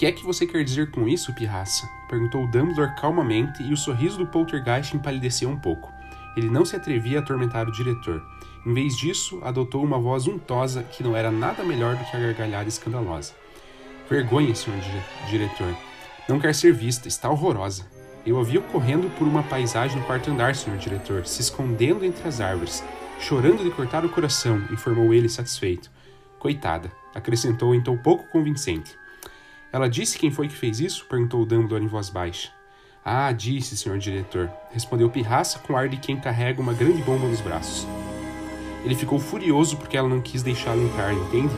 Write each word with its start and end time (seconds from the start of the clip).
que 0.00 0.06
é 0.06 0.12
que 0.12 0.24
você 0.24 0.46
quer 0.46 0.64
dizer 0.64 0.90
com 0.90 1.06
isso, 1.06 1.34
pirraça? 1.34 1.86
perguntou 2.08 2.46
Dumbledore 2.46 2.94
calmamente 2.96 3.62
e 3.62 3.70
o 3.70 3.76
sorriso 3.76 4.16
do 4.16 4.26
poltergeist 4.26 4.96
empalideceu 4.96 5.50
um 5.50 5.58
pouco. 5.58 5.92
Ele 6.34 6.48
não 6.48 6.64
se 6.64 6.74
atrevia 6.74 7.18
a 7.18 7.20
atormentar 7.20 7.68
o 7.68 7.70
diretor. 7.70 8.22
Em 8.64 8.72
vez 8.72 8.96
disso, 8.96 9.38
adotou 9.42 9.84
uma 9.84 9.98
voz 9.98 10.26
untosa 10.26 10.82
que 10.84 11.02
não 11.02 11.14
era 11.14 11.30
nada 11.30 11.62
melhor 11.62 11.96
do 11.96 12.04
que 12.06 12.16
a 12.16 12.18
gargalhada 12.18 12.66
escandalosa. 12.66 13.34
Vergonha, 14.08 14.54
senhor 14.54 14.80
di 14.80 14.90
diretor. 15.28 15.76
Não 16.26 16.40
quer 16.40 16.54
ser 16.54 16.72
vista, 16.72 17.06
está 17.06 17.28
horrorosa. 17.28 17.86
Eu 18.24 18.40
a 18.40 18.42
vi 18.42 18.58
correndo 18.58 19.10
por 19.18 19.28
uma 19.28 19.42
paisagem 19.42 19.98
no 19.98 20.06
quarto 20.06 20.30
andar, 20.30 20.54
senhor 20.54 20.78
diretor, 20.78 21.26
se 21.26 21.42
escondendo 21.42 22.06
entre 22.06 22.26
as 22.26 22.40
árvores, 22.40 22.82
chorando 23.18 23.62
de 23.62 23.70
cortar 23.70 24.02
o 24.02 24.08
coração, 24.08 24.62
informou 24.72 25.12
ele 25.12 25.28
satisfeito. 25.28 25.90
Coitada, 26.38 26.90
acrescentou 27.14 27.74
em 27.74 27.82
tom 27.82 27.98
pouco 27.98 28.26
convincente. 28.30 28.98
Ela 29.72 29.88
disse 29.88 30.18
quem 30.18 30.30
foi 30.30 30.48
que 30.48 30.54
fez 30.54 30.80
isso? 30.80 31.06
perguntou 31.06 31.46
Dumbledore 31.46 31.84
em 31.84 31.88
voz 31.88 32.10
baixa. 32.10 32.50
Ah, 33.04 33.32
disse, 33.32 33.76
senhor 33.76 33.98
diretor, 33.98 34.50
respondeu 34.70 35.08
Pirraça 35.08 35.58
com 35.60 35.76
ar 35.76 35.88
de 35.88 35.96
quem 35.96 36.16
carrega 36.16 36.60
uma 36.60 36.74
grande 36.74 37.02
bomba 37.02 37.26
nos 37.26 37.40
braços. 37.40 37.86
Ele 38.84 38.94
ficou 38.94 39.18
furioso 39.18 39.76
porque 39.76 39.96
ela 39.96 40.08
não 40.08 40.20
quis 40.20 40.42
deixá-lo 40.42 40.82
entrar, 40.82 41.12
entende? 41.12 41.54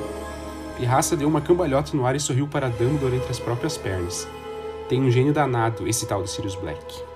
Pirraça 0.76 1.16
deu 1.16 1.28
uma 1.28 1.40
cambalhota 1.40 1.96
no 1.96 2.06
ar 2.06 2.14
e 2.14 2.20
sorriu 2.20 2.46
para 2.46 2.68
Dumbledore 2.68 3.16
entre 3.16 3.30
as 3.30 3.38
próprias 3.38 3.76
pernas. 3.76 4.28
Tem 4.88 5.00
um 5.00 5.10
gênio 5.10 5.32
danado, 5.32 5.88
esse 5.88 6.06
tal 6.06 6.22
de 6.22 6.30
Sirius 6.30 6.54
Black. 6.56 7.11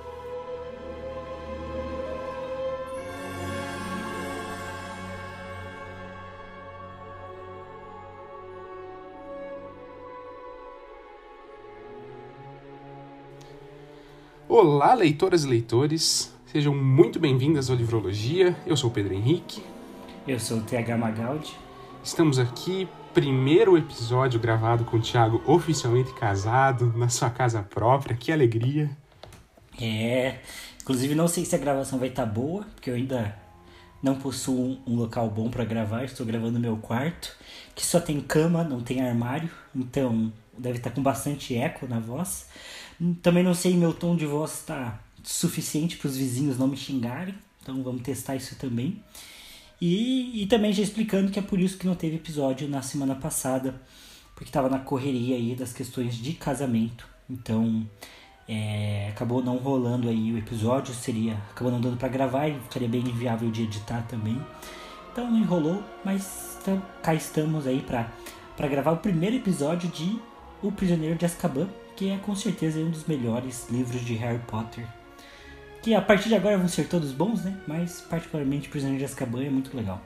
Olá, 14.59 14.95
leitoras 14.95 15.45
e 15.45 15.49
leitores, 15.49 16.35
sejam 16.47 16.75
muito 16.75 17.21
bem-vindas 17.21 17.69
ao 17.69 17.77
Livrologia. 17.77 18.57
Eu 18.67 18.75
sou 18.75 18.89
o 18.89 18.93
Pedro 18.93 19.13
Henrique. 19.13 19.63
Eu 20.27 20.41
sou 20.41 20.57
o 20.57 20.63
TH 20.63 20.97
Magaldi. 20.97 21.55
Estamos 22.03 22.39
aqui, 22.39 22.89
primeiro 23.13 23.77
episódio 23.77 24.41
gravado 24.41 24.87
com 24.87 24.97
o 24.97 25.01
Thiago 25.03 25.43
oficialmente 25.47 26.11
casado, 26.15 26.91
na 26.97 27.11
sua 27.11 27.29
casa 27.29 27.63
própria. 27.63 28.17
Que 28.17 28.33
alegria! 28.33 28.91
É, 29.79 30.39
inclusive 30.81 31.15
não 31.15 31.29
sei 31.29 31.45
se 31.45 31.55
a 31.55 31.59
gravação 31.59 31.99
vai 31.99 32.09
estar 32.09 32.25
tá 32.25 32.33
boa, 32.33 32.65
porque 32.75 32.89
eu 32.89 32.95
ainda 32.95 33.37
não 34.03 34.15
possuo 34.15 34.79
um, 34.87 34.97
local 34.97 35.29
bom 35.29 35.51
para 35.51 35.67
gravar. 35.67 36.05
Estou 36.05 36.25
gravando 36.25 36.53
no 36.53 36.61
meu 36.61 36.79
quarto, 36.79 37.37
que 37.75 37.85
só 37.85 38.01
tem 38.01 38.23
cama, 38.23 38.65
não 38.65 38.81
tem 38.81 39.07
armário, 39.07 39.51
então 39.75 40.33
deve 40.57 40.79
estar 40.79 40.89
tá 40.89 40.97
com 40.97 41.03
bastante 41.03 41.55
eco 41.55 41.87
na 41.87 42.01
voz. 42.01 42.49
Também 43.23 43.43
não 43.43 43.55
sei 43.55 43.77
meu 43.77 43.93
tom 43.93 44.17
de 44.17 44.27
voz 44.27 44.53
está 44.53 45.01
suficiente 45.23 45.97
para 45.97 46.09
os 46.09 46.17
vizinhos 46.17 46.57
não 46.57 46.69
me 46.69 46.77
xingarem, 46.77 47.35
então 47.61 47.83
vamos 47.83 48.03
testar 48.03 48.37
isso 48.37 48.57
também. 48.57 49.03
E, 49.81 50.43
e 50.43 50.47
também 50.47 50.73
já 50.73 50.83
explicando 50.83 51.31
que 51.31 51.39
é 51.39 51.43
por 51.43 51.61
isso 51.61 51.77
que 51.77 51.87
não 51.87 51.95
teve 51.95 52.17
episódio 52.17 52.69
na 52.69 52.81
semana 52.81 53.15
passada, 53.15 53.81
porque 54.35 54.49
estava 54.49 54.69
na 54.69 54.79
correria 54.79 55.37
aí 55.37 55.55
das 55.55 55.73
questões 55.73 56.15
de 56.17 56.33
casamento. 56.33 57.07
Então 57.29 57.87
é, 58.49 59.09
acabou 59.11 59.43
não 59.43 59.57
rolando 59.57 60.09
aí 60.09 60.33
o 60.33 60.39
episódio, 60.39 60.95
seria 60.95 61.35
acabou 61.51 61.73
não 61.73 61.81
dando 61.81 61.97
para 61.97 62.09
gravar 62.09 62.49
e 62.49 62.59
ficaria 62.61 62.89
bem 62.89 63.01
inviável 63.01 63.51
de 63.51 63.65
editar 63.65 64.03
também. 64.09 64.41
Então 65.13 65.31
não 65.31 65.39
enrolou, 65.39 65.83
mas 66.05 66.57
então, 66.63 66.83
cá 67.03 67.15
estamos 67.15 67.67
aí 67.67 67.81
para 67.81 68.69
gravar 68.69 68.93
o 68.93 68.97
primeiro 68.97 69.37
episódio 69.37 69.89
de 69.89 70.19
O 70.63 70.73
Prisioneiro 70.73 71.17
de 71.17 71.25
Azkaban, 71.25 71.69
que 71.97 72.11
é 72.11 72.19
com 72.19 72.35
certeza 72.37 72.79
um 72.79 72.91
dos 72.91 73.07
melhores 73.07 73.69
livros 73.71 74.03
de 74.03 74.15
Harry 74.15 74.41
Potter. 74.47 74.87
Que 75.83 75.95
a 75.95 76.03
partir 76.03 76.29
de 76.29 76.35
agora 76.35 76.59
vão 76.59 76.69
ser 76.69 76.89
todos 76.89 77.13
bons, 77.13 77.45
né? 77.45 77.57
Mas 77.67 78.01
particularmente 78.01 78.69
Prisioneiro 78.69 78.99
de 78.99 79.05
Azkaban 79.05 79.45
é 79.45 79.51
muito 79.51 79.75
legal. 79.77 80.01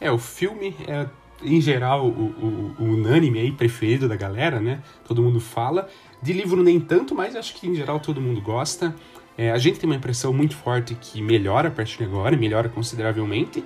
É, 0.00 0.10
o 0.10 0.18
filme 0.18 0.74
é, 0.86 1.06
em 1.42 1.60
geral, 1.60 2.06
o, 2.06 2.10
o, 2.10 2.76
o, 2.78 2.84
unânime 2.84 3.38
aí, 3.38 3.52
preferido 3.52 4.08
da 4.08 4.16
galera, 4.16 4.60
né? 4.60 4.80
Todo 5.06 5.22
mundo 5.22 5.40
fala. 5.40 5.88
De 6.22 6.32
livro 6.32 6.62
nem 6.62 6.80
tanto, 6.80 7.14
mas 7.14 7.36
acho 7.36 7.54
que 7.54 7.68
em 7.68 7.74
geral 7.74 8.00
todo 8.00 8.20
mundo 8.20 8.40
gosta. 8.40 8.94
É, 9.36 9.50
a 9.50 9.58
gente 9.58 9.78
tem 9.78 9.88
uma 9.88 9.96
impressão 9.96 10.32
muito 10.32 10.56
forte 10.56 10.94
que 10.94 11.20
melhora 11.20 11.68
a 11.68 11.70
partir 11.70 11.98
de 11.98 12.04
agora, 12.04 12.36
melhora 12.36 12.68
consideravelmente. 12.68 13.62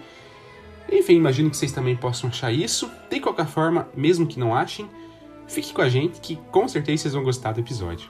Enfim, 0.90 1.14
imagino 1.14 1.48
que 1.48 1.56
vocês 1.56 1.70
também 1.70 1.94
possam 1.94 2.28
achar 2.28 2.52
isso. 2.52 2.90
De 3.08 3.20
qualquer 3.20 3.46
forma, 3.46 3.88
mesmo 3.94 4.26
que 4.26 4.40
não 4.40 4.54
achem, 4.54 4.88
Fique 5.50 5.72
com 5.74 5.82
a 5.82 5.88
gente 5.88 6.20
que 6.20 6.36
com 6.52 6.68
certeza 6.68 7.02
vocês 7.02 7.14
vão 7.14 7.24
gostar 7.24 7.52
do 7.52 7.60
episódio. 7.60 8.08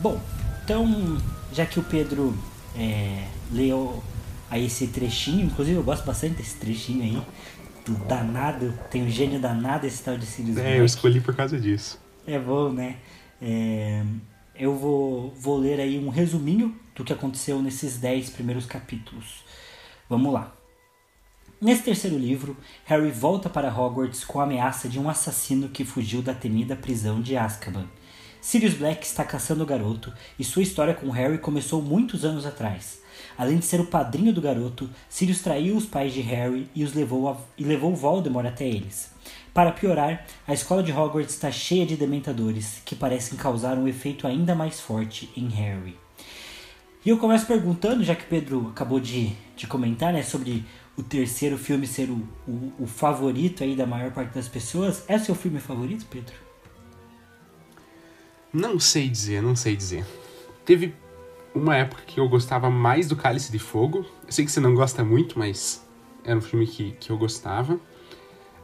Bom, 0.00 0.20
então, 0.64 1.18
já 1.52 1.64
que 1.64 1.78
o 1.78 1.82
Pedro 1.82 2.36
é, 2.76 3.26
leu 3.52 4.02
aí 4.50 4.66
esse 4.66 4.88
trechinho, 4.88 5.46
inclusive 5.46 5.76
eu 5.76 5.82
gosto 5.82 6.04
bastante 6.04 6.34
desse 6.34 6.56
trechinho 6.56 7.02
aí, 7.02 7.22
do 7.86 7.94
danado, 8.06 8.72
tem 8.90 9.02
um 9.02 9.08
gênio 9.10 9.40
danado 9.40 9.86
esse 9.86 10.02
tal 10.02 10.16
de 10.16 10.26
Sirius 10.26 10.56
É, 10.56 10.62
Black. 10.62 10.78
eu 10.78 10.84
escolhi 10.84 11.20
por 11.20 11.34
causa 11.34 11.58
disso. 11.58 12.00
É 12.26 12.38
bom, 12.38 12.70
né? 12.72 12.96
É, 13.46 14.02
eu 14.54 14.74
vou, 14.74 15.30
vou 15.36 15.58
ler 15.58 15.78
aí 15.78 15.98
um 15.98 16.08
resuminho 16.08 16.74
do 16.94 17.04
que 17.04 17.12
aconteceu 17.12 17.60
nesses 17.60 17.98
dez 17.98 18.30
primeiros 18.30 18.64
capítulos. 18.64 19.44
Vamos 20.08 20.32
lá. 20.32 20.56
Nesse 21.60 21.82
terceiro 21.82 22.16
livro, 22.16 22.56
Harry 22.86 23.10
volta 23.10 23.50
para 23.50 23.68
Hogwarts 23.68 24.24
com 24.24 24.40
a 24.40 24.44
ameaça 24.44 24.88
de 24.88 24.98
um 24.98 25.10
assassino 25.10 25.68
que 25.68 25.84
fugiu 25.84 26.22
da 26.22 26.32
temida 26.32 26.74
prisão 26.74 27.20
de 27.20 27.36
Azkaban. 27.36 27.86
Sirius 28.40 28.74
Black 28.74 29.04
está 29.04 29.24
caçando 29.24 29.62
o 29.62 29.66
garoto 29.66 30.10
e 30.38 30.44
sua 30.44 30.62
história 30.62 30.94
com 30.94 31.10
Harry 31.10 31.36
começou 31.36 31.82
muitos 31.82 32.24
anos 32.24 32.46
atrás. 32.46 33.02
Além 33.36 33.58
de 33.58 33.66
ser 33.66 33.80
o 33.80 33.86
padrinho 33.86 34.32
do 34.32 34.40
garoto, 34.40 34.88
Sirius 35.08 35.40
traiu 35.40 35.76
os 35.76 35.84
pais 35.84 36.14
de 36.14 36.22
Harry 36.22 36.68
e 36.74 36.82
os 36.82 36.94
levou 36.94 37.28
a, 37.28 37.36
e 37.58 37.64
levou 37.64 37.94
Voldemort 37.94 38.46
até 38.46 38.66
eles. 38.66 39.10
Para 39.54 39.70
piorar, 39.70 40.26
a 40.48 40.52
escola 40.52 40.82
de 40.82 40.90
Hogwarts 40.90 41.32
está 41.32 41.48
cheia 41.48 41.86
de 41.86 41.96
dementadores 41.96 42.82
que 42.84 42.96
parecem 42.96 43.38
causar 43.38 43.78
um 43.78 43.86
efeito 43.86 44.26
ainda 44.26 44.52
mais 44.52 44.80
forte 44.80 45.30
em 45.36 45.46
Harry. 45.46 45.96
E 47.06 47.10
eu 47.10 47.18
começo 47.18 47.46
perguntando, 47.46 48.02
já 48.02 48.16
que 48.16 48.24
Pedro 48.24 48.70
acabou 48.70 48.98
de, 48.98 49.32
de 49.54 49.68
comentar, 49.68 50.12
né, 50.12 50.24
sobre 50.24 50.64
o 50.96 51.04
terceiro 51.04 51.56
filme 51.56 51.86
ser 51.86 52.10
o, 52.10 52.26
o, 52.48 52.72
o 52.80 52.86
favorito 52.88 53.62
aí 53.62 53.76
da 53.76 53.86
maior 53.86 54.10
parte 54.10 54.34
das 54.34 54.48
pessoas. 54.48 55.04
É 55.06 55.14
o 55.14 55.20
seu 55.20 55.36
filme 55.36 55.60
favorito, 55.60 56.04
Pedro? 56.10 56.34
Não 58.52 58.80
sei 58.80 59.08
dizer, 59.08 59.40
não 59.40 59.54
sei 59.54 59.76
dizer. 59.76 60.04
Teve 60.64 60.96
uma 61.54 61.76
época 61.76 62.02
que 62.04 62.18
eu 62.18 62.28
gostava 62.28 62.68
mais 62.70 63.06
do 63.06 63.14
Cálice 63.14 63.52
de 63.52 63.60
Fogo. 63.60 64.04
Eu 64.26 64.32
sei 64.32 64.44
que 64.44 64.50
você 64.50 64.58
não 64.58 64.74
gosta 64.74 65.04
muito, 65.04 65.38
mas 65.38 65.86
era 66.24 66.36
um 66.36 66.42
filme 66.42 66.66
que, 66.66 66.90
que 66.98 67.10
eu 67.10 67.16
gostava. 67.16 67.78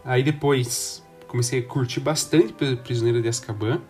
Aí 0.05 0.23
depois 0.23 1.05
comecei 1.27 1.61
a 1.61 1.63
curtir 1.63 2.01
bastante 2.01 2.53
Prisioneiro 2.83 3.23
de 3.23 3.29
Azkaban. 3.29 3.81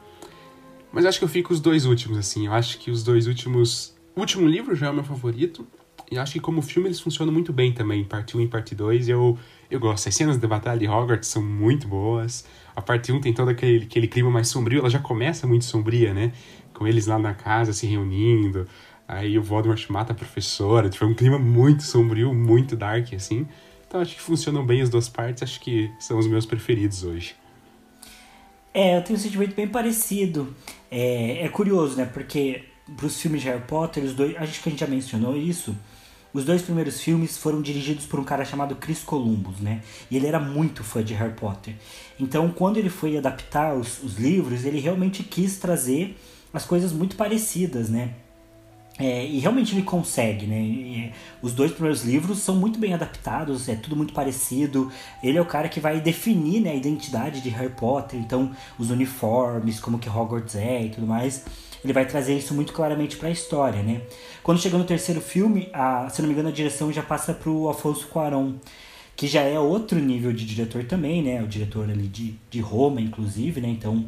Mas 0.93 1.07
acho 1.07 1.19
que 1.19 1.25
eu 1.25 1.29
fico 1.29 1.53
os 1.53 1.61
dois 1.61 1.87
últimos, 1.87 2.19
assim. 2.19 2.47
Eu 2.47 2.53
acho 2.53 2.79
que 2.79 2.91
os 2.91 3.03
dois 3.03 3.27
últimos. 3.27 3.97
O 4.15 4.21
último 4.21 4.47
livro 4.47 4.75
já 4.75 4.89
é 4.89 4.91
o 4.91 4.95
meu 4.95 5.05
favorito. 5.05 5.67
E 6.11 6.19
acho 6.19 6.33
que 6.33 6.41
como 6.41 6.61
filme 6.61 6.89
eles 6.89 7.01
funcionam 7.01 7.33
muito 7.33 7.53
bem 7.53 7.73
também. 7.73 8.03
Parte 8.05 8.37
1 8.37 8.41
e 8.41 8.49
parte 8.49 8.75
2 8.75 9.09
eu, 9.09 9.39
eu 9.71 9.79
gosto. 9.79 10.09
As 10.09 10.15
cenas 10.15 10.37
de 10.37 10.47
batalha 10.47 10.79
de 10.79 10.89
Hogwarts 10.89 11.29
são 11.29 11.43
muito 11.43 11.87
boas. 11.87 12.45
A 12.75 12.83
parte 12.83 13.13
1 13.13 13.21
tem 13.21 13.33
todo 13.33 13.49
aquele, 13.51 13.85
aquele 13.85 14.09
clima 14.09 14.31
mais 14.31 14.49
sombrio. 14.49 14.81
Ela 14.81 14.91
já 14.91 14.99
começa 14.99 15.47
muito 15.47 15.65
sombria, 15.65 16.13
né? 16.13 16.33
Com 16.75 16.87
eles 16.87 17.07
lá 17.07 17.19
na 17.19 17.33
casa 17.33 17.73
se 17.73 17.87
reunindo. 17.87 18.67
Aí 19.07 19.39
o 19.39 19.43
Voldemort 19.43 19.89
mata 19.89 20.13
a 20.13 20.17
professora. 20.17 20.89
Tipo, 20.89 21.05
é 21.05 21.09
um 21.09 21.15
clima 21.15 21.39
muito 21.39 21.85
sombrio, 21.85 22.35
muito 22.35 22.75
dark, 22.75 23.15
assim. 23.15 23.47
Então 23.91 24.01
acho 24.01 24.15
que 24.15 24.23
funcionam 24.23 24.65
bem 24.65 24.81
as 24.81 24.89
duas 24.89 25.09
partes, 25.09 25.43
acho 25.43 25.59
que 25.59 25.91
são 25.99 26.17
os 26.17 26.29
meus 26.29 26.47
preferidos 26.47 27.03
hoje. 27.03 27.35
É, 28.73 28.97
eu 28.97 29.03
tenho 29.03 29.19
um 29.19 29.21
sentimento 29.21 29.57
bem 29.57 29.67
parecido. 29.67 30.55
É, 30.89 31.45
é 31.45 31.49
curioso, 31.49 31.97
né? 31.97 32.05
Porque 32.05 32.67
pros 32.97 33.21
filmes 33.21 33.43
de 33.43 33.49
Harry 33.49 33.65
Potter, 33.67 34.05
os 34.05 34.15
dois. 34.15 34.37
Acho 34.37 34.63
que 34.63 34.69
a 34.69 34.71
gente 34.71 34.79
já 34.79 34.87
mencionou 34.87 35.37
isso. 35.37 35.77
Os 36.33 36.45
dois 36.45 36.63
primeiros 36.63 37.01
filmes 37.01 37.37
foram 37.37 37.61
dirigidos 37.61 38.07
por 38.07 38.21
um 38.21 38.23
cara 38.23 38.45
chamado 38.45 38.77
Chris 38.77 39.03
Columbus, 39.03 39.59
né? 39.59 39.83
E 40.09 40.17
ele 40.17 40.29
era 40.29 40.39
muito 40.39 40.85
fã 40.85 41.03
de 41.03 41.13
Harry 41.15 41.35
Potter. 41.35 41.75
Então, 42.17 42.49
quando 42.53 42.77
ele 42.77 42.91
foi 42.91 43.19
adaptar 43.19 43.75
os, 43.75 44.01
os 44.05 44.15
livros, 44.19 44.65
ele 44.65 44.79
realmente 44.79 45.25
quis 45.25 45.59
trazer 45.59 46.17
as 46.55 46.65
coisas 46.65 46.93
muito 46.93 47.17
parecidas, 47.17 47.89
né? 47.89 48.15
É, 49.01 49.25
e 49.25 49.39
realmente 49.39 49.75
ele 49.75 49.83
consegue, 49.83 50.47
né? 50.47 50.61
E 50.61 51.13
os 51.41 51.55
dois 51.55 51.73
primeiros 51.73 52.05
livros 52.05 52.39
são 52.41 52.55
muito 52.55 52.79
bem 52.79 52.93
adaptados, 52.93 53.67
é 53.67 53.75
tudo 53.75 53.97
muito 53.97 54.13
parecido. 54.13 54.93
Ele 55.23 55.39
é 55.39 55.41
o 55.41 55.47
cara 55.47 55.71
que 55.71 55.81
vai 55.81 56.03
definir 56.03 56.61
né, 56.61 56.73
a 56.73 56.75
identidade 56.75 57.41
de 57.41 57.49
Harry 57.49 57.73
Potter, 57.73 58.21
então 58.21 58.55
os 58.79 58.91
uniformes, 58.91 59.81
como 59.81 59.99
que 59.99 60.09
Hogwarts 60.09 60.55
é 60.55 60.83
e 60.83 60.91
tudo 60.91 61.07
mais. 61.07 61.47
ele 61.83 61.95
vai 61.95 62.05
trazer 62.05 62.37
isso 62.37 62.53
muito 62.53 62.75
claramente 62.75 63.17
para 63.17 63.29
a 63.29 63.33
história, 63.33 63.83
né? 63.83 64.03
Quando 64.43 64.61
chega 64.61 64.77
no 64.77 64.85
terceiro 64.85 65.21
filme, 65.23 65.71
a, 65.73 66.11
se 66.11 66.21
não 66.21 66.29
me 66.29 66.35
engano, 66.35 66.51
a 66.51 66.53
direção 66.53 66.93
já 66.93 67.03
passa 67.03 67.33
para 67.33 67.49
o 67.49 67.71
Afonso 67.71 68.07
Cuarón, 68.09 68.55
que 69.17 69.27
já 69.27 69.41
é 69.41 69.59
outro 69.59 69.99
nível 69.99 70.33
de 70.33 70.45
diretor 70.45 70.85
também, 70.85 71.23
né? 71.23 71.43
O 71.43 71.47
diretor 71.47 71.89
ali 71.89 72.07
de, 72.07 72.35
de 72.51 72.61
Roma, 72.61 73.01
inclusive, 73.01 73.63
né? 73.63 73.69
Então 73.69 74.05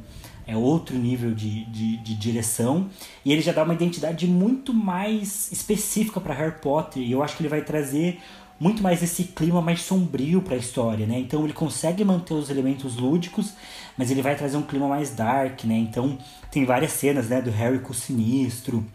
é 0.46 0.56
outro 0.56 0.96
nível 0.96 1.32
de, 1.34 1.64
de, 1.66 1.96
de 1.98 2.14
direção. 2.14 2.88
E 3.24 3.32
ele 3.32 3.42
já 3.42 3.52
dá 3.52 3.62
uma 3.62 3.74
identidade 3.74 4.26
muito 4.26 4.74
mais 4.74 5.50
específica 5.52 6.20
para 6.20 6.34
Harry 6.34 6.60
Potter. 6.60 7.02
E 7.02 7.12
eu 7.12 7.22
acho 7.22 7.36
que 7.36 7.42
ele 7.42 7.48
vai 7.48 7.62
trazer 7.62 8.20
muito 8.58 8.80
mais 8.80 9.02
esse 9.02 9.24
clima 9.24 9.60
mais 9.60 9.82
sombrio 9.82 10.40
para 10.40 10.54
a 10.54 10.58
história, 10.58 11.04
né? 11.04 11.18
Então 11.18 11.42
ele 11.44 11.52
consegue 11.52 12.04
manter 12.04 12.34
os 12.34 12.48
elementos 12.48 12.96
lúdicos, 12.96 13.54
mas 13.98 14.10
ele 14.10 14.22
vai 14.22 14.36
trazer 14.36 14.56
um 14.56 14.62
clima 14.62 14.86
mais 14.86 15.10
dark, 15.10 15.64
né? 15.64 15.74
Então 15.74 16.16
tem 16.50 16.64
várias 16.64 16.92
cenas, 16.92 17.28
né, 17.28 17.42
do 17.42 17.50
Harry 17.50 17.80
com 17.80 17.90
o 17.90 17.94
sinistro, 17.94 18.86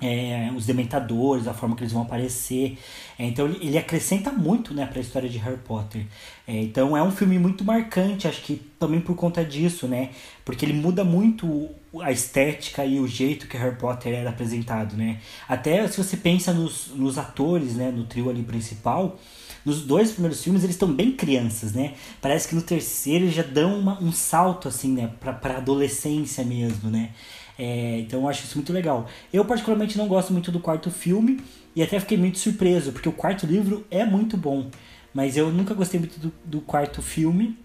é, 0.00 0.50
os 0.54 0.66
dementadores, 0.66 1.48
a 1.48 1.54
forma 1.54 1.74
que 1.74 1.82
eles 1.82 1.92
vão 1.92 2.02
aparecer. 2.02 2.78
É, 3.18 3.24
então 3.24 3.46
ele, 3.46 3.78
acrescenta 3.78 4.30
muito 4.30 4.74
né, 4.74 4.86
para 4.86 4.98
a 4.98 5.02
história 5.02 5.28
de 5.28 5.38
Harry 5.38 5.58
Potter. 5.58 6.06
É, 6.46 6.60
então 6.60 6.96
é 6.96 7.02
um 7.02 7.10
filme 7.10 7.38
muito 7.38 7.64
marcante, 7.64 8.28
acho 8.28 8.42
que 8.42 8.56
também 8.78 9.00
por 9.00 9.14
conta 9.14 9.44
disso, 9.44 9.88
né? 9.88 10.10
Porque 10.44 10.64
ele 10.64 10.74
muda 10.74 11.02
muito 11.02 11.70
a 12.02 12.12
estética 12.12 12.84
e 12.84 13.00
o 13.00 13.08
jeito 13.08 13.48
que 13.48 13.56
Harry 13.56 13.76
Potter 13.76 14.12
era 14.12 14.30
apresentado, 14.30 14.96
né? 14.96 15.18
Até 15.48 15.86
se 15.88 15.96
você 15.96 16.16
pensa 16.16 16.52
nos, 16.52 16.88
nos 16.94 17.16
atores, 17.16 17.74
né, 17.74 17.90
no 17.90 18.04
trio 18.04 18.28
ali 18.28 18.42
principal, 18.42 19.18
nos 19.64 19.82
dois 19.82 20.12
primeiros 20.12 20.44
filmes 20.44 20.62
eles 20.62 20.76
estão 20.76 20.92
bem 20.92 21.12
crianças, 21.12 21.72
né? 21.72 21.94
Parece 22.20 22.48
que 22.48 22.54
no 22.54 22.62
terceiro 22.62 23.24
eles 23.24 23.34
já 23.34 23.42
dão 23.42 23.78
uma, 23.78 24.00
um 24.00 24.12
salto 24.12 24.68
assim, 24.68 24.92
né, 24.92 25.10
para 25.18 25.56
adolescência 25.56 26.44
mesmo, 26.44 26.90
né? 26.90 27.10
É, 27.58 28.00
então 28.00 28.20
eu 28.20 28.28
acho 28.28 28.44
isso 28.44 28.56
muito 28.56 28.72
legal. 28.72 29.06
Eu 29.32 29.44
particularmente 29.44 29.96
não 29.96 30.08
gosto 30.08 30.32
muito 30.32 30.52
do 30.52 30.60
quarto 30.60 30.90
filme 30.90 31.40
e 31.74 31.82
até 31.82 31.98
fiquei 31.98 32.18
muito 32.18 32.38
surpreso, 32.38 32.92
porque 32.92 33.08
o 33.08 33.12
quarto 33.12 33.46
livro 33.46 33.86
é 33.90 34.04
muito 34.04 34.36
bom. 34.36 34.70
Mas 35.12 35.36
eu 35.36 35.50
nunca 35.50 35.72
gostei 35.74 35.98
muito 35.98 36.18
do, 36.20 36.32
do 36.44 36.60
quarto 36.60 37.00
filme. 37.00 37.58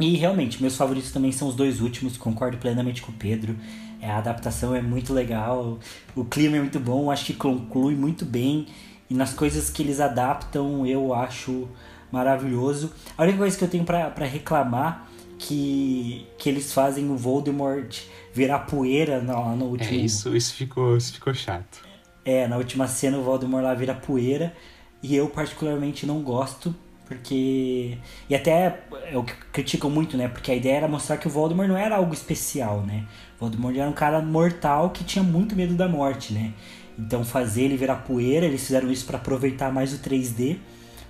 E 0.00 0.16
realmente, 0.16 0.62
meus 0.62 0.76
favoritos 0.76 1.12
também 1.12 1.30
são 1.30 1.48
os 1.48 1.54
dois 1.54 1.82
últimos, 1.82 2.16
concordo 2.16 2.56
plenamente 2.56 3.02
com 3.02 3.12
o 3.12 3.14
Pedro. 3.14 3.54
É, 4.00 4.10
a 4.10 4.16
adaptação 4.16 4.74
é 4.74 4.80
muito 4.80 5.12
legal, 5.12 5.78
o 6.16 6.24
clima 6.24 6.56
é 6.56 6.60
muito 6.60 6.80
bom, 6.80 7.10
acho 7.10 7.26
que 7.26 7.34
conclui 7.34 7.94
muito 7.94 8.24
bem. 8.24 8.66
E 9.10 9.14
nas 9.14 9.34
coisas 9.34 9.68
que 9.68 9.82
eles 9.82 10.00
adaptam, 10.00 10.86
eu 10.86 11.12
acho 11.12 11.68
maravilhoso. 12.10 12.92
A 13.18 13.24
única 13.24 13.38
coisa 13.38 13.58
que 13.58 13.64
eu 13.64 13.68
tenho 13.68 13.84
para 13.84 14.24
reclamar 14.24 15.09
que, 15.40 16.26
que 16.36 16.50
eles 16.50 16.72
fazem 16.72 17.10
o 17.10 17.16
Voldemort 17.16 17.98
virar 18.32 18.60
poeira 18.60 19.22
no, 19.22 19.56
no 19.56 19.64
último. 19.64 19.90
É, 19.90 20.04
isso, 20.04 20.36
isso, 20.36 20.52
ficou, 20.52 20.98
isso 20.98 21.14
ficou 21.14 21.32
chato. 21.32 21.82
É, 22.22 22.46
na 22.46 22.58
última 22.58 22.86
cena 22.86 23.16
o 23.16 23.22
Voldemort 23.22 23.64
lá 23.64 23.74
vira 23.74 23.94
poeira. 23.94 24.54
E 25.02 25.16
eu 25.16 25.30
particularmente 25.30 26.04
não 26.04 26.20
gosto, 26.20 26.74
porque. 27.06 27.96
E 28.28 28.34
até 28.34 28.82
é 29.10 29.16
o 29.16 29.24
que 29.24 29.32
criticam 29.50 29.88
muito, 29.88 30.14
né? 30.14 30.28
Porque 30.28 30.52
a 30.52 30.54
ideia 30.54 30.76
era 30.76 30.88
mostrar 30.88 31.16
que 31.16 31.26
o 31.26 31.30
Voldemort 31.30 31.66
não 31.66 31.76
era 31.76 31.96
algo 31.96 32.12
especial, 32.12 32.82
né? 32.82 33.06
O 33.36 33.40
Voldemort 33.40 33.74
era 33.74 33.88
um 33.88 33.94
cara 33.94 34.20
mortal 34.20 34.90
que 34.90 35.02
tinha 35.02 35.22
muito 35.22 35.56
medo 35.56 35.72
da 35.72 35.88
morte, 35.88 36.34
né? 36.34 36.52
Então 36.98 37.24
fazer 37.24 37.62
ele 37.62 37.78
virar 37.78 37.96
poeira, 37.96 38.44
eles 38.44 38.62
fizeram 38.62 38.92
isso 38.92 39.06
para 39.06 39.16
aproveitar 39.16 39.72
mais 39.72 39.94
o 39.94 39.98
3D, 39.98 40.58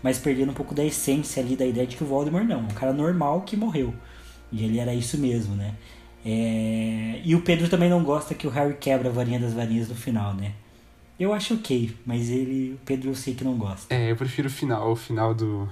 mas 0.00 0.21
perdendo 0.21 0.53
um 0.53 0.55
pouco 0.55 0.73
da 0.73 0.85
essência 0.85 1.43
ali 1.43 1.56
da 1.56 1.67
ideia 1.67 1.85
de 1.85 1.97
que 1.97 2.05
o 2.05 2.06
Voldemort 2.06 2.47
não, 2.47 2.61
um 2.61 2.69
cara 2.69 2.93
normal 2.93 3.41
que 3.41 3.56
morreu. 3.56 3.93
E 4.52 4.64
ele 4.64 4.79
era 4.79 4.94
isso 4.94 5.19
mesmo, 5.19 5.55
né? 5.55 5.75
É... 6.25 7.20
E 7.25 7.35
o 7.35 7.43
Pedro 7.43 7.69
também 7.69 7.88
não 7.88 8.02
gosta 8.02 8.35
que 8.35 8.47
o 8.47 8.50
Harry 8.50 8.75
quebra 8.75 9.08
a 9.08 9.12
varinha 9.12 9.38
das 9.38 9.55
varinhas 9.55 9.88
no 9.88 9.94
final, 9.94 10.35
né? 10.35 10.52
Eu 11.19 11.35
acho 11.35 11.55
ok, 11.55 11.94
mas 12.06 12.31
ele, 12.31 12.73
o 12.73 12.79
Pedro 12.85 13.11
eu 13.11 13.14
sei 13.14 13.35
que 13.35 13.44
não 13.44 13.56
gosta. 13.56 13.94
É, 13.94 14.11
eu 14.11 14.17
prefiro 14.17 14.49
o 14.49 14.50
final, 14.50 14.91
o 14.91 14.97
final 14.97 15.35
do, 15.35 15.69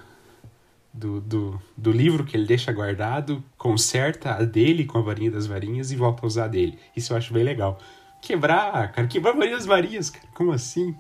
do, 0.93 1.21
do, 1.23 1.63
do 1.75 1.91
livro 1.91 2.25
que 2.25 2.37
ele 2.37 2.47
deixa 2.47 2.71
guardado, 2.71 3.43
conserta 3.57 4.35
a 4.35 4.43
dele 4.43 4.85
com 4.85 4.99
a 4.99 5.01
varinha 5.01 5.31
das 5.31 5.47
varinhas 5.47 5.91
e 5.91 5.97
volta 5.97 6.25
a 6.25 6.27
usar 6.27 6.45
a 6.45 6.49
dele. 6.49 6.79
Isso 6.95 7.15
eu 7.15 7.17
acho 7.17 7.33
bem 7.33 7.45
legal. 7.45 7.79
Quebrar, 8.21 8.93
cara, 8.93 9.09
quebrar 9.09 9.33
a 9.33 9.37
varinha 9.37 9.57
das 9.57 9.65
varinhas, 9.65 10.11
cara, 10.11 10.27
como 10.35 10.53
assim? 10.53 10.95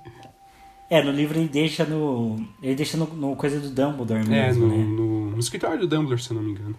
É, 0.89 1.03
no 1.03 1.11
livro 1.11 1.39
ele 1.39 1.49
deixa 1.49 1.85
no. 1.85 2.43
Ele 2.63 2.75
deixa 2.75 2.97
no, 2.97 3.07
no 3.07 3.37
coisa 3.37 3.61
do 3.61 3.69
Dumbledore 3.69 4.27
mesmo, 4.27 4.65
é, 4.65 4.69
no, 4.69 4.77
né? 4.77 4.85
No, 4.85 5.31
no 5.33 5.39
escritório 5.39 5.81
do 5.81 5.87
Dumbledore, 5.87 6.23
se 6.23 6.31
eu 6.31 6.37
não 6.37 6.43
me 6.43 6.53
engano. 6.53 6.75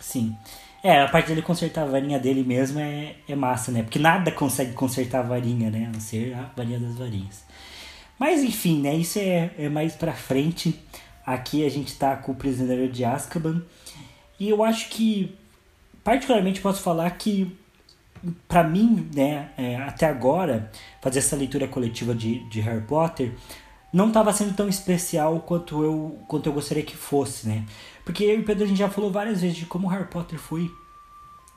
Sim. 0.00 0.36
É, 0.82 1.02
a 1.02 1.08
parte 1.08 1.28
dele 1.28 1.42
consertar 1.42 1.82
a 1.82 1.86
varinha 1.86 2.18
dele 2.18 2.44
mesmo 2.44 2.78
é, 2.78 3.16
é 3.28 3.34
massa, 3.34 3.72
né? 3.72 3.82
Porque 3.82 3.98
nada 3.98 4.30
consegue 4.30 4.72
consertar 4.72 5.20
a 5.20 5.22
varinha, 5.22 5.70
né? 5.70 5.86
A 5.88 5.92
não 5.92 6.00
ser 6.00 6.34
a 6.34 6.50
varinha 6.56 6.78
das 6.78 6.94
varinhas. 6.94 7.44
Mas 8.18 8.42
enfim, 8.42 8.80
né? 8.80 8.94
Isso 8.94 9.18
é, 9.18 9.50
é 9.58 9.68
mais 9.68 9.94
pra 9.94 10.12
frente. 10.12 10.80
Aqui 11.24 11.66
a 11.66 11.68
gente 11.68 11.96
tá 11.96 12.14
com 12.16 12.32
o 12.32 12.34
Prisioneiro 12.36 12.90
de 12.90 13.04
Azkaban. 13.04 13.62
E 14.38 14.48
eu 14.48 14.62
acho 14.62 14.88
que, 14.90 15.34
particularmente, 16.04 16.60
posso 16.60 16.80
falar 16.82 17.10
que, 17.10 17.56
para 18.46 18.62
mim, 18.62 19.10
né, 19.14 19.48
é, 19.56 19.76
até 19.76 20.06
agora, 20.06 20.70
fazer 21.02 21.18
essa 21.18 21.34
leitura 21.34 21.66
coletiva 21.66 22.14
de, 22.14 22.48
de 22.48 22.60
Harry 22.60 22.82
Potter 22.82 23.32
não 23.92 24.08
estava 24.08 24.32
sendo 24.32 24.54
tão 24.54 24.68
especial 24.68 25.40
quanto 25.40 25.82
eu, 25.82 26.18
quanto 26.28 26.46
eu 26.46 26.52
gostaria 26.52 26.82
que 26.82 26.96
fosse, 26.96 27.48
né? 27.48 27.64
Porque 28.06 28.22
eu 28.22 28.38
e 28.38 28.42
Pedro 28.44 28.62
a 28.64 28.66
gente 28.68 28.78
já 28.78 28.88
falou 28.88 29.10
várias 29.10 29.42
vezes 29.42 29.56
de 29.56 29.66
como 29.66 29.88
Harry 29.88 30.06
Potter 30.06 30.38
foi 30.38 30.72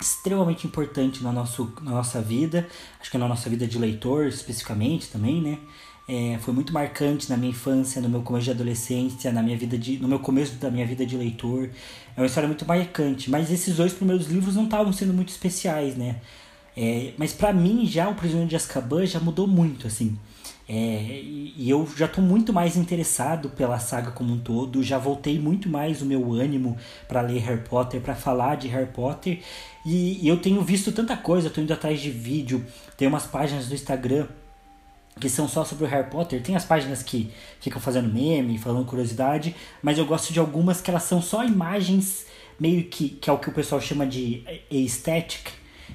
extremamente 0.01 0.65
importante 0.65 1.21
na, 1.21 1.31
nosso, 1.31 1.71
na 1.83 1.91
nossa 1.91 2.19
vida, 2.21 2.67
acho 2.99 3.11
que 3.11 3.19
na 3.19 3.27
nossa 3.27 3.47
vida 3.49 3.67
de 3.67 3.77
leitor 3.77 4.25
especificamente 4.27 5.09
também, 5.09 5.41
né? 5.41 5.59
É, 6.07 6.39
foi 6.39 6.51
muito 6.51 6.73
marcante 6.73 7.29
na 7.29 7.37
minha 7.37 7.51
infância, 7.51 8.01
no 8.01 8.09
meu 8.09 8.23
começo 8.23 8.45
de 8.45 8.51
adolescência, 8.51 9.31
na 9.31 9.43
minha 9.43 9.55
vida 9.55 9.77
de, 9.77 9.99
no 9.99 10.07
meu 10.07 10.17
começo 10.17 10.55
da 10.55 10.71
minha 10.71 10.87
vida 10.87 11.05
de 11.05 11.15
leitor. 11.15 11.69
É 12.17 12.19
uma 12.19 12.25
história 12.25 12.47
muito 12.47 12.65
marcante. 12.65 13.29
Mas 13.29 13.51
esses 13.51 13.75
dois 13.75 13.93
primeiros 13.93 14.25
livros 14.25 14.55
não 14.55 14.63
estavam 14.63 14.91
sendo 14.91 15.13
muito 15.13 15.29
especiais, 15.29 15.95
né? 15.95 16.19
É, 16.75 17.13
mas 17.15 17.31
para 17.31 17.53
mim 17.53 17.85
já 17.85 18.09
o 18.09 18.15
Prisioneiro 18.15 18.49
de 18.49 18.55
Azkaban 18.55 19.05
já 19.05 19.19
mudou 19.19 19.45
muito, 19.45 19.85
assim. 19.85 20.17
É, 20.71 21.23
e 21.23 21.67
eu 21.67 21.89
já 21.97 22.05
estou 22.05 22.23
muito 22.23 22.53
mais 22.53 22.77
interessado 22.77 23.49
pela 23.49 23.79
saga 23.79 24.11
como 24.11 24.35
um 24.35 24.37
todo, 24.37 24.83
já 24.83 24.99
voltei 24.99 25.39
muito 25.39 25.67
mais 25.67 25.99
o 25.99 26.05
meu 26.05 26.31
ânimo 26.31 26.77
para 27.07 27.21
ler 27.21 27.39
Harry 27.39 27.63
Potter, 27.67 27.99
para 27.99 28.13
falar 28.13 28.55
de 28.55 28.67
Harry 28.67 28.91
Potter, 28.93 29.41
e, 29.83 30.23
e 30.23 30.27
eu 30.27 30.37
tenho 30.37 30.61
visto 30.61 30.91
tanta 30.91 31.17
coisa, 31.17 31.47
estou 31.47 31.63
indo 31.63 31.73
atrás 31.73 31.99
de 31.99 32.11
vídeo, 32.11 32.63
tem 32.95 33.07
umas 33.07 33.25
páginas 33.25 33.67
do 33.67 33.73
Instagram 33.73 34.27
que 35.19 35.27
são 35.27 35.47
só 35.47 35.65
sobre 35.65 35.85
o 35.85 35.87
Harry 35.87 36.07
Potter, 36.07 36.39
tem 36.39 36.55
as 36.55 36.65
páginas 36.65 37.01
que 37.01 37.31
ficam 37.59 37.81
fazendo 37.81 38.07
meme, 38.13 38.59
falando 38.59 38.85
curiosidade, 38.85 39.55
mas 39.81 39.97
eu 39.97 40.05
gosto 40.05 40.31
de 40.31 40.39
algumas 40.39 40.79
que 40.79 40.91
elas 40.91 41.01
são 41.01 41.19
só 41.19 41.43
imagens 41.43 42.27
meio 42.59 42.83
que, 42.83 43.09
que 43.09 43.27
é 43.27 43.33
o 43.33 43.39
que 43.39 43.49
o 43.49 43.53
pessoal 43.53 43.81
chama 43.81 44.05
de 44.05 44.43
aesthetic, 44.71 45.49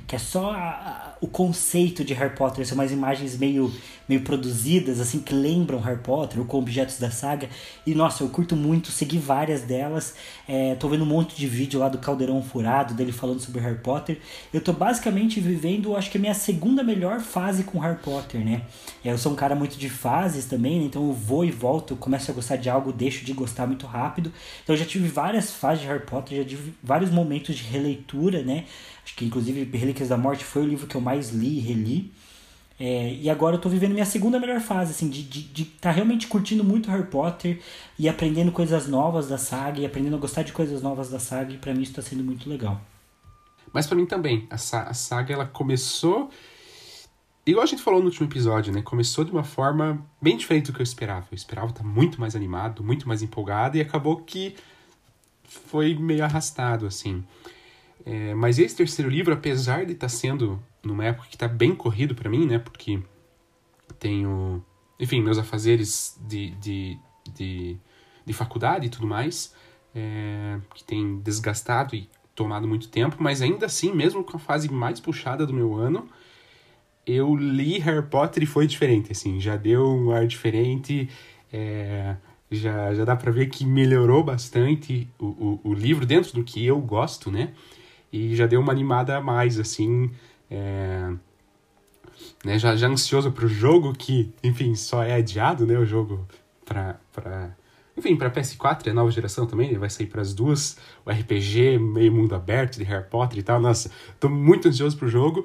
que 0.06 0.16
é 0.16 0.18
só 0.18 0.52
a, 0.52 0.56
a, 0.56 1.12
o 1.20 1.26
conceito 1.26 2.04
de 2.04 2.12
Harry 2.14 2.34
Potter, 2.34 2.66
são 2.66 2.76
umas 2.76 2.92
imagens 2.92 3.38
meio, 3.38 3.72
meio 4.08 4.20
produzidas, 4.22 5.00
assim, 5.00 5.20
que 5.20 5.34
lembram 5.34 5.80
Harry 5.80 6.00
Potter, 6.00 6.38
ou 6.38 6.44
com 6.44 6.58
objetos 6.58 6.98
da 6.98 7.10
saga. 7.10 7.48
E 7.86 7.94
nossa, 7.94 8.22
eu 8.22 8.28
curto 8.28 8.54
muito, 8.54 8.90
segui 8.90 9.18
várias 9.18 9.62
delas. 9.62 10.14
É, 10.46 10.74
tô 10.74 10.88
vendo 10.88 11.04
um 11.04 11.06
monte 11.06 11.36
de 11.36 11.46
vídeo 11.46 11.80
lá 11.80 11.88
do 11.88 11.98
Caldeirão 11.98 12.42
Furado, 12.42 12.94
dele 12.94 13.12
falando 13.12 13.40
sobre 13.40 13.60
Harry 13.60 13.78
Potter. 13.78 14.18
Eu 14.52 14.60
tô 14.60 14.72
basicamente 14.72 15.40
vivendo, 15.40 15.96
acho 15.96 16.10
que 16.10 16.18
a 16.18 16.20
minha 16.20 16.34
segunda 16.34 16.82
melhor 16.82 17.20
fase 17.20 17.64
com 17.64 17.78
Harry 17.78 17.98
Potter, 17.98 18.44
né? 18.44 18.62
Eu 19.04 19.18
sou 19.18 19.32
um 19.32 19.36
cara 19.36 19.54
muito 19.54 19.76
de 19.76 19.88
fases 19.88 20.46
também, 20.46 20.80
né? 20.80 20.86
então 20.86 21.06
eu 21.06 21.12
vou 21.12 21.44
e 21.44 21.50
volto, 21.50 21.96
começo 21.96 22.30
a 22.30 22.34
gostar 22.34 22.56
de 22.56 22.70
algo, 22.70 22.92
deixo 22.92 23.24
de 23.24 23.32
gostar 23.32 23.66
muito 23.66 23.86
rápido. 23.86 24.32
Então 24.62 24.74
eu 24.74 24.78
já 24.78 24.84
tive 24.84 25.08
várias 25.08 25.50
fases 25.50 25.82
de 25.82 25.88
Harry 25.88 26.04
Potter, 26.04 26.38
já 26.38 26.44
tive 26.44 26.74
vários 26.82 27.10
momentos 27.10 27.54
de 27.56 27.64
releitura, 27.64 28.42
né? 28.42 28.64
Acho 29.04 29.14
que 29.16 29.24
inclusive 29.24 29.64
Relíquias 29.76 30.08
da 30.08 30.16
Morte 30.16 30.44
foi 30.44 30.62
o 30.62 30.66
livro 30.66 30.86
que 30.86 30.94
eu 30.94 31.00
mais 31.00 31.30
li 31.30 31.58
e 31.58 31.60
reli. 31.60 32.12
É, 32.78 33.14
e 33.14 33.30
agora 33.30 33.54
eu 33.54 33.60
tô 33.60 33.68
vivendo 33.68 33.92
minha 33.92 34.04
segunda 34.04 34.40
melhor 34.40 34.60
fase, 34.60 34.90
assim, 34.90 35.08
de 35.08 35.22
de, 35.22 35.42
de 35.42 35.64
tá 35.64 35.90
realmente 35.92 36.26
curtindo 36.26 36.64
muito 36.64 36.90
Harry 36.90 37.06
Potter 37.06 37.60
e 37.96 38.08
aprendendo 38.08 38.50
coisas 38.50 38.88
novas 38.88 39.28
da 39.28 39.38
saga 39.38 39.80
e 39.80 39.86
aprendendo 39.86 40.16
a 40.16 40.18
gostar 40.18 40.42
de 40.42 40.52
coisas 40.52 40.82
novas 40.82 41.08
da 41.08 41.20
saga, 41.20 41.52
e 41.52 41.58
pra 41.58 41.72
mim 41.72 41.82
isso 41.82 41.94
tá 41.94 42.02
sendo 42.02 42.24
muito 42.24 42.48
legal. 42.48 42.80
Mas 43.72 43.86
para 43.86 43.96
mim 43.96 44.06
também, 44.06 44.46
a, 44.50 44.54
a 44.54 44.94
saga 44.94 45.34
ela 45.34 45.46
começou. 45.46 46.30
Igual 47.46 47.62
a 47.62 47.66
gente 47.66 47.82
falou 47.82 48.00
no 48.00 48.06
último 48.06 48.26
episódio, 48.26 48.72
né? 48.72 48.80
Começou 48.82 49.24
de 49.24 49.30
uma 49.30 49.44
forma 49.44 50.04
bem 50.20 50.36
diferente 50.36 50.66
do 50.66 50.72
que 50.72 50.80
eu 50.80 50.84
esperava. 50.84 51.26
Eu 51.30 51.36
esperava 51.36 51.68
estar 51.68 51.84
muito 51.84 52.20
mais 52.20 52.34
animado, 52.34 52.82
muito 52.82 53.06
mais 53.06 53.22
empolgado, 53.22 53.76
e 53.76 53.80
acabou 53.80 54.16
que 54.16 54.54
foi 55.44 55.94
meio 55.94 56.24
arrastado, 56.24 56.86
assim. 56.86 57.22
É, 58.06 58.34
mas 58.34 58.58
esse 58.58 58.76
terceiro 58.76 59.10
livro, 59.10 59.32
apesar 59.32 59.86
de 59.86 59.92
estar 59.92 60.06
tá 60.06 60.08
sendo 60.08 60.62
numa 60.82 61.04
época 61.04 61.28
que 61.28 61.36
está 61.36 61.48
bem 61.48 61.74
corrido 61.74 62.14
para 62.14 62.28
mim, 62.28 62.46
né? 62.46 62.58
Porque 62.58 63.00
tenho, 63.98 64.62
enfim, 65.00 65.22
meus 65.22 65.38
afazeres 65.38 66.18
de, 66.20 66.50
de, 66.56 66.98
de, 67.32 67.76
de 68.26 68.32
faculdade 68.32 68.86
e 68.86 68.90
tudo 68.90 69.06
mais, 69.06 69.54
é, 69.94 70.58
que 70.74 70.84
tem 70.84 71.18
desgastado 71.20 71.94
e 71.94 72.08
tomado 72.34 72.66
muito 72.66 72.88
tempo, 72.88 73.16
mas 73.18 73.40
ainda 73.40 73.66
assim, 73.66 73.92
mesmo 73.94 74.24
com 74.24 74.36
a 74.36 74.40
fase 74.40 74.70
mais 74.70 75.00
puxada 75.00 75.46
do 75.46 75.54
meu 75.54 75.74
ano, 75.74 76.08
eu 77.06 77.34
li 77.36 77.78
Harry 77.78 78.06
Potter 78.06 78.42
e 78.42 78.46
foi 78.46 78.66
diferente, 78.66 79.12
assim, 79.12 79.40
já 79.40 79.56
deu 79.56 79.86
um 79.86 80.10
ar 80.10 80.26
diferente, 80.26 81.08
é, 81.52 82.16
já, 82.50 82.92
já 82.94 83.04
dá 83.04 83.14
para 83.14 83.30
ver 83.30 83.46
que 83.46 83.64
melhorou 83.64 84.22
bastante 84.24 85.08
o, 85.18 85.26
o, 85.26 85.60
o, 85.64 85.74
livro 85.74 86.04
dentro 86.04 86.32
do 86.32 86.42
que 86.42 86.64
eu 86.64 86.80
gosto, 86.80 87.30
né? 87.30 87.52
E 88.14 88.36
já 88.36 88.46
deu 88.46 88.60
uma 88.60 88.70
animada 88.70 89.16
a 89.16 89.20
mais, 89.20 89.58
assim, 89.58 90.08
é, 90.48 91.10
né? 92.44 92.56
já, 92.60 92.76
já 92.76 92.86
ansioso 92.86 93.32
pro 93.32 93.48
jogo 93.48 93.92
que, 93.92 94.32
enfim, 94.40 94.76
só 94.76 95.02
é 95.02 95.14
adiado, 95.14 95.66
né? 95.66 95.76
O 95.76 95.84
jogo 95.84 96.24
pra, 96.64 96.94
pra 97.12 97.56
enfim, 97.96 98.14
para 98.14 98.30
PS4 98.30 98.86
é 98.86 98.92
nova 98.92 99.10
geração 99.10 99.46
também, 99.46 99.68
ele 99.68 99.80
vai 99.80 99.90
sair 99.90 100.06
para 100.06 100.22
as 100.22 100.32
duas, 100.32 100.76
o 101.04 101.10
RPG 101.10 101.76
meio 101.80 102.12
mundo 102.12 102.36
aberto 102.36 102.76
de 102.76 102.84
Harry 102.84 103.04
Potter 103.10 103.40
e 103.40 103.42
tal. 103.42 103.60
Nossa, 103.60 103.90
tô 104.20 104.28
muito 104.28 104.68
ansioso 104.68 104.96
pro 104.96 105.08
jogo. 105.08 105.44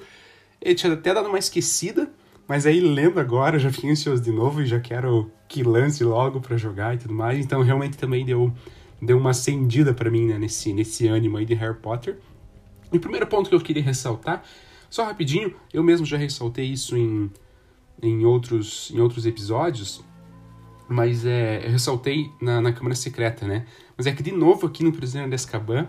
Ele 0.62 0.76
tinha 0.76 0.94
até 0.94 1.12
dado 1.12 1.28
uma 1.28 1.40
esquecida, 1.40 2.08
mas 2.48 2.68
aí 2.68 2.80
lendo 2.80 3.20
agora, 3.20 3.58
já 3.58 3.72
fiquei 3.72 3.90
ansioso 3.90 4.22
de 4.22 4.32
novo 4.32 4.62
e 4.62 4.68
já 4.68 4.80
quero 4.80 5.32
que 5.48 5.64
lance 5.64 6.04
logo 6.04 6.40
para 6.40 6.56
jogar 6.56 6.94
e 6.94 7.00
tudo 7.00 7.16
mais. 7.16 7.40
Então 7.40 7.64
realmente 7.64 7.98
também 7.98 8.24
deu 8.24 8.54
deu 9.02 9.18
uma 9.18 9.32
acendida 9.32 9.92
para 9.92 10.12
mim, 10.12 10.28
né, 10.28 10.38
nesse 10.38 10.72
nesse 10.72 11.08
ânimo 11.08 11.38
aí 11.38 11.46
de 11.46 11.56
Harry 11.56 11.76
Potter. 11.76 12.20
E 12.92 12.98
o 12.98 13.00
primeiro 13.00 13.28
ponto 13.28 13.50
que 13.50 13.56
eu 13.56 13.62
queria 13.62 13.84
ressaltar, 13.84 14.44
só 14.90 15.06
rapidinho, 15.06 15.56
eu 15.74 15.84
mesmo 15.84 16.06
já 16.06 16.18
ressaltei 16.18 16.66
isso 16.66 16.98
em 16.98 17.32
em 18.02 18.26
outros 18.26 18.92
em 18.92 19.00
outros 19.00 19.26
episódios, 19.26 20.02
mas 20.88 21.26
é, 21.26 21.66
eu 21.66 21.72
ressaltei 21.72 22.32
na, 22.42 22.62
na 22.62 22.74
Câmara 22.74 22.96
Secreta, 22.96 23.46
né? 23.46 23.66
Mas 23.96 24.08
é 24.08 24.12
que, 24.12 24.24
de 24.24 24.32
novo, 24.32 24.66
aqui 24.66 24.84
no 24.84 24.92
Prisioneiro 24.92 25.30
de 25.30 25.36
Azkaban, 25.36 25.88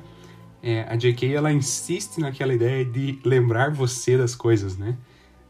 é, 0.62 0.82
a 0.82 0.96
J.K. 0.96 1.32
ela 1.32 1.50
insiste 1.52 2.18
naquela 2.18 2.52
ideia 2.52 2.84
de 2.84 3.18
lembrar 3.24 3.70
você 3.70 4.18
das 4.18 4.34
coisas, 4.34 4.76
né? 4.76 4.98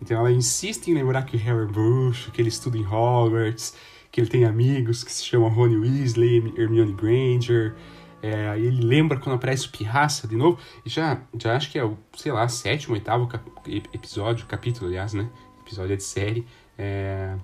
Então 0.00 0.18
ela 0.18 0.30
insiste 0.30 0.88
em 0.88 0.94
lembrar 0.94 1.24
que 1.24 1.36
o 1.36 1.38
Harry 1.40 1.64
é 1.64 1.66
bruxo, 1.66 2.30
que 2.30 2.40
ele 2.40 2.48
estuda 2.48 2.78
em 2.78 2.86
Hogwarts, 2.86 3.74
que 4.10 4.20
ele 4.20 4.28
tem 4.28 4.44
amigos 4.44 5.02
que 5.02 5.12
se 5.12 5.24
chamam 5.24 5.48
Rony 5.48 5.76
Weasley, 5.76 6.54
Hermione 6.56 6.92
Granger. 6.92 7.74
É, 8.22 8.58
ele 8.58 8.84
lembra 8.84 9.18
quando 9.18 9.36
aparece 9.36 9.66
o 9.66 9.70
Pirraça 9.70 10.28
de 10.28 10.36
novo. 10.36 10.58
Já, 10.84 11.22
já 11.38 11.56
acho 11.56 11.70
que 11.70 11.78
é 11.78 11.84
o, 11.84 11.96
sei 12.16 12.32
lá, 12.32 12.46
sétimo, 12.48 12.94
oitavo 12.94 13.26
cap 13.26 13.50
episódio, 13.92 14.46
capítulo, 14.46 14.88
aliás, 14.88 15.14
né? 15.14 15.28
Episódio 15.60 15.96
de 15.96 16.02
série. 16.02 16.46
É, 16.76 17.36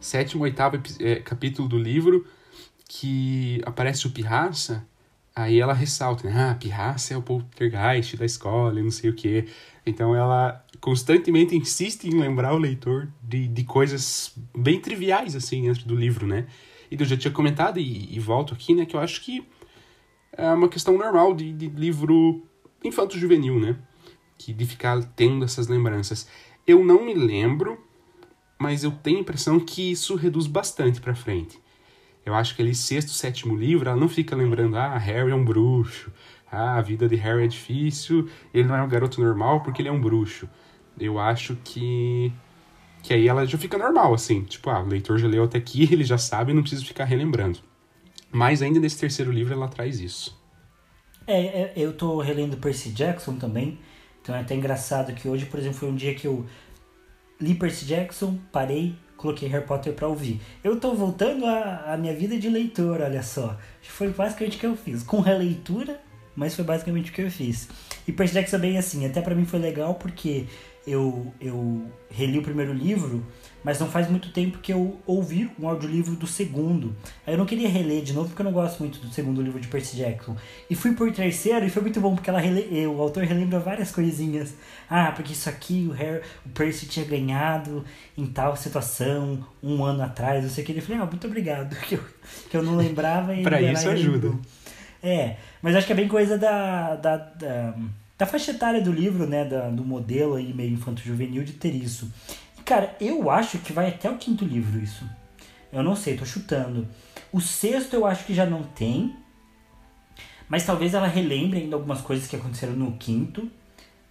sétimo, 0.00 0.44
oitavo 0.44 0.80
é, 1.00 1.16
capítulo 1.16 1.68
do 1.68 1.78
livro, 1.78 2.26
que 2.88 3.60
aparece 3.64 4.06
o 4.06 4.10
Pirraça, 4.10 4.86
aí 5.34 5.58
ela 5.58 5.72
ressalta, 5.72 6.28
né? 6.28 6.50
Ah, 6.50 6.54
Pirraça 6.54 7.14
é 7.14 7.16
o 7.16 7.22
poltergeist 7.22 8.16
da 8.16 8.24
escola, 8.24 8.80
não 8.80 8.90
sei 8.90 9.10
o 9.10 9.14
quê. 9.14 9.46
Então 9.84 10.14
ela 10.14 10.64
constantemente 10.80 11.56
insiste 11.56 12.04
em 12.04 12.20
lembrar 12.20 12.54
o 12.54 12.58
leitor 12.58 13.08
de, 13.22 13.48
de 13.48 13.64
coisas 13.64 14.32
bem 14.56 14.80
triviais, 14.80 15.34
assim, 15.34 15.62
dentro 15.62 15.86
do 15.86 15.96
livro, 15.96 16.26
né? 16.26 16.46
E 16.90 16.96
eu 17.00 17.04
já 17.04 17.16
tinha 17.16 17.32
comentado, 17.32 17.80
e, 17.80 18.14
e 18.14 18.20
volto 18.20 18.54
aqui, 18.54 18.74
né, 18.74 18.84
que 18.86 18.94
eu 18.94 19.00
acho 19.00 19.20
que 19.22 19.44
é 20.36 20.52
uma 20.52 20.68
questão 20.68 20.96
normal 20.96 21.34
de, 21.34 21.52
de 21.52 21.68
livro 21.68 22.42
infanto-juvenil, 22.82 23.58
né? 23.58 23.76
Que 24.38 24.52
de 24.52 24.66
ficar 24.66 25.02
tendo 25.16 25.44
essas 25.44 25.68
lembranças. 25.68 26.28
Eu 26.66 26.84
não 26.84 27.04
me 27.04 27.14
lembro 27.14 27.78
mas 28.58 28.84
eu 28.84 28.90
tenho 28.90 29.18
a 29.18 29.20
impressão 29.20 29.60
que 29.60 29.90
isso 29.90 30.14
reduz 30.14 30.46
bastante 30.46 31.00
para 31.00 31.14
frente. 31.14 31.60
Eu 32.24 32.34
acho 32.34 32.56
que 32.56 32.62
ali 32.62 32.74
sexto, 32.74 33.10
sétimo 33.10 33.54
livro, 33.54 33.88
ela 33.88 33.98
não 33.98 34.08
fica 34.08 34.34
lembrando, 34.34 34.76
ah, 34.76 34.96
Harry 34.96 35.30
é 35.30 35.34
um 35.34 35.44
bruxo, 35.44 36.10
ah, 36.50 36.76
a 36.76 36.80
vida 36.80 37.06
de 37.08 37.16
Harry 37.16 37.44
é 37.44 37.46
difícil, 37.46 38.28
ele 38.52 38.66
não 38.66 38.74
é 38.74 38.82
um 38.82 38.88
garoto 38.88 39.20
normal 39.20 39.62
porque 39.62 39.82
ele 39.82 39.88
é 39.88 39.92
um 39.92 40.00
bruxo. 40.00 40.48
Eu 40.98 41.18
acho 41.18 41.56
que 41.64 42.32
que 43.02 43.12
aí 43.12 43.28
ela 43.28 43.44
já 43.46 43.58
fica 43.58 43.76
normal, 43.76 44.14
assim, 44.14 44.42
tipo, 44.44 44.70
ah, 44.70 44.80
o 44.80 44.86
leitor 44.86 45.18
já 45.18 45.28
leu 45.28 45.44
até 45.44 45.58
aqui, 45.58 45.82
ele 45.92 46.04
já 46.04 46.16
sabe, 46.16 46.54
não 46.54 46.62
precisa 46.62 46.82
ficar 46.82 47.04
relembrando. 47.04 47.58
Mas 48.34 48.60
ainda 48.62 48.80
nesse 48.80 48.98
terceiro 48.98 49.30
livro 49.30 49.54
ela 49.54 49.68
traz 49.68 50.00
isso. 50.00 50.36
É, 51.24 51.36
é 51.36 51.72
eu 51.76 51.92
tô 51.92 52.20
relendo 52.20 52.56
Percy 52.56 52.90
Jackson 52.90 53.36
também, 53.36 53.78
então 54.20 54.34
é 54.34 54.40
até 54.40 54.56
engraçado 54.56 55.14
que 55.14 55.28
hoje, 55.28 55.46
por 55.46 55.60
exemplo, 55.60 55.78
foi 55.78 55.88
um 55.88 55.94
dia 55.94 56.16
que 56.16 56.26
eu 56.26 56.44
li 57.40 57.54
Percy 57.54 57.84
Jackson, 57.84 58.36
parei, 58.50 58.96
coloquei 59.16 59.48
Harry 59.48 59.64
Potter 59.64 59.92
para 59.92 60.08
ouvir. 60.08 60.40
Eu 60.64 60.80
tô 60.80 60.94
voltando 60.94 61.46
à, 61.46 61.96
minha 61.96 62.12
vida 62.12 62.36
de 62.36 62.48
leitor, 62.48 63.00
olha 63.00 63.22
só. 63.22 63.56
Foi 63.80 64.10
basicamente 64.10 64.56
o 64.56 64.60
que 64.60 64.66
eu 64.66 64.76
fiz. 64.76 65.04
Com 65.04 65.20
releitura, 65.20 66.00
mas 66.34 66.56
foi 66.56 66.64
basicamente 66.64 67.12
o 67.12 67.14
que 67.14 67.22
eu 67.22 67.30
fiz. 67.30 67.68
E 68.06 68.10
Percy 68.10 68.34
Jackson 68.34 68.56
é 68.56 68.58
bem 68.58 68.78
assim, 68.78 69.06
até 69.06 69.20
para 69.20 69.36
mim 69.36 69.44
foi 69.44 69.60
legal 69.60 69.94
porque 69.94 70.46
eu, 70.86 71.32
eu 71.40 71.86
reli 72.10 72.38
o 72.38 72.42
primeiro 72.42 72.72
livro 72.72 73.24
mas 73.64 73.80
não 73.80 73.88
faz 73.88 74.10
muito 74.10 74.30
tempo 74.30 74.58
que 74.58 74.70
eu 74.70 75.00
ouvi 75.06 75.50
um 75.58 75.66
audiolivro 75.66 76.14
do 76.14 76.26
segundo. 76.26 76.94
Aí 77.26 77.32
eu 77.32 77.38
não 77.38 77.46
queria 77.46 77.66
reler 77.66 78.02
de 78.02 78.12
novo 78.12 78.28
porque 78.28 78.42
eu 78.42 78.44
não 78.44 78.52
gosto 78.52 78.78
muito 78.80 78.98
do 78.98 79.10
segundo 79.10 79.40
livro 79.40 79.58
de 79.58 79.66
Percy 79.68 79.96
Jackson. 79.96 80.36
E 80.68 80.76
fui 80.76 80.92
por 80.92 81.10
terceiro 81.10 81.64
e 81.64 81.70
foi 81.70 81.80
muito 81.80 81.98
bom 81.98 82.14
porque 82.14 82.28
ela 82.28 82.38
rele... 82.38 82.86
o 82.86 83.00
autor 83.00 83.24
relembra 83.24 83.58
várias 83.58 83.90
coisinhas. 83.90 84.54
Ah, 84.88 85.10
porque 85.12 85.32
isso 85.32 85.48
aqui 85.48 85.88
o, 85.90 85.92
Harry, 85.92 86.20
o 86.44 86.50
Percy 86.50 86.84
tinha 86.86 87.06
ganhado 87.06 87.82
em 88.18 88.26
tal 88.26 88.54
situação 88.54 89.42
um 89.62 89.82
ano 89.82 90.02
atrás, 90.02 90.44
não 90.44 90.50
sei 90.50 90.62
o 90.62 90.66
que. 90.66 90.72
Ele 90.72 90.82
falou, 90.82 91.02
ah, 91.02 91.06
muito 91.06 91.26
obrigado, 91.26 91.74
que 91.88 91.94
eu, 91.94 92.04
que 92.50 92.56
eu 92.58 92.62
não 92.62 92.76
lembrava. 92.76 93.34
pra 93.42 93.62
isso 93.62 93.88
ajuda. 93.88 94.38
É, 95.02 95.36
mas 95.62 95.74
acho 95.74 95.86
que 95.86 95.92
é 95.92 95.96
bem 95.96 96.08
coisa 96.08 96.36
da, 96.36 96.96
da, 96.96 97.16
da, 97.16 97.74
da 98.16 98.26
faixa 98.26 98.52
etária 98.52 98.80
do 98.80 98.92
livro, 98.92 99.26
né, 99.26 99.44
da, 99.44 99.68
do 99.70 99.84
modelo 99.84 100.34
aí 100.34 100.52
meio 100.52 100.72
infanto-juvenil 100.72 101.44
de 101.44 101.52
ter 101.52 101.74
isso. 101.74 102.12
Cara, 102.64 102.96
eu 103.00 103.30
acho 103.30 103.58
que 103.58 103.72
vai 103.72 103.88
até 103.88 104.10
o 104.10 104.16
quinto 104.16 104.44
livro 104.44 104.80
isso. 104.80 105.04
Eu 105.72 105.82
não 105.82 105.96
sei, 105.96 106.16
tô 106.16 106.24
chutando. 106.24 106.88
O 107.32 107.40
sexto 107.40 107.94
eu 107.94 108.06
acho 108.06 108.24
que 108.24 108.32
já 108.32 108.46
não 108.46 108.62
tem. 108.62 109.16
Mas 110.48 110.64
talvez 110.64 110.94
ela 110.94 111.06
relembre 111.06 111.58
ainda 111.58 111.74
algumas 111.74 112.00
coisas 112.00 112.28
que 112.28 112.36
aconteceram 112.36 112.74
no 112.74 112.92
quinto. 112.92 113.50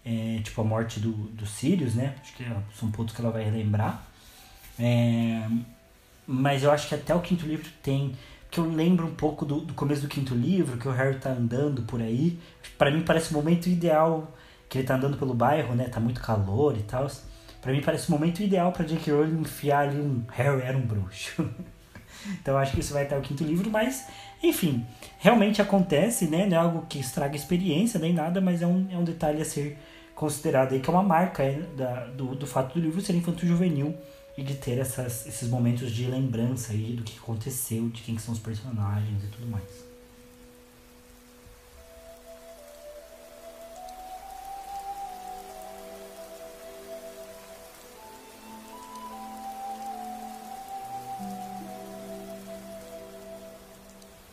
É, 0.05 0.41
tipo 0.43 0.59
a 0.59 0.63
morte 0.63 0.99
do, 0.99 1.11
do 1.11 1.45
Sirius, 1.45 1.95
né? 1.95 2.15
Acho 2.21 2.33
que 2.33 2.45
são 2.77 2.91
pontos 2.91 3.15
que 3.15 3.21
ela 3.21 3.31
vai 3.31 3.45
relembrar. 3.45 4.05
É, 4.77 5.47
mas 6.27 6.63
eu 6.63 6.71
acho 6.71 6.89
que 6.89 6.95
até 6.95 7.15
o 7.15 7.21
quinto 7.21 7.45
livro 7.45 7.69
tem. 7.81 8.13
Que 8.53 8.59
eu 8.59 8.69
lembro 8.69 9.07
um 9.07 9.15
pouco 9.15 9.45
do, 9.45 9.61
do 9.61 9.73
começo 9.73 10.03
do 10.03 10.07
quinto 10.07 10.35
livro, 10.35 10.77
que 10.77 10.87
o 10.87 10.91
Harry 10.91 11.17
tá 11.17 11.31
andando 11.31 11.81
por 11.81 11.99
aí. 11.99 12.39
para 12.77 12.91
mim 12.91 13.01
parece 13.01 13.31
o 13.31 13.33
momento 13.33 13.67
ideal 13.67 14.31
que 14.69 14.77
ele 14.77 14.85
tá 14.85 14.93
andando 14.93 15.17
pelo 15.17 15.33
bairro, 15.33 15.73
né? 15.73 15.85
Tá 15.85 15.99
muito 15.99 16.21
calor 16.21 16.77
e 16.77 16.83
tal. 16.83 17.07
Para 17.59 17.71
mim 17.71 17.81
parece 17.81 18.09
o 18.09 18.11
momento 18.11 18.43
ideal 18.43 18.71
para 18.71 18.85
J.K. 18.85 19.11
Rowling 19.11 19.41
enfiar 19.41 19.87
ali 19.87 19.99
um 19.99 20.23
Harry 20.29 20.61
era 20.61 20.77
um 20.77 20.85
bruxo. 20.85 21.49
então 22.39 22.55
acho 22.55 22.73
que 22.73 22.81
isso 22.81 22.93
vai 22.93 23.05
estar 23.05 23.17
o 23.17 23.21
quinto 23.21 23.43
livro, 23.43 23.71
mas 23.71 24.07
enfim, 24.43 24.85
realmente 25.17 25.59
acontece, 25.59 26.27
né? 26.27 26.45
Não 26.45 26.55
é 26.55 26.59
algo 26.59 26.85
que 26.87 26.99
estraga 26.99 27.33
a 27.33 27.35
experiência 27.35 27.99
nem 27.99 28.13
nada, 28.13 28.39
mas 28.39 28.61
é 28.61 28.67
um, 28.67 28.87
é 28.91 28.95
um 28.95 29.03
detalhe 29.03 29.41
a 29.41 29.45
ser 29.45 29.79
considerado 30.13 30.73
aí, 30.73 30.79
que 30.79 30.87
é 30.87 30.93
uma 30.93 31.01
marca 31.01 31.41
é, 31.41 31.59
da, 31.75 32.05
do, 32.05 32.35
do 32.35 32.45
fato 32.45 32.75
do 32.75 32.79
livro 32.79 33.01
ser 33.01 33.15
infantil 33.15 33.47
juvenil 33.47 33.95
e 34.37 34.43
de 34.43 34.55
ter 34.55 34.79
essas, 34.79 35.25
esses 35.27 35.49
momentos 35.49 35.91
de 35.91 36.05
lembrança 36.05 36.73
aí 36.73 36.93
do 36.93 37.03
que 37.03 37.17
aconteceu, 37.17 37.89
de 37.89 38.01
quem 38.01 38.17
são 38.17 38.33
os 38.33 38.39
personagens 38.39 39.23
e 39.23 39.27
tudo 39.27 39.47
mais. 39.47 39.93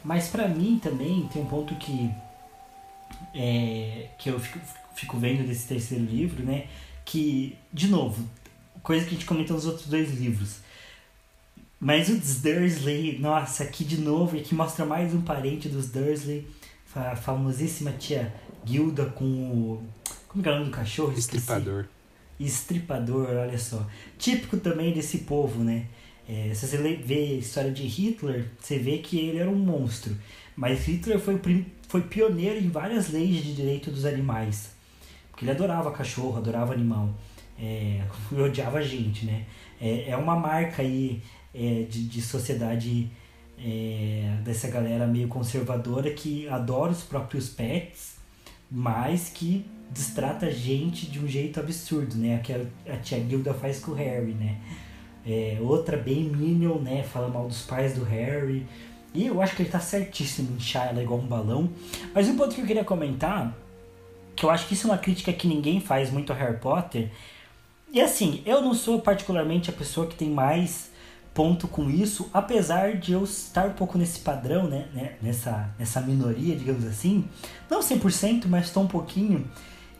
Mas 0.03 0.29
para 0.29 0.49
mim 0.49 0.81
também 0.83 1.29
tem 1.33 1.41
um 1.41 1.47
ponto 1.47 1.75
que 1.77 2.11
é, 3.35 4.09
que 4.19 4.29
eu 4.29 4.41
fico, 4.41 4.59
fico 4.95 5.17
vendo 5.19 5.47
desse 5.47 5.69
terceiro 5.69 6.05
livro, 6.05 6.45
né? 6.45 6.67
Que, 7.05 7.57
de 7.73 7.87
novo, 7.89 8.29
coisa 8.83 9.05
que 9.05 9.11
a 9.11 9.15
gente 9.15 9.27
comentou 9.27 9.57
nos 9.57 9.67
outros 9.67 9.87
dois 9.87 10.13
livros. 10.19 10.57
Mas 11.79 12.09
o 12.09 12.17
Dursley, 12.43 13.19
nossa, 13.19 13.65
aqui 13.65 13.85
de 13.85 13.99
novo, 13.99 14.37
e 14.37 14.41
aqui 14.41 14.55
mostra 14.55 14.85
mais 14.85 15.15
um 15.15 15.23
parente 15.23 15.69
dos 15.69 15.89
Dursley, 15.89 16.47
a 16.95 17.17
famosíssima 17.17 17.93
tia 17.93 18.33
Gilda 18.65 19.07
com 19.07 19.25
o. 19.25 19.83
Como 20.29 20.47
é 20.47 20.51
o 20.51 20.55
nome 20.55 20.67
do 20.67 20.71
cachorro? 20.71 21.13
Estripador. 21.17 21.87
Estripador, 22.39 23.29
olha 23.31 23.59
só. 23.59 23.87
Típico 24.19 24.59
também 24.59 24.93
desse 24.93 25.19
povo, 25.19 25.65
né? 25.65 25.87
É, 26.29 26.53
se 26.55 26.67
você 26.67 26.77
vê 26.77 27.15
a 27.15 27.39
história 27.39 27.73
de 27.73 27.83
Hitler, 27.85 28.47
você 28.59 28.79
vê 28.79 28.99
que 28.99 29.19
ele 29.19 29.39
era 29.39 29.51
um 29.51 29.57
monstro. 29.57 30.17
Mas 30.55 30.87
Hitler 30.87 31.19
foi, 31.19 31.41
foi 31.89 32.03
pioneiro 32.03 32.59
em 32.59 32.69
várias 32.69 33.09
leis 33.09 33.43
de 33.43 33.55
direito 33.55 33.91
dos 33.91 34.05
animais. 34.05 34.71
Porque 35.31 35.45
ele 35.45 35.51
adorava 35.51 35.91
cachorro, 35.91 36.37
adorava 36.37 36.73
animal. 36.73 37.13
É, 37.61 38.01
e 38.33 38.41
odiava 38.41 38.83
gente, 38.83 39.27
né? 39.27 39.45
É, 39.81 40.11
é 40.11 40.17
uma 40.17 40.37
marca 40.37 40.83
aí 40.83 41.23
é, 41.55 41.85
de, 41.89 42.05
de 42.05 42.23
sociedade 42.23 43.11
é, 43.59 44.37
dessa 44.43 44.69
galera 44.69 45.07
meio 45.07 45.29
conservadora 45.29 46.11
que 46.11 46.49
adora 46.49 46.93
os 46.93 47.03
próprios 47.03 47.49
pets, 47.49 48.17
mas 48.71 49.29
que 49.29 49.67
destrata 49.91 50.47
a 50.47 50.51
gente 50.51 51.07
de 51.07 51.19
um 51.19 51.29
jeito 51.29 51.61
absurdo, 51.61 52.17
né? 52.17 52.41
Que 52.43 52.53
a 52.91 52.97
tia 52.97 53.21
Gilda 53.29 53.53
faz 53.53 53.81
com 53.81 53.93
o 53.93 53.95
Harry, 53.95 54.33
né? 54.33 54.57
É, 55.27 55.59
outra 55.61 55.97
bem 55.97 56.25
Minion, 56.25 56.79
né? 56.79 57.03
Fala 57.03 57.29
mal 57.29 57.47
dos 57.47 57.63
pais 57.63 57.95
do 57.95 58.05
Harry. 58.05 58.67
E 59.13 59.27
eu 59.27 59.43
acho 59.43 59.57
que 59.57 59.63
ele 59.63 59.71
tá 59.71 59.81
certíssimo 59.81 60.53
em 60.53 60.57
inchar 60.57 60.89
ela 60.89 61.03
igual 61.03 61.19
um 61.19 61.27
balão. 61.27 61.69
Mas 62.15 62.29
um 62.29 62.37
ponto 62.37 62.55
que 62.55 62.61
eu 62.61 62.67
queria 62.67 62.85
comentar, 62.85 63.55
que 64.37 64.45
eu 64.45 64.51
acho 64.51 64.69
que 64.69 64.75
isso 64.75 64.87
é 64.87 64.91
uma 64.93 64.99
crítica 64.99 65.33
que 65.33 65.49
ninguém 65.49 65.81
faz 65.81 66.11
muito 66.11 66.33
a 66.33 66.37
Harry 66.37 66.59
Potter. 66.59 67.11
E 67.93 68.01
assim, 68.01 68.43
eu 68.47 68.63
não 68.63 68.73
sou 68.73 69.01
particularmente 69.01 69.69
a 69.69 69.73
pessoa 69.73 70.07
que 70.07 70.15
tem 70.15 70.31
mais 70.31 70.91
ponto 71.35 71.67
com 71.69 71.89
isso, 71.89 72.29
apesar 72.33 72.97
de 72.97 73.13
eu 73.13 73.25
estar 73.25 73.67
um 73.67 73.73
pouco 73.73 73.97
nesse 73.99 74.21
padrão, 74.21 74.69
né, 74.69 74.89
né 74.93 75.13
nessa, 75.23 75.71
nessa 75.79 76.01
minoria, 76.01 76.57
digamos 76.57 76.85
assim, 76.85 77.25
não 77.69 77.81
100%, 77.81 78.47
mas 78.47 78.67
estou 78.67 78.83
um 78.83 78.87
pouquinho, 78.87 79.49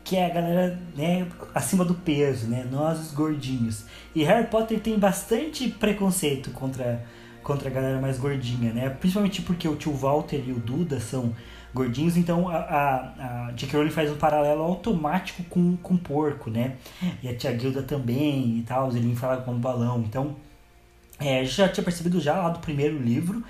que 0.03 0.15
é 0.15 0.25
a 0.25 0.33
galera 0.33 0.79
né, 0.95 1.27
acima 1.53 1.85
do 1.85 1.93
peso, 1.93 2.47
né, 2.47 2.65
nós 2.69 2.99
os 2.99 3.11
gordinhos. 3.11 3.85
E 4.13 4.23
Harry 4.23 4.47
Potter 4.47 4.79
tem 4.79 4.97
bastante 4.97 5.69
preconceito 5.69 6.51
contra, 6.51 7.05
contra 7.43 7.69
a 7.69 7.71
galera 7.71 7.99
mais 7.99 8.17
gordinha, 8.17 8.73
né, 8.73 8.89
principalmente 8.89 9.41
porque 9.41 9.67
o 9.67 9.75
tio 9.75 9.93
Walter 9.93 10.43
e 10.45 10.51
o 10.51 10.59
Duda 10.59 10.99
são 10.99 11.33
gordinhos, 11.73 12.17
então 12.17 12.49
a, 12.49 12.57
a, 12.57 12.95
a. 13.49 13.53
Rowling 13.71 13.89
faz 13.89 14.11
um 14.11 14.17
paralelo 14.17 14.61
automático 14.61 15.43
com, 15.43 15.77
com 15.77 15.97
porco, 15.97 16.49
né, 16.49 16.75
e 17.21 17.27
a 17.27 17.35
tia 17.35 17.57
Gilda 17.57 17.81
também 17.81 18.59
e 18.59 18.63
tal, 18.63 18.89
ele 18.95 19.15
fala 19.15 19.37
como 19.41 19.57
balão, 19.59 20.01
então 20.01 20.35
é, 21.19 21.45
já 21.45 21.69
tinha 21.69 21.83
percebido 21.83 22.19
já 22.19 22.35
lá 22.35 22.49
do 22.49 22.59
primeiro 22.59 22.97
livro, 22.97 23.43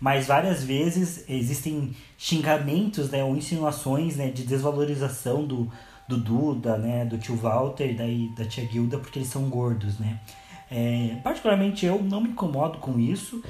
mas 0.00 0.26
várias 0.26 0.62
vezes 0.62 1.24
existem 1.28 1.94
xingamentos, 2.18 3.10
né, 3.10 3.24
ou 3.24 3.36
insinuações, 3.36 4.16
né, 4.16 4.28
de 4.30 4.44
desvalorização 4.44 5.44
do, 5.44 5.70
do 6.08 6.16
Duda, 6.16 6.76
né, 6.76 7.04
do 7.04 7.18
tio 7.18 7.36
Walter 7.36 7.94
daí 7.96 8.28
da 8.36 8.44
tia 8.44 8.66
Gilda, 8.66 8.98
porque 8.98 9.18
eles 9.18 9.28
são 9.28 9.48
gordos, 9.48 9.98
né. 9.98 10.20
É, 10.70 11.16
particularmente 11.22 11.86
eu 11.86 12.02
não 12.02 12.20
me 12.20 12.30
incomodo 12.30 12.78
com 12.78 12.98
isso. 12.98 13.42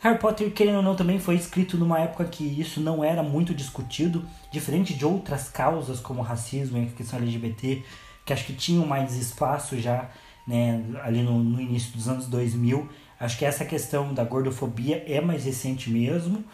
Harry 0.00 0.18
Potter, 0.18 0.52
querendo 0.52 0.76
ou 0.76 0.82
não, 0.82 0.94
também 0.94 1.18
foi 1.18 1.34
escrito 1.34 1.76
numa 1.76 1.98
época 1.98 2.24
que 2.24 2.44
isso 2.44 2.80
não 2.80 3.02
era 3.02 3.22
muito 3.22 3.52
discutido, 3.52 4.24
diferente 4.50 4.94
de 4.94 5.04
outras 5.04 5.48
causas 5.48 5.98
como 5.98 6.22
racismo 6.22 6.78
e 6.78 6.86
questão 6.86 7.18
LGBT, 7.18 7.82
que 8.24 8.32
acho 8.32 8.44
que 8.44 8.52
tinham 8.52 8.86
mais 8.86 9.16
espaço 9.16 9.80
já 9.80 10.08
né, 10.46 10.82
ali 11.02 11.22
no, 11.22 11.42
no 11.42 11.60
início 11.60 11.92
dos 11.92 12.08
anos 12.08 12.26
2000 12.26 12.88
Acho 13.20 13.36
que 13.36 13.44
essa 13.44 13.64
questão 13.64 14.14
da 14.14 14.22
gordofobia 14.22 15.02
é 15.06 15.20
mais 15.20 15.44
recente 15.44 15.90
mesmo. 15.90 16.44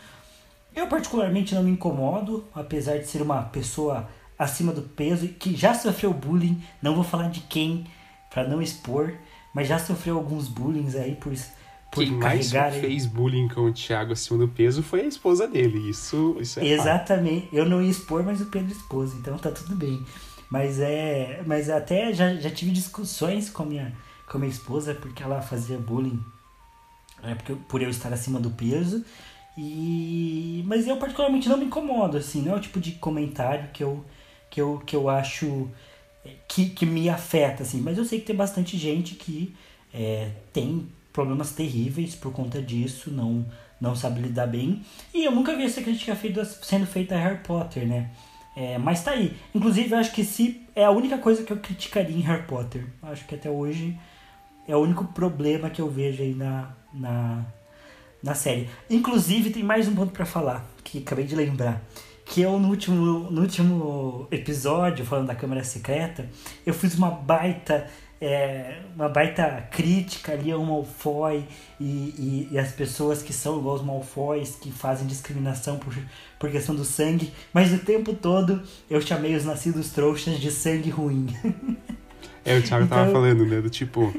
Eu 0.75 0.87
particularmente 0.87 1.55
não 1.55 1.63
me 1.63 1.71
incomodo, 1.71 2.45
apesar 2.55 2.99
de 2.99 3.07
ser 3.07 3.21
uma 3.21 3.43
pessoa 3.43 4.09
acima 4.39 4.73
do 4.73 4.83
peso 4.83 5.29
que 5.29 5.55
já 5.55 5.75
sofreu 5.75 6.13
bullying, 6.13 6.63
não 6.83 6.95
vou 6.95 7.05
falar 7.05 7.29
de 7.29 7.41
quem 7.41 7.87
para 8.31 8.49
não 8.49 8.63
expor, 8.63 9.15
mas 9.53 9.69
já 9.69 9.79
sofreu 9.79 10.17
alguns 10.17 10.49
bullying 10.49 10.89
aí 10.97 11.15
por 11.15 11.33
por 11.95 12.05
Quem 12.05 12.13
mais 12.13 12.51
fez 12.81 13.07
bullying 13.07 13.49
com 13.49 13.63
o 13.63 13.73
Thiago 13.73 14.13
acima 14.13 14.39
do 14.39 14.49
peso 14.49 14.83
foi 14.83 15.03
a 15.03 15.07
esposa 15.07 15.47
dele. 15.47 15.89
Isso, 15.89 16.37
isso 16.41 16.61
é 16.61 16.67
Exatamente. 16.67 17.47
Fato. 17.47 17.57
Eu 17.57 17.65
não 17.67 17.81
ia 17.83 17.91
expor, 17.91 18.23
mas 18.23 18.41
o 18.41 18.47
Pedro 18.47 18.73
expôs, 18.73 19.15
então 19.15 19.39
tá 19.39 19.51
tudo 19.51 19.75
bem. 19.77 20.05
Mas 20.51 20.79
é, 20.81 21.43
mas 21.47 21.71
até 21.71 22.13
já, 22.13 22.35
já 22.35 22.51
tive 22.51 22.71
discussões 22.71 23.49
com 23.49 23.65
minha 23.65 23.93
com 24.31 24.39
minha 24.39 24.51
esposa 24.51 24.95
porque 24.95 25.23
ela 25.23 25.41
fazia 25.41 25.79
bullying 25.79 26.21
né? 27.25 27.35
Porque, 27.35 27.55
por 27.69 27.83
eu 27.83 27.91
estar 27.91 28.13
acima 28.13 28.39
do 28.39 28.51
peso. 28.51 29.05
E 29.57 30.63
mas 30.67 30.87
eu 30.87 30.97
particularmente 30.97 31.49
não 31.49 31.57
me 31.57 31.67
incomodo 31.67 32.17
assim, 32.17 32.43
não 32.43 32.55
é 32.55 32.57
o 32.57 32.61
tipo 32.61 32.81
de 32.81 32.93
comentário 32.93 33.71
que 33.73 33.85
eu 33.85 34.05
que 34.51 34.61
eu, 34.61 34.83
que 34.85 34.95
eu 34.95 35.09
acho 35.09 35.69
é, 36.25 36.31
que, 36.49 36.71
que 36.71 36.87
me 36.87 37.09
afeta 37.09 37.63
assim, 37.63 37.81
mas 37.81 37.99
eu 37.99 38.05
sei 38.05 38.21
que 38.21 38.27
tem 38.27 38.37
bastante 38.37 38.77
gente 38.77 39.15
que 39.15 39.55
é, 39.93 40.31
tem 40.53 40.89
problemas 41.15 41.53
terríveis 41.53 42.15
por 42.15 42.33
conta 42.33 42.61
disso, 42.61 43.11
não 43.11 43.47
não 43.81 43.95
sabe 43.95 44.21
lidar 44.21 44.47
bem. 44.47 44.83
E 45.13 45.25
eu 45.25 45.33
nunca 45.33 45.55
vi 45.57 45.65
essa 45.65 45.83
crítica 45.83 46.17
feita, 46.17 46.45
sendo 46.45 46.87
feita 46.87 47.15
a 47.15 47.19
Harry 47.19 47.39
Potter, 47.39 47.87
né? 47.87 48.11
É, 48.57 48.79
mas 48.79 49.03
tá 49.03 49.11
aí. 49.11 49.37
Inclusive, 49.55 49.93
eu 49.93 49.99
acho 49.99 50.13
que 50.13 50.25
se 50.25 50.63
é 50.75 50.85
a 50.85 50.91
única 50.91 51.19
coisa 51.19 51.43
que 51.43 51.53
eu 51.53 51.59
criticaria 51.59 52.17
em 52.17 52.21
Harry 52.21 52.45
Potter. 52.45 52.87
Acho 53.03 53.27
que 53.27 53.35
até 53.35 53.51
hoje 53.51 53.99
é 54.67 54.75
o 54.75 54.81
único 54.81 55.05
problema 55.05 55.69
que 55.71 55.83
eu 55.83 55.91
vejo 55.91 56.23
aí 56.23 56.35
na, 56.35 56.71
na, 56.93 57.45
na 58.23 58.35
série. 58.35 58.69
Inclusive, 58.89 59.51
tem 59.51 59.63
mais 59.63 59.87
um 59.87 59.95
ponto 59.95 60.13
para 60.13 60.25
falar, 60.25 60.65
que 60.83 60.99
acabei 60.99 61.25
de 61.25 61.35
lembrar. 61.35 61.83
Que 62.25 62.41
eu, 62.41 62.59
no 62.59 62.69
último, 62.69 63.31
no 63.31 63.43
último 63.43 64.27
episódio, 64.31 65.05
falando 65.05 65.27
da 65.27 65.35
Câmara 65.35 65.63
Secreta, 65.63 66.27
eu 66.65 66.73
fiz 66.73 66.95
uma 66.95 67.11
baita 67.11 67.87
é, 68.27 68.79
uma 68.97 69.07
baita 69.07 69.69
crítica 69.71 70.33
ali 70.33 70.51
ao 70.51 70.65
Malfoy 70.65 71.45
e, 71.79 71.85
e, 71.85 72.49
e, 72.53 72.59
as 72.59 72.73
pessoas 72.73 73.23
que 73.23 73.35
são 73.35 73.59
igual 73.59 73.77
aos 73.77 73.85
Malfoys, 73.85 74.57
que 74.57 74.73
fazem 74.73 75.07
discriminação 75.07 75.79
por, 75.79 75.95
por 76.39 76.51
questão 76.51 76.75
do 76.75 76.87
sangue, 76.87 77.31
mas 77.53 77.71
o 77.75 77.79
tempo 77.79 78.15
todo 78.15 78.63
eu 78.89 78.99
chamei 79.03 79.37
os 79.37 79.45
nascidos 79.45 79.91
trouxas 79.91 80.41
de 80.41 80.51
sangue 80.51 80.89
ruim. 80.89 81.27
É, 82.47 82.57
o 82.57 82.63
Thiago 82.63 82.85
então, 82.85 82.99
tava 82.99 83.13
falando, 83.13 83.45
né? 83.45 83.61
Do 83.61 83.69
tipo, 83.69 84.15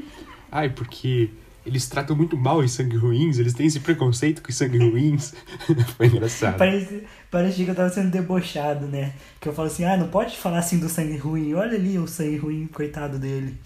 ai, 0.52 0.70
porque 0.70 1.30
eles 1.64 1.88
tratam 1.88 2.14
muito 2.14 2.36
mal 2.36 2.58
os 2.58 2.70
sangue 2.70 2.96
ruins, 2.96 3.40
eles 3.40 3.54
têm 3.54 3.66
esse 3.66 3.80
preconceito 3.80 4.40
com 4.40 4.50
os 4.50 4.56
sangue 4.56 4.78
ruins. 4.78 5.34
Foi 5.96 6.06
engraçado. 6.06 6.58
Parece, 6.58 7.02
parece 7.28 7.64
que 7.64 7.70
eu 7.70 7.74
tava 7.74 7.90
sendo 7.90 8.10
debochado, 8.10 8.86
né? 8.86 9.14
Que 9.40 9.48
eu 9.48 9.52
falo 9.52 9.66
assim, 9.66 9.84
ah, 9.84 9.96
não 9.96 10.06
pode 10.06 10.36
falar 10.36 10.58
assim 10.58 10.78
do 10.78 10.88
sangue 10.88 11.16
ruim, 11.16 11.54
olha 11.54 11.76
ali 11.76 11.98
o 11.98 12.06
sangue 12.06 12.36
ruim, 12.36 12.68
coitado 12.68 13.18
dele. 13.18 13.58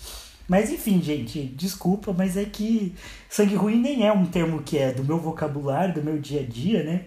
Mas 0.50 0.68
enfim, 0.68 1.00
gente, 1.00 1.44
desculpa, 1.44 2.12
mas 2.12 2.36
é 2.36 2.44
que 2.44 2.92
sangue 3.28 3.54
ruim 3.54 3.76
nem 3.80 4.04
é 4.04 4.12
um 4.12 4.26
termo 4.26 4.60
que 4.64 4.76
é 4.76 4.92
do 4.92 5.04
meu 5.04 5.16
vocabulário, 5.16 5.94
do 5.94 6.02
meu 6.02 6.18
dia 6.18 6.40
a 6.40 6.44
dia, 6.44 6.82
né? 6.82 7.04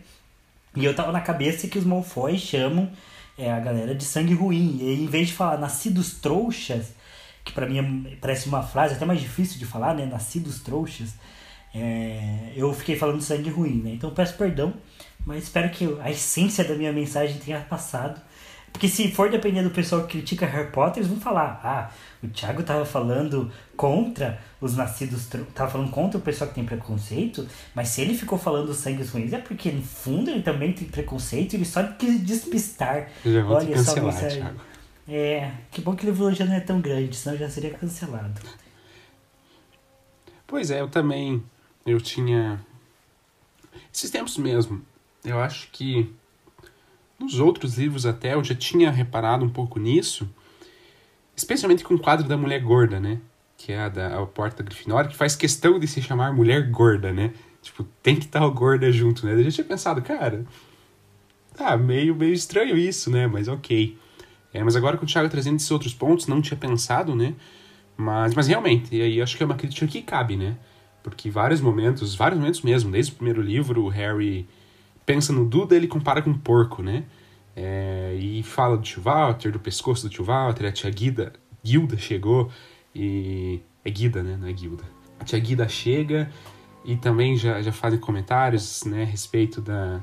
E 0.74 0.86
eu 0.86 0.96
tava 0.96 1.12
na 1.12 1.20
cabeça 1.20 1.68
que 1.68 1.78
os 1.78 1.84
Malfoy 1.84 2.38
chamam 2.38 2.90
é, 3.38 3.52
a 3.52 3.60
galera 3.60 3.94
de 3.94 4.06
sangue 4.06 4.34
ruim. 4.34 4.78
E 4.80 5.04
em 5.04 5.08
vez 5.08 5.28
de 5.28 5.34
falar 5.34 5.58
nascidos 5.58 6.14
trouxas, 6.14 6.94
que 7.44 7.52
para 7.52 7.68
mim 7.68 7.80
é, 7.80 8.16
parece 8.16 8.48
uma 8.48 8.64
frase 8.64 8.94
até 8.94 9.04
mais 9.04 9.20
difícil 9.20 9.60
de 9.60 9.66
falar, 9.66 9.94
né? 9.94 10.06
Nascidos 10.06 10.62
trouxas. 10.62 11.14
É, 11.76 12.54
eu 12.56 12.74
fiquei 12.74 12.96
falando 12.96 13.22
sangue 13.22 13.50
ruim, 13.50 13.82
né? 13.84 13.92
Então 13.92 14.10
peço 14.12 14.38
perdão, 14.38 14.74
mas 15.26 15.44
espero 15.44 15.70
que 15.70 15.98
a 16.02 16.10
essência 16.10 16.64
da 16.64 16.76
minha 16.76 16.94
mensagem 16.94 17.38
tenha 17.40 17.60
passado. 17.60 18.22
Porque 18.74 18.90
se 18.90 19.12
for 19.12 19.30
depender 19.30 19.62
do 19.62 19.70
pessoal 19.70 20.02
que 20.02 20.18
critica 20.18 20.46
Harry 20.48 20.72
Potter, 20.72 20.98
eles 20.98 21.08
vão 21.08 21.22
falar: 21.22 21.62
ah, 21.64 21.92
o 22.22 22.28
Thiago 22.28 22.64
tava 22.64 22.84
falando 22.84 23.50
contra 23.78 24.42
os 24.60 24.76
nascidos, 24.76 25.28
tava 25.54 25.72
falando 25.72 25.92
contra 25.92 26.18
o 26.18 26.22
pessoal 26.22 26.50
que 26.50 26.56
tem 26.56 26.66
preconceito, 26.66 27.48
mas 27.76 27.90
se 27.90 28.02
ele 28.02 28.16
ficou 28.16 28.38
falando 28.38 28.74
sangues 28.74 29.12
ruins 29.12 29.32
é 29.32 29.38
porque 29.38 29.72
no 29.72 29.84
fundo 29.84 30.30
ele 30.32 30.42
também 30.42 30.74
tem 30.74 30.88
preconceito, 30.88 31.54
ele 31.54 31.66
só 31.66 31.84
quis 31.84 32.22
despistar. 32.26 33.10
Olha 33.48 33.82
só 33.82 33.98
a 33.98 34.02
mensagem. 34.02 34.42
Thiago. 34.42 34.60
É, 35.08 35.52
que 35.70 35.82
bom 35.82 35.96
que 35.96 36.06
o 36.06 36.10
livro 36.10 36.34
já 36.34 36.46
não 36.46 36.54
é 36.54 36.60
tão 36.60 36.82
grande, 36.82 37.16
senão 37.16 37.38
já 37.38 37.50
seria 37.50 37.72
cancelado. 37.72 38.42
Pois 40.48 40.72
é, 40.72 40.82
eu 40.82 40.88
também. 40.88 41.44
Eu 41.86 42.00
tinha. 42.00 42.60
Esses 43.94 44.10
tempos 44.10 44.38
mesmo. 44.38 44.82
Eu 45.24 45.40
acho 45.40 45.70
que. 45.72 46.14
Nos 47.24 47.40
outros 47.40 47.78
livros 47.78 48.06
até 48.06 48.34
eu 48.34 48.44
já 48.44 48.54
tinha 48.54 48.92
reparado 48.92 49.46
um 49.46 49.50
pouco 49.50 49.80
nisso. 49.80 50.30
Especialmente 51.34 51.82
com 51.82 51.94
o 51.94 52.00
quadro 52.00 52.28
da 52.28 52.36
mulher 52.36 52.60
gorda, 52.62 53.00
né? 53.00 53.20
Que 53.58 53.72
é 53.72 53.80
a 53.80 53.90
da 53.90 54.22
a 54.22 54.26
Porta 54.26 54.62
Grifinória, 54.62 55.10
que 55.10 55.16
faz 55.16 55.34
questão 55.34 55.80
de 55.80 55.88
se 55.88 56.02
chamar 56.02 56.34
mulher 56.34 56.70
gorda, 56.70 57.14
né? 57.14 57.32
Tipo, 57.62 57.84
tem 58.04 58.18
que 58.18 58.26
estar 58.26 58.46
o 58.46 58.52
gorda 58.52 58.92
junto, 58.92 59.26
né? 59.26 59.34
Eu 59.34 59.44
já 59.46 59.52
tinha 59.52 59.66
pensado, 59.66 60.02
cara. 60.02 60.46
Tá, 61.56 61.78
meio, 61.78 62.14
meio 62.14 62.34
estranho 62.34 62.78
isso, 62.78 63.10
né? 63.10 63.26
Mas 63.26 63.48
ok. 63.48 63.98
É, 64.54 64.62
mas 64.62 64.76
agora 64.76 64.98
com 64.98 65.06
o 65.06 65.08
Thiago 65.08 65.30
trazendo 65.30 65.56
esses 65.56 65.72
outros 65.72 65.94
pontos, 65.94 66.28
não 66.28 66.42
tinha 66.42 66.58
pensado, 66.58 67.16
né? 67.16 67.36
Mas, 67.96 68.34
mas 68.34 68.48
realmente, 68.48 68.94
e 68.94 69.02
aí 69.02 69.22
acho 69.22 69.38
que 69.38 69.44
é 69.44 69.46
uma 69.46 69.56
crítica 69.56 69.88
que 69.88 70.02
cabe, 70.02 70.36
né? 70.36 70.58
Porque 71.02 71.30
vários 71.30 71.62
momentos, 71.62 72.16
vários 72.16 72.38
momentos 72.38 72.62
mesmo, 72.62 72.92
desde 72.92 73.14
o 73.14 73.16
primeiro 73.16 73.42
livro, 73.42 73.86
o 73.86 73.88
Harry 73.88 74.46
pensa 75.06 75.34
no 75.34 75.46
Duda 75.46 75.76
ele 75.76 75.88
compara 75.88 76.22
com 76.22 76.30
um 76.30 76.38
porco, 76.38 76.82
né? 76.82 77.04
É, 77.56 78.16
e 78.20 78.42
fala 78.42 78.78
do 78.78 78.84
tio 78.84 79.02
Walter, 79.02 79.52
do 79.52 79.60
pescoço 79.60 80.04
do 80.04 80.10
tio 80.10 80.24
Walter, 80.24 80.66
a 80.66 80.72
tia 80.72 80.90
Guida, 80.90 81.34
Guilda 81.64 81.98
chegou 81.98 82.50
e... 82.96 83.62
É 83.86 83.90
Guida, 83.90 84.24
né? 84.24 84.38
Não 84.40 84.48
é 84.48 84.54
Guilda. 84.54 84.84
A 85.20 85.26
tia 85.26 85.38
Guida 85.40 85.68
chega 85.68 86.32
e 86.86 86.96
também 86.96 87.36
já, 87.36 87.62
já 87.62 87.72
fazem 87.72 88.00
comentários, 88.00 88.84
né? 88.86 89.04
A 89.04 89.06
respeito 89.06 89.62
da, 89.62 90.02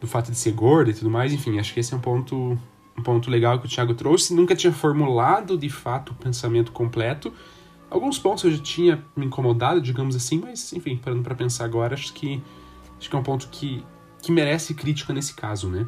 do 0.00 0.06
fato 0.06 0.30
de 0.30 0.36
ser 0.36 0.52
gorda 0.52 0.90
e 0.90 0.94
tudo 0.94 1.10
mais. 1.10 1.32
Enfim, 1.32 1.58
acho 1.58 1.72
que 1.72 1.80
esse 1.80 1.94
é 1.94 1.96
um 1.96 2.00
ponto 2.00 2.58
um 2.96 3.02
ponto 3.02 3.30
legal 3.30 3.58
que 3.58 3.66
o 3.66 3.68
Thiago 3.68 3.94
trouxe. 3.94 4.34
Nunca 4.34 4.54
tinha 4.54 4.72
formulado 4.72 5.56
de 5.56 5.68
fato 5.68 6.12
o 6.12 6.14
pensamento 6.14 6.70
completo. 6.72 7.32
Alguns 7.90 8.18
pontos 8.18 8.44
eu 8.44 8.52
já 8.52 8.62
tinha 8.62 9.04
me 9.16 9.26
incomodado, 9.26 9.80
digamos 9.80 10.14
assim, 10.14 10.38
mas 10.38 10.72
enfim, 10.72 10.96
parando 10.96 11.22
para 11.22 11.34
pensar 11.34 11.64
agora, 11.64 11.94
acho 11.94 12.12
que 12.12 12.40
acho 12.98 13.10
que 13.10 13.16
é 13.16 13.18
um 13.18 13.22
ponto 13.22 13.48
que, 13.48 13.84
que 14.22 14.32
merece 14.32 14.74
crítica 14.74 15.12
nesse 15.12 15.34
caso, 15.34 15.68
né? 15.68 15.86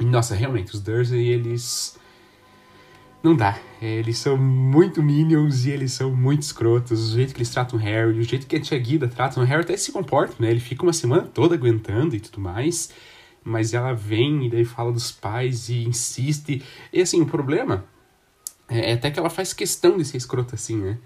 E, 0.00 0.04
nossa, 0.04 0.34
realmente, 0.34 0.74
os 0.74 0.80
Dursley, 0.80 1.28
eles 1.28 1.98
Não 3.22 3.36
dá. 3.36 3.58
Eles 3.80 4.18
são 4.18 4.36
muito 4.36 5.02
minions 5.02 5.64
e 5.64 5.70
eles 5.70 5.92
são 5.92 6.10
muito 6.14 6.42
escrotos. 6.42 7.12
O 7.12 7.16
jeito 7.16 7.32
que 7.34 7.38
eles 7.38 7.50
tratam 7.50 7.78
o 7.78 7.82
Harry, 7.82 8.18
o 8.18 8.22
jeito 8.22 8.46
que 8.46 8.56
a 8.56 8.60
tia 8.60 8.78
Guida 8.78 9.06
trata 9.08 9.40
o 9.40 9.44
Harry 9.44 9.62
até 9.62 9.76
se 9.76 9.92
comporta, 9.92 10.34
né? 10.40 10.50
Ele 10.50 10.60
fica 10.60 10.82
uma 10.82 10.92
semana 10.92 11.22
toda 11.22 11.54
aguentando 11.54 12.16
e 12.16 12.20
tudo 12.20 12.40
mais. 12.40 12.90
Mas 13.44 13.74
ela 13.74 13.92
vem 13.92 14.46
e 14.46 14.50
daí 14.50 14.64
fala 14.64 14.92
dos 14.92 15.12
pais 15.12 15.68
e 15.68 15.84
insiste. 15.84 16.62
E 16.92 17.00
assim, 17.00 17.20
o 17.20 17.26
problema 17.26 17.84
é, 18.68 18.90
é 18.90 18.92
até 18.94 19.10
que 19.10 19.18
ela 19.18 19.30
faz 19.30 19.52
questão 19.52 19.96
de 19.96 20.04
ser 20.04 20.16
escrota 20.16 20.54
assim, 20.54 20.76
né? 20.76 20.98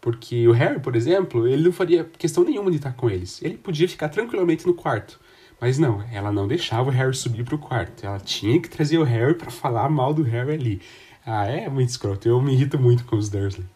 Porque 0.00 0.46
o 0.48 0.52
Harry, 0.52 0.80
por 0.80 0.94
exemplo, 0.96 1.46
ele 1.48 1.62
não 1.64 1.72
faria 1.72 2.04
questão 2.18 2.44
nenhuma 2.44 2.70
de 2.70 2.76
estar 2.76 2.92
com 2.92 3.08
eles. 3.08 3.40
Ele 3.42 3.56
podia 3.56 3.88
ficar 3.88 4.08
tranquilamente 4.10 4.66
no 4.66 4.74
quarto. 4.74 5.18
Mas 5.60 5.78
não, 5.78 6.02
ela 6.12 6.30
não 6.30 6.46
deixava 6.46 6.90
o 6.90 6.92
Harry 6.92 7.14
subir 7.14 7.44
pro 7.44 7.58
quarto. 7.58 8.04
Ela 8.04 8.20
tinha 8.20 8.60
que 8.60 8.68
trazer 8.68 8.98
o 8.98 9.04
Harry 9.04 9.34
para 9.34 9.50
falar 9.50 9.88
mal 9.88 10.12
do 10.12 10.22
Harry 10.22 10.52
ali. 10.52 10.82
Ah, 11.24 11.46
é 11.46 11.68
muito 11.68 11.88
escroto. 11.88 12.28
Eu 12.28 12.40
me 12.42 12.52
irrito 12.52 12.78
muito 12.78 13.04
com 13.04 13.16
os 13.16 13.28
Dursley. 13.28 13.66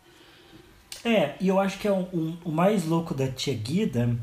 É, 1.05 1.35
e 1.41 1.49
eu 1.49 1.59
acho 1.59 1.79
que 1.79 1.88
é 1.88 1.93
um, 1.93 2.07
um, 2.12 2.37
o 2.45 2.51
mais 2.51 2.85
louco 2.85 3.14
da 3.14 3.29
tia 3.29 3.55
Guida 3.55 4.17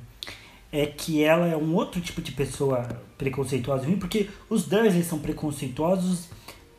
é 0.71 0.85
que 0.85 1.23
ela 1.23 1.47
é 1.47 1.55
um 1.55 1.73
outro 1.73 2.01
tipo 2.01 2.21
de 2.21 2.31
pessoa 2.31 3.01
preconceituosa, 3.17 3.87
porque 3.97 4.29
os 4.49 4.65
Dursley 4.65 5.03
são 5.03 5.19
preconceituosos 5.19 6.29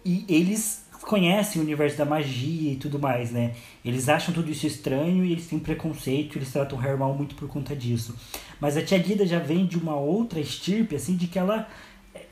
e 0.05 0.25
eles 0.29 0.86
conhecem 1.07 1.63
o 1.63 1.65
universo 1.65 1.97
da 1.97 2.05
magia 2.05 2.73
e 2.73 2.77
tudo 2.77 2.99
mais, 2.99 3.31
né? 3.31 3.55
Eles 3.85 4.09
acham 4.09 4.35
tudo 4.35 4.51
isso 4.51 4.67
estranho 4.67 5.25
e 5.25 5.31
eles 5.31 5.47
têm 5.47 5.59
preconceito, 5.59 6.37
eles 6.37 6.53
tratam 6.53 6.77
Harry 6.77 6.99
mal 6.99 7.15
muito 7.15 7.37
por 7.37 7.49
conta 7.49 7.77
disso. 7.77 8.15
Mas 8.61 8.77
a 8.77 8.83
tia 8.83 8.99
Guida 8.99 9.25
já 9.25 9.39
vem 9.39 9.67
de 9.67 9.79
uma 9.79 9.95
outra 9.95 10.41
estirpe, 10.41 10.97
assim, 10.97 11.17
de 11.17 11.29
que 11.29 11.39
ela 11.39 11.69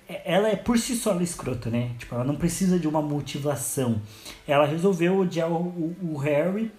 é, 0.09 0.23
ela 0.25 0.49
é 0.49 0.57
por 0.57 0.77
si 0.77 0.97
só 0.97 1.13
ela 1.13 1.23
escrota, 1.23 1.71
né? 1.71 1.93
Tipo, 1.99 2.17
ela 2.17 2.25
não 2.25 2.35
precisa 2.35 2.77
de 2.77 2.89
uma 2.89 3.01
motivação. 3.01 4.03
Ela 4.47 4.67
resolveu 4.67 5.21
odiar 5.21 5.51
o, 5.51 5.55
o, 5.55 5.97
o 6.13 6.17
Harry 6.17 6.73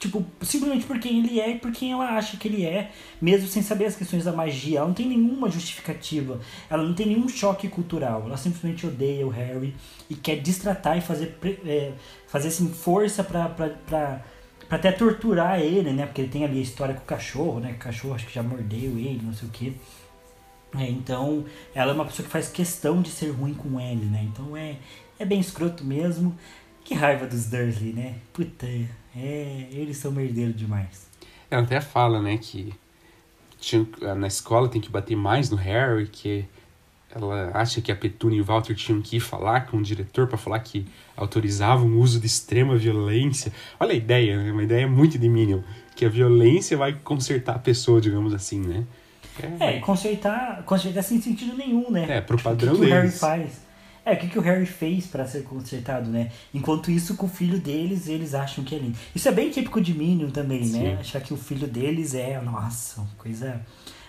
Tipo, 0.00 0.24
simplesmente 0.40 0.86
por 0.86 0.98
quem 0.98 1.18
ele 1.18 1.38
é 1.38 1.50
e 1.50 1.58
por 1.58 1.70
quem 1.70 1.92
ela 1.92 2.16
acha 2.16 2.38
que 2.38 2.48
ele 2.48 2.64
é, 2.64 2.90
mesmo 3.20 3.46
sem 3.46 3.62
saber 3.62 3.84
as 3.84 3.94
questões 3.94 4.24
da 4.24 4.32
magia. 4.32 4.78
Ela 4.78 4.86
não 4.86 4.94
tem 4.94 5.06
nenhuma 5.06 5.50
justificativa, 5.50 6.40
ela 6.70 6.82
não 6.82 6.94
tem 6.94 7.06
nenhum 7.06 7.28
choque 7.28 7.68
cultural. 7.68 8.22
Ela 8.24 8.38
simplesmente 8.38 8.86
odeia 8.86 9.26
o 9.26 9.28
Harry 9.28 9.76
e 10.08 10.14
quer 10.14 10.36
distratar 10.36 10.96
e 10.96 11.02
fazer, 11.02 11.36
é, 11.66 11.92
fazer 12.26 12.48
assim, 12.48 12.72
força 12.72 13.22
pra, 13.22 13.50
pra, 13.50 13.68
pra, 13.68 14.24
pra 14.66 14.78
até 14.78 14.90
torturar 14.90 15.60
ele, 15.60 15.92
né? 15.92 16.06
Porque 16.06 16.22
ele 16.22 16.30
tem 16.30 16.44
ali 16.46 16.60
a 16.60 16.62
história 16.62 16.94
com 16.94 17.02
o 17.02 17.06
cachorro, 17.06 17.60
né? 17.60 17.72
O 17.72 17.78
cachorro 17.78 18.14
acho 18.14 18.26
que 18.26 18.32
já 18.32 18.42
mordeu 18.42 18.96
ele, 18.96 19.20
não 19.22 19.34
sei 19.34 19.48
o 19.48 19.50
que. 19.52 19.76
É, 20.78 20.88
então, 20.88 21.44
ela 21.74 21.92
é 21.92 21.94
uma 21.94 22.06
pessoa 22.06 22.24
que 22.24 22.32
faz 22.32 22.48
questão 22.48 23.02
de 23.02 23.10
ser 23.10 23.30
ruim 23.30 23.52
com 23.52 23.78
ele, 23.78 24.06
né? 24.06 24.26
Então 24.32 24.56
é, 24.56 24.76
é 25.18 25.26
bem 25.26 25.40
escroto 25.40 25.84
mesmo. 25.84 26.34
Que 26.90 26.96
raiva 26.96 27.24
dos 27.24 27.46
Dursley, 27.46 27.92
né? 27.92 28.16
Puta, 28.32 28.66
é, 28.66 29.68
eles 29.70 29.96
são 29.96 30.10
merdeiros 30.10 30.56
demais. 30.56 31.06
Ela 31.48 31.62
até 31.62 31.80
fala, 31.80 32.20
né, 32.20 32.36
que 32.36 32.74
tinha, 33.60 33.86
na 34.16 34.26
escola 34.26 34.68
tem 34.68 34.80
que 34.80 34.90
bater 34.90 35.14
mais 35.14 35.50
no 35.50 35.56
Harry, 35.56 36.08
que 36.08 36.44
ela 37.14 37.52
acha 37.54 37.80
que 37.80 37.92
a 37.92 37.96
Petunia 37.96 38.38
e 38.38 38.40
o 38.40 38.44
Walter 38.44 38.74
tinham 38.74 39.00
que 39.00 39.18
ir 39.18 39.20
falar 39.20 39.66
com 39.66 39.76
o 39.76 39.82
diretor 39.84 40.26
para 40.26 40.36
falar 40.36 40.58
que 40.58 40.84
autorizavam 41.16 41.86
o 41.86 42.00
uso 42.00 42.18
de 42.18 42.26
extrema 42.26 42.76
violência. 42.76 43.52
Olha 43.78 43.92
a 43.92 43.96
ideia, 43.96 44.42
né? 44.42 44.50
uma 44.50 44.64
ideia 44.64 44.88
muito 44.88 45.16
de 45.16 45.28
Minion, 45.28 45.60
que 45.94 46.04
a 46.04 46.08
violência 46.08 46.76
vai 46.76 46.92
consertar 46.92 47.54
a 47.54 47.60
pessoa, 47.60 48.00
digamos 48.00 48.34
assim, 48.34 48.58
né? 48.58 48.84
É, 49.60 49.76
é 49.76 49.78
consertar, 49.78 50.64
consertar 50.64 51.04
sem 51.04 51.22
sentido 51.22 51.56
nenhum, 51.56 51.88
né? 51.88 52.16
É, 52.16 52.20
pro 52.20 52.36
padrão 52.36 52.72
tipo, 52.72 52.84
o 52.84 52.88
que, 52.88 52.92
deles. 52.92 53.16
que 53.16 53.24
o 53.24 53.28
Harry 53.28 53.44
faz? 53.46 53.69
É, 54.04 54.14
o 54.14 54.16
que, 54.16 54.28
que 54.28 54.38
o 54.38 54.42
Harry 54.42 54.66
fez 54.66 55.06
para 55.06 55.26
ser 55.26 55.42
consertado, 55.42 56.10
né? 56.10 56.30
Enquanto 56.54 56.90
isso, 56.90 57.16
com 57.16 57.26
o 57.26 57.28
filho 57.28 57.58
deles, 57.58 58.08
eles 58.08 58.34
acham 58.34 58.64
que 58.64 58.74
é 58.74 58.78
lindo. 58.78 58.96
Isso 59.14 59.28
é 59.28 59.32
bem 59.32 59.50
típico 59.50 59.80
de 59.80 59.92
Minion 59.92 60.30
também, 60.30 60.60
né? 60.60 60.66
Sim. 60.66 60.82
né? 60.82 60.96
Achar 61.00 61.20
que 61.20 61.34
o 61.34 61.36
filho 61.36 61.66
deles 61.66 62.14
é, 62.14 62.40
nossa, 62.40 63.06
coisa 63.18 63.60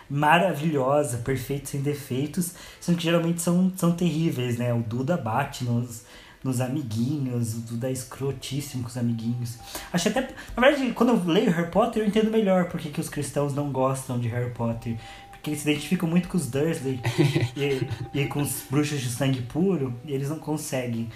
maravilhosa, 0.10 1.19
perfeito, 1.19 1.69
sem 1.69 1.82
defeitos, 1.82 2.54
sendo 2.82 2.97
que 2.97 3.04
geralmente 3.04 3.41
são, 3.41 3.71
são 3.77 3.93
terríveis, 3.93 4.58
né? 4.58 4.73
O 4.73 4.82
Duda 4.82 5.15
bate 5.15 5.63
nos, 5.63 6.04
nos 6.43 6.60
amiguinhos, 6.60 7.54
o 7.54 7.60
Duda 7.62 7.88
é 7.88 7.93
escrotíssimo 7.93 8.84
com 8.84 8.89
os 8.89 8.97
amiguinhos. 8.97 9.58
Acho 9.91 10.10
até. 10.10 10.30
Na 10.56 10.67
verdade, 10.67 10.91
quando 10.91 11.10
eu 11.10 11.23
leio 11.25 11.51
Harry 11.51 11.71
Potter, 11.71 12.04
eu 12.04 12.08
entendo 12.08 12.30
melhor 12.30 12.65
porque 12.65 12.89
que 12.89 12.99
os 12.99 13.08
cristãos 13.08 13.54
não 13.54 13.71
gostam 13.71 14.19
de 14.19 14.27
Harry 14.27 14.51
Potter 14.51 14.97
que 15.41 15.49
eles 15.49 15.62
se 15.62 15.69
identificam 15.69 16.08
muito 16.08 16.27
com 16.27 16.38
os 16.38 16.47
Dursley 16.47 16.99
e, 17.56 18.19
e, 18.19 18.27
com 18.27 18.41
os 18.41 18.63
bruxos 18.69 19.01
de 19.01 19.10
sangue 19.10 19.41
puro, 19.41 19.93
e 20.06 20.13
eles 20.13 20.30
não 20.30 20.39
conseguem. 20.39 21.10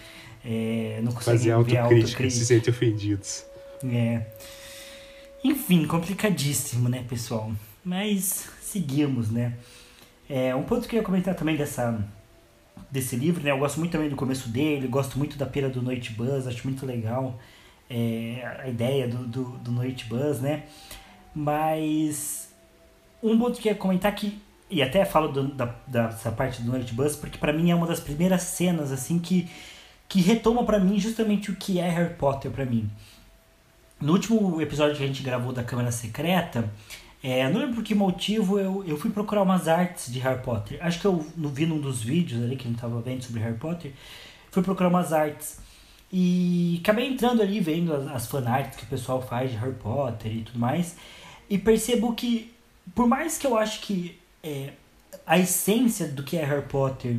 É, 0.43 0.99
não 1.03 1.11
conseguem 1.11 1.39
Fazer 1.39 1.51
autocrítica, 1.51 2.29
se 2.29 2.45
sentem 2.45 2.71
ofendidos. 2.71 3.45
É. 3.83 4.21
Enfim, 5.43 5.85
complicadíssimo, 5.85 6.89
né, 6.89 7.03
pessoal? 7.07 7.51
Mas 7.83 8.47
seguimos, 8.61 9.29
né? 9.29 9.53
É, 10.29 10.55
um 10.55 10.63
ponto 10.63 10.87
que 10.87 10.95
eu 10.95 10.99
ia 10.99 11.05
comentar 11.05 11.35
também 11.35 11.55
dessa, 11.55 12.03
desse 12.91 13.15
livro, 13.15 13.43
né? 13.43 13.51
Eu 13.51 13.59
gosto 13.59 13.79
muito 13.79 13.91
também 13.91 14.09
do 14.09 14.15
começo 14.15 14.49
dele, 14.49 14.87
gosto 14.87 15.17
muito 15.17 15.37
da 15.37 15.45
pera 15.45 15.69
do 15.69 15.81
Noite 15.81 16.11
Buzz, 16.13 16.47
acho 16.47 16.67
muito 16.67 16.85
legal 16.85 17.39
é, 17.89 18.59
a 18.63 18.67
ideia 18.67 19.07
do, 19.07 19.25
do, 19.25 19.43
do 19.57 19.71
Noite 19.71 20.05
Buzz, 20.05 20.41
né? 20.41 20.63
Mas 21.33 22.49
um 23.21 23.37
ponto 23.37 23.59
que 23.59 23.69
eu 23.69 23.73
ia 23.73 23.77
comentar 23.77 24.13
que 24.13 24.39
e 24.69 24.81
até 24.81 25.05
falo 25.05 25.27
do, 25.27 25.47
da, 25.47 25.75
dessa 25.85 26.31
parte 26.31 26.61
do 26.61 26.71
Night 26.71 26.93
Bus 26.93 27.15
porque 27.15 27.37
para 27.37 27.53
mim 27.53 27.69
é 27.69 27.75
uma 27.75 27.85
das 27.85 27.99
primeiras 27.99 28.41
cenas 28.41 28.91
assim 28.91 29.19
que 29.19 29.49
que 30.07 30.21
retoma 30.21 30.63
para 30.63 30.79
mim 30.79 30.99
justamente 30.99 31.51
o 31.51 31.55
que 31.55 31.79
é 31.79 31.89
Harry 31.89 32.13
Potter 32.13 32.51
para 32.51 32.65
mim. 32.65 32.89
No 33.99 34.13
último 34.13 34.61
episódio 34.61 34.95
que 34.95 35.03
a 35.03 35.07
gente 35.07 35.23
gravou 35.23 35.51
da 35.51 35.63
Câmara 35.63 35.91
Secreta, 35.91 36.69
é, 37.23 37.49
não 37.49 37.59
lembro 37.59 37.75
por 37.75 37.83
que 37.83 37.95
motivo 37.95 38.59
eu, 38.59 38.83
eu 38.85 38.97
fui 38.97 39.09
procurar 39.09 39.41
umas 39.41 39.67
artes 39.67 40.11
de 40.11 40.19
Harry 40.19 40.43
Potter. 40.43 40.77
Acho 40.81 40.99
que 40.99 41.05
eu 41.05 41.25
não 41.35 41.49
vi 41.49 41.65
num 41.65 41.79
dos 41.79 42.03
vídeos 42.03 42.43
ali 42.43 42.55
que 42.55 42.67
a 42.67 42.69
gente 42.69 42.79
tava 42.79 43.01
vendo 43.01 43.23
sobre 43.23 43.41
Harry 43.41 43.57
Potter. 43.57 43.93
Fui 44.51 44.61
procurar 44.61 44.89
umas 44.89 45.11
artes. 45.11 45.59
E 46.11 46.79
acabei 46.83 47.07
entrando 47.07 47.41
ali 47.41 47.59
vendo 47.59 47.93
as, 47.95 48.07
as 48.07 48.27
fanarts 48.27 48.77
que 48.77 48.83
o 48.83 48.87
pessoal 48.87 49.21
faz 49.21 49.49
de 49.49 49.57
Harry 49.57 49.73
Potter 49.73 50.31
e 50.31 50.41
tudo 50.43 50.59
mais. 50.59 50.97
E 51.49 51.57
percebo 51.57 52.13
que 52.13 52.53
por 52.93 53.07
mais 53.07 53.37
que 53.37 53.47
eu 53.47 53.57
acho 53.57 53.81
que 53.81 54.19
é, 54.43 54.73
a 55.25 55.39
essência 55.39 56.07
do 56.07 56.23
que 56.23 56.37
é 56.37 56.45
Harry 56.45 56.67
Potter 56.67 57.17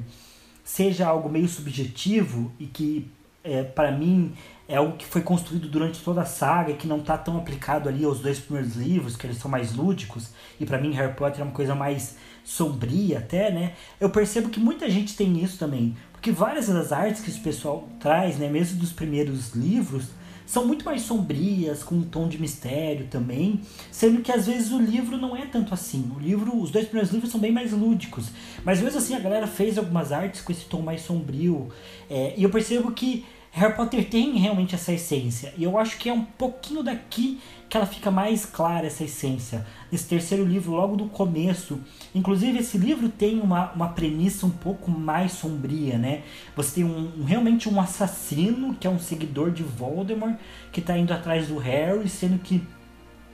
seja 0.64 1.07
algo 1.07 1.29
meio 1.29 1.48
subjetivo 1.48 2.52
e 2.59 2.66
que 2.66 3.11
é, 3.42 3.62
para 3.62 3.92
mim 3.92 4.35
é 4.68 4.76
algo 4.76 4.96
que 4.96 5.07
foi 5.07 5.22
construído 5.22 5.68
durante 5.68 6.02
toda 6.02 6.22
a 6.22 6.24
saga 6.24 6.74
que 6.74 6.87
não 6.88 6.98
está 6.98 7.16
tão 7.16 7.37
aplicado 7.37 7.88
ali 7.88 8.05
aos 8.05 8.20
dois 8.20 8.40
primeiros 8.40 8.74
livros, 8.74 9.16
que 9.16 9.26
eles 9.26 9.38
são 9.38 9.50
mais 9.50 9.74
lúdicos, 9.74 10.31
e 10.59 10.66
para 10.66 10.79
mim 10.79 10.92
Harry 10.92 11.14
Potter 11.14 11.40
é 11.40 11.44
uma 11.44 11.52
coisa 11.52 11.74
mais 11.74 12.16
sombria 12.44 13.18
até, 13.18 13.50
né? 13.50 13.74
Eu 14.00 14.11
percebo 14.11 14.48
que 14.48 14.59
muita 14.59 14.90
gente 14.90 15.16
tem 15.16 15.42
isso 15.42 15.57
também, 15.59 15.96
porque 16.12 16.33
várias 16.33 16.66
das 16.66 16.90
artes 16.92 17.22
que 17.22 17.31
o 17.31 17.42
pessoal 17.42 17.88
traz, 18.00 18.38
né, 18.38 18.48
mesmo 18.48 18.79
dos 18.81 18.92
primeiros 18.92 19.55
livros, 19.55 20.07
são 20.47 20.65
muito 20.65 20.85
mais 20.85 21.03
sombrias, 21.03 21.83
com 21.83 21.97
um 21.97 22.03
tom 22.03 22.29
de 22.29 22.41
mistério 22.41 23.09
também, 23.11 23.61
sendo 23.91 24.23
que 24.23 24.31
às 24.31 24.47
vezes 24.47 24.73
o 24.73 24.79
livro 24.79 25.19
não 25.19 25.37
é 25.37 25.45
tanto 25.45 25.75
assim. 25.75 26.11
O 26.17 26.21
livro, 26.21 26.57
os 26.59 26.71
dois 26.71 26.87
primeiros 26.87 27.13
livros 27.13 27.31
são 27.31 27.41
bem 27.41 27.53
mais 27.53 27.73
lúdicos, 27.73 28.29
mas 28.65 28.81
mesmo 28.81 28.99
assim 28.99 29.15
a 29.15 29.19
galera 29.19 29.47
fez 29.47 29.77
algumas 29.77 30.13
artes 30.13 30.41
com 30.41 30.53
esse 30.53 30.65
tom 30.65 30.81
mais 30.81 31.03
sombrio, 31.03 31.69
é, 32.09 32.33
e 32.37 32.45
eu 32.45 32.51
percebo 32.51 32.93
que 32.93 33.27
Harry 33.51 33.75
Potter 33.75 34.09
tem 34.09 34.39
realmente 34.39 34.75
essa 34.75 34.93
essência, 34.93 35.53
e 35.57 35.65
eu 35.65 35.77
acho 35.77 35.99
que 35.99 36.09
é 36.09 36.13
um 36.13 36.25
pouquinho 36.25 36.83
daqui 36.83 37.41
que 37.68 37.76
ela 37.76 37.87
fica 37.87 38.11
mais 38.11 38.46
clara 38.46 38.87
essa 38.87 39.05
essência. 39.05 39.66
Nesse 39.90 40.07
terceiro 40.09 40.44
livro, 40.44 40.72
logo 40.72 40.96
do 40.96 41.07
começo. 41.07 41.81
Inclusive, 42.14 42.59
esse 42.59 42.79
livro 42.79 43.09
tem 43.09 43.40
uma, 43.40 43.72
uma 43.72 43.88
premissa 43.88 44.46
um 44.46 44.50
pouco 44.50 44.90
mais 44.90 45.33
sombria, 45.33 45.98
né? 45.98 46.22
Você 46.55 46.76
tem 46.76 46.85
um, 46.85 47.24
realmente 47.24 47.68
um 47.68 47.81
assassino, 47.81 48.74
que 48.74 48.87
é 48.87 48.90
um 48.90 48.98
seguidor 48.98 49.50
de 49.50 49.62
Voldemort, 49.62 50.37
que 50.72 50.81
está 50.81 50.96
indo 50.96 51.12
atrás 51.12 51.48
do 51.48 51.59
Harry, 51.59 52.09
sendo 52.09 52.38
que 52.38 52.62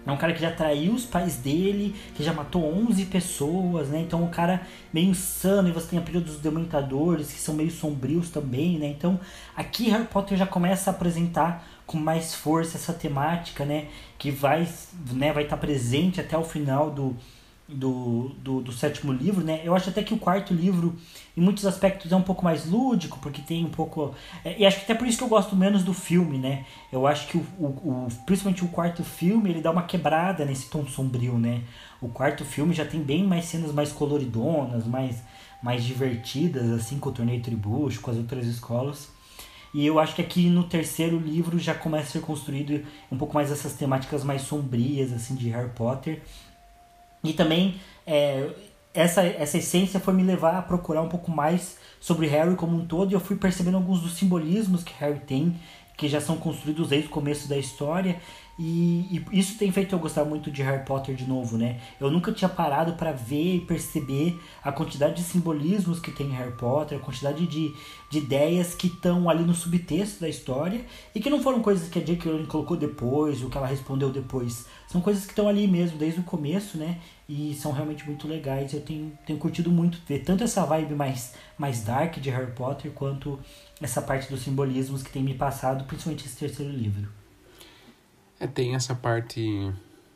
é 0.04 0.10
um 0.10 0.16
cara 0.16 0.32
que 0.32 0.40
já 0.40 0.50
traiu 0.50 0.94
os 0.94 1.04
pais 1.04 1.36
dele, 1.36 1.94
que 2.14 2.24
já 2.24 2.32
matou 2.32 2.64
11 2.64 3.04
pessoas, 3.06 3.88
né? 3.88 4.00
Então, 4.00 4.22
um 4.24 4.28
cara 4.28 4.62
meio 4.92 5.10
insano. 5.10 5.68
E 5.68 5.72
você 5.72 5.90
tem 5.90 5.98
a 5.98 6.02
período 6.02 6.24
dos 6.24 6.38
dementadores, 6.38 7.30
que 7.32 7.38
são 7.38 7.54
meio 7.54 7.70
sombrios 7.70 8.28
também, 8.28 8.78
né? 8.78 8.88
Então, 8.88 9.20
aqui 9.54 9.88
Harry 9.90 10.06
Potter 10.06 10.36
já 10.36 10.46
começa 10.46 10.90
a 10.90 10.94
apresentar 10.94 11.64
com 11.86 11.98
mais 11.98 12.34
força 12.34 12.76
essa 12.76 12.92
temática, 12.92 13.64
né? 13.64 13.88
Que 14.18 14.30
vai 14.30 14.68
né, 15.12 15.32
vai 15.32 15.44
estar 15.44 15.56
tá 15.56 15.60
presente 15.60 16.20
até 16.20 16.36
o 16.36 16.44
final 16.44 16.90
do, 16.90 17.16
do, 17.68 18.30
do, 18.38 18.60
do, 18.60 18.72
sétimo 18.72 19.12
livro, 19.12 19.44
né? 19.44 19.60
Eu 19.64 19.74
acho 19.74 19.90
até 19.90 20.02
que 20.02 20.14
o 20.14 20.18
quarto 20.18 20.52
livro, 20.52 20.94
em 21.36 21.40
muitos 21.40 21.64
aspectos, 21.66 22.12
é 22.12 22.16
um 22.16 22.22
pouco 22.22 22.44
mais 22.44 22.66
lúdico, 22.66 23.18
porque 23.20 23.40
tem 23.42 23.64
um 23.64 23.70
pouco. 23.70 24.14
É, 24.44 24.58
e 24.58 24.66
acho 24.66 24.78
que 24.78 24.84
até 24.84 24.94
por 24.94 25.06
isso 25.06 25.18
que 25.18 25.24
eu 25.24 25.28
gosto 25.28 25.56
menos 25.56 25.82
do 25.82 25.94
filme, 25.94 26.38
né? 26.38 26.64
Eu 26.90 27.06
acho 27.06 27.26
que 27.28 27.36
o, 27.36 27.46
o, 27.58 27.66
o, 27.66 28.08
principalmente 28.26 28.64
o 28.64 28.68
quarto 28.68 29.02
filme, 29.04 29.50
ele 29.50 29.60
dá 29.60 29.70
uma 29.70 29.84
quebrada 29.84 30.44
nesse 30.44 30.68
tom 30.68 30.86
sombrio, 30.86 31.38
né? 31.38 31.62
O 32.00 32.08
quarto 32.08 32.44
filme 32.44 32.74
já 32.74 32.84
tem 32.84 33.00
bem 33.00 33.24
mais 33.24 33.46
cenas 33.46 33.72
mais 33.72 33.92
coloridonas, 33.92 34.86
mais, 34.86 35.22
mais 35.62 35.84
divertidas, 35.84 36.70
assim, 36.70 36.98
com 36.98 37.08
o 37.08 37.12
torneio 37.12 37.40
tribucho, 37.42 38.00
com 38.00 38.10
as 38.10 38.16
outras 38.16 38.46
escolas. 38.46 39.12
E 39.74 39.87
eu 39.87 39.98
acho 39.98 40.14
que 40.14 40.22
aqui 40.22 40.48
no 40.48 40.64
terceiro 40.64 41.18
livro 41.18 41.58
já 41.58 41.74
começa 41.74 42.08
a 42.08 42.12
ser 42.12 42.20
construído 42.20 42.85
um 43.11 43.16
pouco 43.16 43.35
mais 43.35 43.50
essas 43.50 43.72
temáticas 43.72 44.22
mais 44.22 44.42
sombrias, 44.42 45.12
assim, 45.12 45.35
de 45.35 45.48
Harry 45.48 45.70
Potter. 45.70 46.20
E 47.24 47.32
também 47.32 47.80
é, 48.06 48.50
essa, 48.92 49.22
essa 49.22 49.58
essência 49.58 49.98
foi 49.98 50.12
me 50.12 50.22
levar 50.22 50.58
a 50.58 50.62
procurar 50.62 51.02
um 51.02 51.08
pouco 51.08 51.30
mais 51.30 51.78
sobre 52.00 52.26
Harry 52.26 52.54
como 52.54 52.76
um 52.76 52.87
todo 52.87 53.11
e 53.11 53.14
eu 53.14 53.20
fui 53.20 53.37
percebendo 53.37 53.76
alguns 53.76 54.00
dos 54.00 54.14
simbolismos 54.14 54.82
que 54.82 54.92
Harry 54.98 55.20
tem, 55.20 55.56
que 55.96 56.08
já 56.08 56.20
são 56.20 56.37
construídos 56.37 56.88
desde 56.88 57.08
o 57.08 57.11
começo 57.11 57.48
da 57.48 57.56
história 57.56 58.20
e, 58.58 59.24
e, 59.32 59.38
isso 59.38 59.56
tem 59.56 59.72
feito 59.72 59.94
eu 59.94 59.98
gostar 59.98 60.24
muito 60.24 60.50
de 60.50 60.62
Harry 60.62 60.84
Potter 60.84 61.14
de 61.14 61.26
novo, 61.26 61.56
né? 61.56 61.80
Eu 61.98 62.10
nunca 62.10 62.30
tinha 62.32 62.48
parado 62.48 62.92
para 62.94 63.10
ver 63.10 63.56
e 63.56 63.60
perceber 63.60 64.38
a 64.62 64.70
quantidade 64.70 65.16
de 65.16 65.22
simbolismos 65.22 65.98
que 65.98 66.10
tem 66.10 66.26
em 66.26 66.32
Harry 66.32 66.52
Potter, 66.52 66.98
a 66.98 67.00
quantidade 67.00 67.46
de, 67.46 67.74
de 68.10 68.18
ideias 68.18 68.74
que 68.74 68.88
estão 68.88 69.28
ali 69.30 69.42
no 69.42 69.54
subtexto 69.54 70.20
da 70.20 70.28
história 70.28 70.84
e 71.14 71.20
que 71.20 71.30
não 71.30 71.42
foram 71.42 71.62
coisas 71.62 71.88
que 71.88 71.98
a 71.98 72.02
J.K. 72.02 72.30
Rowling 72.30 72.46
colocou 72.46 72.76
depois, 72.76 73.42
ou 73.42 73.48
que 73.48 73.56
ela 73.56 73.66
respondeu 73.66 74.10
depois. 74.10 74.66
São 74.86 75.00
coisas 75.00 75.24
que 75.24 75.32
estão 75.32 75.48
ali 75.48 75.66
mesmo, 75.66 75.96
desde 75.96 76.20
o 76.20 76.24
começo, 76.24 76.76
né? 76.76 76.98
E 77.26 77.54
são 77.54 77.72
realmente 77.72 78.04
muito 78.04 78.28
legais. 78.28 78.74
Eu 78.74 78.82
tenho, 78.82 79.16
tenho 79.26 79.38
curtido 79.38 79.70
muito 79.70 79.98
ver 80.06 80.18
tanto 80.18 80.44
essa 80.44 80.66
vibe 80.66 80.94
mais, 80.94 81.34
mais 81.56 81.82
dark 81.82 82.18
de 82.18 82.28
Harry 82.28 82.52
Potter, 82.52 82.92
quanto 82.92 83.40
essa 83.80 84.02
parte 84.02 84.28
dos 84.28 84.42
simbolismos 84.42 85.02
que 85.02 85.10
tem 85.10 85.22
me 85.22 85.32
passado, 85.32 85.84
principalmente 85.84 86.26
esse 86.26 86.36
terceiro 86.36 86.70
livro. 86.70 87.21
É, 88.42 88.46
tem 88.48 88.74
essa 88.74 88.92
parte 88.92 89.72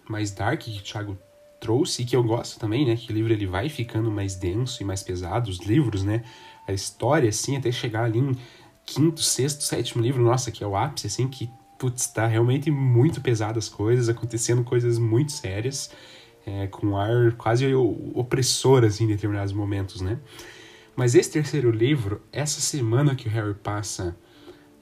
mais 0.09 0.33
dark 0.33 0.59
que 0.59 0.79
o 0.81 0.83
Thiago 0.83 1.17
trouxe 1.61 2.03
e 2.03 2.05
que 2.05 2.17
eu 2.17 2.25
gosto 2.25 2.59
também, 2.59 2.85
né? 2.85 2.97
Que 2.97 3.13
o 3.13 3.15
livro 3.15 3.33
ele 3.33 3.47
vai 3.47 3.69
ficando 3.69 4.11
mais 4.11 4.35
denso 4.35 4.83
e 4.83 4.85
mais 4.85 5.01
pesado, 5.01 5.49
os 5.49 5.61
livros, 5.61 6.03
né? 6.03 6.25
A 6.67 6.73
história, 6.73 7.29
assim, 7.29 7.57
até 7.57 7.71
chegar 7.71 8.03
ali 8.03 8.19
em 8.19 8.37
quinto, 8.85 9.23
sexto, 9.23 9.63
sétimo 9.63 10.03
livro, 10.03 10.25
nossa, 10.25 10.51
que 10.51 10.65
é 10.65 10.67
o 10.67 10.77
ápice, 10.77 11.07
assim, 11.07 11.29
que, 11.29 11.49
putz, 11.79 12.09
tá 12.09 12.27
realmente 12.27 12.69
muito 12.69 13.21
pesado 13.21 13.61
as 13.61 13.69
coisas, 13.69 14.09
acontecendo 14.09 14.65
coisas 14.65 14.99
muito 14.99 15.31
sérias, 15.31 15.93
é, 16.45 16.67
com 16.67 16.89
um 16.89 16.97
ar 16.97 17.33
quase 17.35 17.73
opressor, 17.77 18.85
assim, 18.85 19.05
em 19.05 19.09
determinados 19.09 19.53
momentos, 19.53 20.01
né? 20.01 20.19
Mas 20.97 21.15
esse 21.15 21.31
terceiro 21.31 21.71
livro, 21.71 22.21
essa 22.33 22.61
semana 22.61 23.15
que 23.15 23.29
o 23.29 23.31
Harry 23.31 23.55
passa 23.55 24.17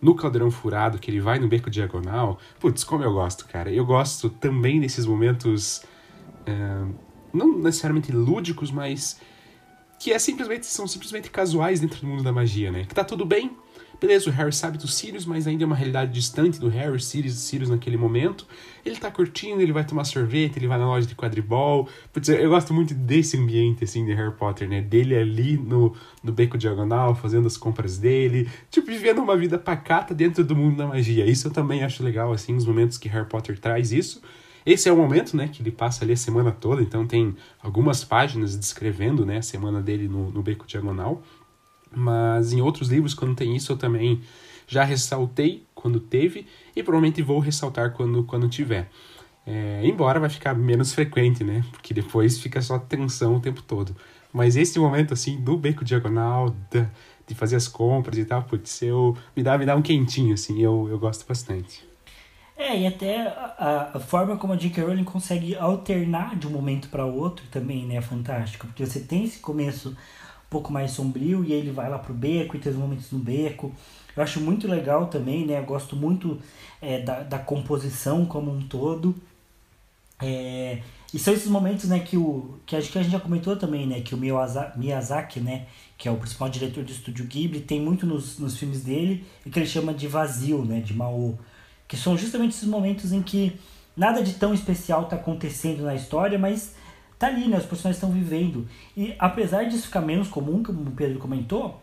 no 0.01 0.15
Caldeirão 0.15 0.51
Furado, 0.51 0.99
que 0.99 1.11
ele 1.11 1.21
vai 1.21 1.39
no 1.39 1.49
beco 1.49 1.71
diagonal, 1.71 2.39
putz, 2.61 2.85
como 2.85 3.03
eu 3.03 3.13
gosto, 3.13 3.47
cara. 3.47 3.71
Eu 3.73 3.85
gosto 3.87 4.29
também 4.29 4.81
desses 4.81 5.07
momentos, 5.07 5.83
é, 6.47 6.85
não 7.33 7.59
necessariamente 7.59 8.13
lúdicos, 8.13 8.71
mas 8.71 9.21
que 9.99 10.13
é 10.13 10.19
simplesmente 10.19 10.67
são 10.67 10.87
simplesmente 10.87 11.31
casuais 11.31 11.81
dentro 11.81 12.01
do 12.01 12.07
mundo 12.07 12.23
da 12.23 12.33
magia, 12.33 12.71
né? 12.71 12.85
Que 12.85 12.95
tá 12.95 13.03
tudo 13.03 13.25
bem, 13.25 13.57
Beleza, 14.01 14.29
o 14.29 14.33
Harry 14.33 14.53
sabe 14.53 14.77
dos 14.77 14.95
Sirius, 14.95 15.25
mas 15.25 15.47
ainda 15.47 15.65
é 15.65 15.67
uma 15.67 15.77
realidade 15.77 16.13
distante 16.13 16.59
do 16.59 16.69
Harry, 16.69 17.01
Sirius, 17.01 17.35
Sirius 17.35 17.71
naquele 17.71 17.97
momento. 17.97 18.47
Ele 18.85 18.97
tá 18.97 19.11
curtindo, 19.11 19.63
ele 19.63 19.73
vai 19.73 19.85
tomar 19.85 20.05
sorvete, 20.05 20.57
ele 20.59 20.67
vai 20.67 20.79
na 20.79 20.87
loja 20.87 21.07
de 21.07 21.15
quadribol. 21.15 21.89
Putz, 22.13 22.29
eu 22.29 22.51
gosto 22.51 22.75
muito 22.75 22.93
desse 22.93 23.37
ambiente, 23.37 23.85
assim, 23.85 24.05
de 24.05 24.13
Harry 24.13 24.35
Potter, 24.35 24.69
né? 24.69 24.83
Dele 24.83 25.17
ali 25.17 25.57
no, 25.57 25.95
no 26.23 26.33
beco 26.33 26.59
diagonal, 26.59 27.15
fazendo 27.15 27.47
as 27.47 27.57
compras 27.57 27.99
dele. 27.99 28.49
Tipo, 28.71 28.89
vivendo 28.89 29.23
uma 29.23 29.37
vida 29.37 29.59
pacata 29.59 30.15
dentro 30.15 30.45
do 30.45 30.55
mundo 30.55 30.77
da 30.77 30.87
magia. 30.87 31.25
Isso 31.25 31.49
eu 31.49 31.53
também 31.53 31.83
acho 31.83 32.03
legal, 32.03 32.33
assim, 32.33 32.55
os 32.55 32.67
momentos 32.67 32.99
que 32.99 33.09
Harry 33.09 33.29
Potter 33.29 33.59
traz 33.59 33.93
isso. 33.93 34.21
Esse 34.67 34.89
é 34.89 34.93
o 34.93 34.97
momento, 34.97 35.37
né, 35.37 35.49
que 35.49 35.61
ele 35.61 35.71
passa 35.71 36.05
ali 36.05 36.15
a 36.15 36.17
semana 36.17 36.51
toda, 36.51 36.81
então 36.81 37.07
tem 37.07 37.37
algumas 37.63 38.03
páginas 38.03 38.57
descrevendo, 38.57 39.27
né, 39.27 39.37
a 39.37 39.43
semana 39.43 39.83
dele 39.83 40.09
no, 40.09 40.31
no 40.31 40.43
Beco 40.43 40.67
Diagonal. 40.67 41.23
Mas 41.97 42.53
em 42.53 42.61
outros 42.61 42.89
livros, 42.89 43.15
quando 43.15 43.35
tem 43.35 43.55
isso, 43.57 43.73
eu 43.73 43.77
também 43.77 44.21
já 44.67 44.85
ressaltei 44.85 45.67
quando 45.75 46.01
teve 46.01 46.47
e 46.75 46.83
provavelmente 46.83 47.23
vou 47.23 47.39
ressaltar 47.39 47.93
quando, 47.93 48.25
quando 48.25 48.49
tiver. 48.49 48.91
É, 49.47 49.83
embora 49.85 50.19
vai 50.19 50.31
ficar 50.31 50.55
menos 50.55 50.95
frequente, 50.95 51.45
né? 51.45 51.63
Porque 51.71 51.93
depois 51.93 52.39
fica 52.39 52.63
só 52.63 52.79
tensão 52.79 53.37
o 53.37 53.41
tempo 53.41 53.63
todo. 53.63 53.95
Mas 54.33 54.57
esse 54.57 54.79
momento, 54.79 55.13
assim, 55.13 55.41
do 55.41 55.57
beco 55.57 55.85
diagonal, 55.85 56.51
da, 56.71 56.89
de 57.27 57.35
fazer 57.35 57.57
as 57.57 57.69
compras 57.69 58.19
e 58.19 58.25
tal, 58.25 58.43
putz, 58.43 58.83
eu, 58.83 59.17
me, 59.37 59.43
dá, 59.43 59.57
me 59.57 59.67
dá 59.67 59.77
um 59.77 59.83
quentinho, 59.83 60.35
assim, 60.35 60.61
eu, 60.61 60.89
eu 60.91 60.99
gosto 60.99 61.27
bastante. 61.27 61.87
É, 62.57 62.79
e 62.81 62.87
até 62.87 63.27
a, 63.27 63.91
a 63.95 64.01
forma 64.01 64.37
como 64.37 64.53
a 64.53 64.57
J.K. 64.57 64.85
Rowling 64.85 65.05
consegue 65.05 65.57
alternar 65.57 66.37
de 66.37 66.47
um 66.47 66.51
momento 66.51 66.89
para 66.89 67.05
outro 67.05 67.45
também, 67.51 67.85
né? 67.85 67.97
É 67.97 68.01
fantástico. 68.01 68.67
Porque 68.67 68.87
você 68.87 69.01
tem 69.01 69.25
esse 69.25 69.41
começo 69.41 69.97
pouco 70.51 70.73
mais 70.73 70.93
sombrio 70.93 71.45
e 71.45 71.53
ele 71.53 71.71
vai 71.71 71.89
lá 71.89 71.99
pro 71.99 72.15
beco 72.15 72.57
e 72.57 72.61
tem 72.61 72.73
os 72.73 72.79
momentos 72.79 73.11
no 73.11 73.19
beco. 73.19 73.73
Eu 74.17 74.23
acho 74.23 74.41
muito 74.41 74.69
legal 74.69 75.07
também, 75.07 75.45
né? 75.47 75.59
Eu 75.59 75.65
gosto 75.65 75.97
muito 75.97 76.39
é, 76.81 77.01
da, 77.01 77.21
da 77.21 77.39
composição 77.39 78.25
como 78.25 78.53
um 78.53 78.63
todo. 78.63 79.15
É, 80.21 80.81
e 81.13 81.19
são 81.19 81.33
esses 81.33 81.49
momentos, 81.49 81.89
né, 81.89 82.01
que 82.01 82.17
o 82.17 82.59
que 82.67 82.75
acho 82.75 82.91
que 82.91 82.99
a 82.99 83.03
gente 83.03 83.13
já 83.13 83.21
comentou 83.21 83.55
também, 83.57 83.87
né, 83.87 84.01
que 84.01 84.15
o 84.15 84.19
Miyazaki, 84.19 85.39
né, 85.39 85.67
que 85.97 86.09
é 86.09 86.11
o 86.11 86.17
principal 86.17 86.49
diretor 86.49 86.83
do 86.83 86.91
estúdio 86.91 87.25
Ghibli, 87.25 87.61
tem 87.61 87.81
muito 87.81 88.05
nos, 88.05 88.39
nos 88.39 88.59
filmes 88.59 88.83
dele 88.83 89.25
e 89.47 89.51
que 89.51 89.59
ele 89.59 89.67
chama 89.67 89.95
de 89.95 90.09
vazio, 90.09 90.65
né, 90.65 90.81
de 90.81 90.93
Mao, 90.93 91.39
que 91.87 91.97
são 91.97 92.17
justamente 92.17 92.57
esses 92.57 92.69
momentos 92.69 93.13
em 93.13 93.23
que 93.23 93.61
nada 93.97 94.23
de 94.23 94.35
tão 94.35 94.53
especial 94.53 95.03
está 95.03 95.15
acontecendo 95.15 95.85
na 95.85 95.95
história, 95.95 96.39
mas 96.39 96.75
tá 97.19 97.27
ali, 97.29 97.49
né? 97.49 97.59
Os 97.59 97.67
personagens 97.67 97.97
estão 97.97 98.11
vivendo. 98.11 98.69
E 98.97 99.15
apesar 99.19 99.65
disso 99.65 99.87
ficar 99.87 100.01
menos 100.01 100.29
comum, 100.29 100.63
como 100.63 100.83
o 100.83 100.93
Pedro 100.93 101.19
comentou, 101.19 101.83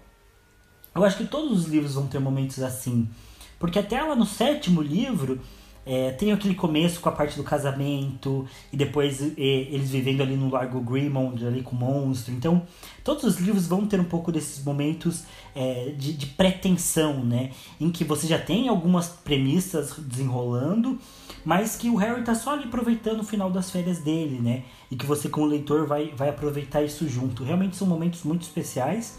eu 0.93 1.03
acho 1.03 1.17
que 1.17 1.25
todos 1.25 1.51
os 1.51 1.65
livros 1.67 1.95
vão 1.95 2.07
ter 2.07 2.19
momentos 2.19 2.61
assim. 2.61 3.09
Porque 3.57 3.79
até 3.79 4.01
lá 4.01 4.15
no 4.15 4.25
sétimo 4.25 4.81
livro, 4.81 5.39
é, 5.85 6.11
tem 6.11 6.31
aquele 6.31 6.53
começo 6.53 6.99
com 6.99 7.09
a 7.09 7.11
parte 7.11 7.35
do 7.35 7.43
casamento, 7.43 8.45
e 8.71 8.77
depois 8.77 9.21
é, 9.21 9.33
eles 9.37 9.89
vivendo 9.89 10.21
ali 10.21 10.35
no 10.35 10.49
Largo 10.49 10.79
Grimond, 10.79 11.45
ali 11.45 11.63
com 11.63 11.75
o 11.75 11.79
monstro. 11.79 12.33
Então, 12.33 12.63
todos 13.03 13.23
os 13.23 13.37
livros 13.37 13.67
vão 13.67 13.85
ter 13.87 13.99
um 13.99 14.05
pouco 14.05 14.31
desses 14.31 14.63
momentos 14.63 15.23
é, 15.55 15.93
de, 15.97 16.13
de 16.13 16.27
pretensão, 16.27 17.23
né? 17.25 17.51
Em 17.79 17.89
que 17.89 18.03
você 18.03 18.27
já 18.27 18.37
tem 18.37 18.67
algumas 18.67 19.07
premissas 19.07 19.95
desenrolando, 19.97 20.99
mas 21.43 21.75
que 21.75 21.89
o 21.89 21.95
Harry 21.95 22.23
tá 22.23 22.35
só 22.35 22.53
ali 22.53 22.65
aproveitando 22.65 23.21
o 23.21 23.23
final 23.23 23.49
das 23.49 23.71
férias 23.71 23.99
dele, 23.99 24.39
né? 24.39 24.63
E 24.91 24.95
que 24.95 25.05
você, 25.05 25.29
como 25.29 25.47
leitor, 25.47 25.87
vai, 25.87 26.13
vai 26.15 26.29
aproveitar 26.29 26.83
isso 26.83 27.09
junto. 27.09 27.43
Realmente 27.43 27.75
são 27.75 27.87
momentos 27.87 28.23
muito 28.23 28.43
especiais. 28.43 29.17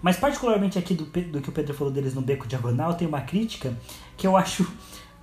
Mas, 0.00 0.16
particularmente 0.16 0.78
aqui 0.78 0.94
do, 0.94 1.04
do 1.06 1.40
que 1.40 1.48
o 1.48 1.52
Pedro 1.52 1.74
falou 1.74 1.92
deles 1.92 2.14
no 2.14 2.20
Beco 2.20 2.46
Diagonal, 2.46 2.94
tem 2.94 3.08
uma 3.08 3.22
crítica 3.22 3.76
que 4.16 4.26
eu 4.26 4.36
acho 4.36 4.70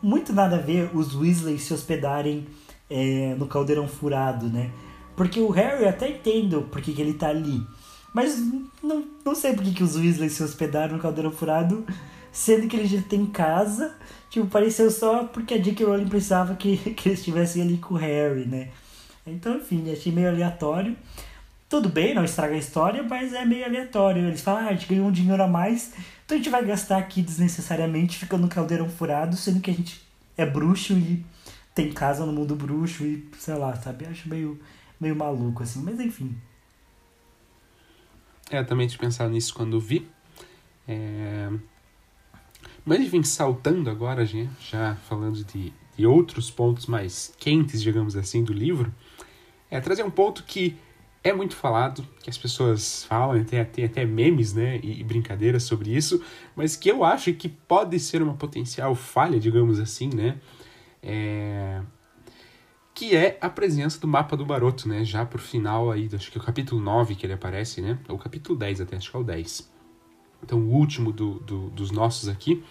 muito 0.01 0.33
nada 0.33 0.57
a 0.57 0.59
ver 0.59 0.89
os 0.95 1.15
Weasley 1.15 1.59
se 1.59 1.73
hospedarem 1.73 2.47
é, 2.89 3.35
no 3.37 3.47
Caldeirão 3.47 3.87
Furado, 3.87 4.47
né? 4.47 4.71
Porque 5.15 5.39
o 5.39 5.49
Harry 5.49 5.85
até 5.85 6.09
entendo 6.09 6.67
porque 6.71 6.91
que 6.91 7.01
ele 7.01 7.13
tá 7.13 7.29
ali. 7.29 7.65
Mas 8.13 8.37
não, 8.83 9.05
não 9.23 9.35
sei 9.35 9.53
porque 9.53 9.71
que 9.71 9.83
os 9.83 9.95
Weasley 9.95 10.29
se 10.29 10.43
hospedaram 10.43 10.95
no 10.95 11.01
Caldeirão 11.01 11.31
Furado, 11.31 11.85
sendo 12.31 12.67
que 12.67 12.75
ele 12.75 12.87
já 12.87 13.01
tem 13.01 13.25
casa 13.25 13.95
Tipo, 14.31 14.47
pareceu 14.47 14.89
só 14.89 15.25
porque 15.25 15.55
a 15.55 15.57
J.K. 15.57 15.85
Rowling 15.85 16.07
pensava 16.07 16.55
que, 16.55 16.77
que 16.95 17.09
eles 17.09 17.19
estivessem 17.19 17.61
ali 17.61 17.77
com 17.77 17.95
o 17.95 17.97
Harry, 17.97 18.45
né? 18.45 18.69
Então, 19.27 19.57
enfim, 19.57 19.91
achei 19.91 20.11
meio 20.11 20.29
aleatório. 20.29 20.95
Tudo 21.67 21.89
bem, 21.89 22.15
não 22.15 22.23
estraga 22.23 22.55
a 22.55 22.57
história, 22.57 23.03
mas 23.03 23.33
é 23.33 23.43
meio 23.43 23.65
aleatório. 23.65 24.25
Eles 24.25 24.41
falam, 24.41 24.63
ah, 24.63 24.69
a 24.69 24.73
gente 24.73 24.87
ganhou 24.87 25.07
um 25.07 25.11
dinheiro 25.11 25.43
a 25.43 25.47
mais, 25.47 25.93
então 26.31 26.37
a 26.37 26.41
gente 26.41 26.49
vai 26.49 26.63
gastar 26.63 26.97
aqui 26.97 27.21
desnecessariamente, 27.21 28.17
ficando 28.17 28.43
no 28.43 28.47
caldeirão 28.47 28.89
furado, 28.89 29.35
sendo 29.35 29.59
que 29.59 29.69
a 29.69 29.73
gente 29.73 30.01
é 30.37 30.45
bruxo 30.45 30.93
e 30.93 31.25
tem 31.75 31.91
casa 31.91 32.25
no 32.25 32.31
mundo 32.31 32.55
bruxo 32.55 33.03
e, 33.03 33.27
sei 33.37 33.55
lá, 33.55 33.75
sabe? 33.75 34.05
Acho 34.05 34.29
meio, 34.29 34.57
meio 34.97 35.13
maluco, 35.13 35.61
assim, 35.61 35.81
mas 35.81 35.99
enfim. 35.99 36.33
É, 38.49 38.63
também 38.63 38.87
tinha 38.87 38.99
pensado 38.99 39.29
nisso 39.29 39.53
quando 39.53 39.77
vi. 39.77 40.07
É... 40.87 41.51
Mas 42.85 43.01
enfim, 43.01 43.21
saltando 43.23 43.89
agora, 43.89 44.25
já, 44.25 44.47
já 44.57 44.95
falando 45.09 45.43
de, 45.43 45.73
de 45.97 46.05
outros 46.05 46.49
pontos 46.49 46.85
mais 46.85 47.33
quentes, 47.37 47.81
digamos 47.81 48.15
assim, 48.15 48.41
do 48.41 48.53
livro, 48.53 48.93
é 49.69 49.81
trazer 49.81 50.03
um 50.03 50.11
ponto 50.11 50.43
que 50.43 50.77
é 51.23 51.33
muito 51.33 51.55
falado, 51.55 52.05
que 52.23 52.29
as 52.29 52.37
pessoas 52.37 53.03
falam, 53.03 53.43
tem, 53.43 53.63
tem 53.65 53.85
até 53.85 54.05
memes 54.05 54.53
né, 54.53 54.79
e, 54.81 55.01
e, 55.01 55.03
brincadeiras 55.03 55.63
sobre 55.63 55.95
isso, 55.95 56.23
mas 56.55 56.75
que 56.75 56.89
eu 56.89 57.03
acho 57.03 57.31
que 57.33 57.47
pode 57.47 57.99
ser 57.99 58.21
uma 58.21 58.33
potencial 58.33 58.95
falha, 58.95 59.39
digamos 59.39 59.79
assim, 59.79 60.09
né? 60.13 60.39
É... 61.01 61.81
Que 62.93 63.15
é 63.15 63.37
a 63.39 63.49
presença 63.49 63.99
do 63.99 64.07
mapa 64.07 64.35
do 64.35 64.45
Baroto, 64.45 64.87
né? 64.87 65.03
Já 65.03 65.25
pro 65.25 65.39
final 65.39 65.91
aí, 65.91 66.09
acho 66.13 66.31
que 66.31 66.37
é 66.37 66.41
o 66.41 66.43
capítulo 66.43 66.81
9 66.81 67.15
que 67.15 67.25
ele 67.25 67.33
aparece, 67.33 67.81
né? 67.81 67.97
Ou 68.09 68.17
capítulo 68.17 68.57
10 68.57 68.81
até, 68.81 68.97
acho 68.97 69.09
que 69.09 69.17
é 69.17 69.19
o 69.19 69.23
10 69.23 69.71
então 70.43 70.59
o 70.59 70.71
último 70.71 71.11
do, 71.11 71.35
do, 71.39 71.69
dos 71.69 71.91
nossos 71.91 72.27
aqui, 72.27 72.63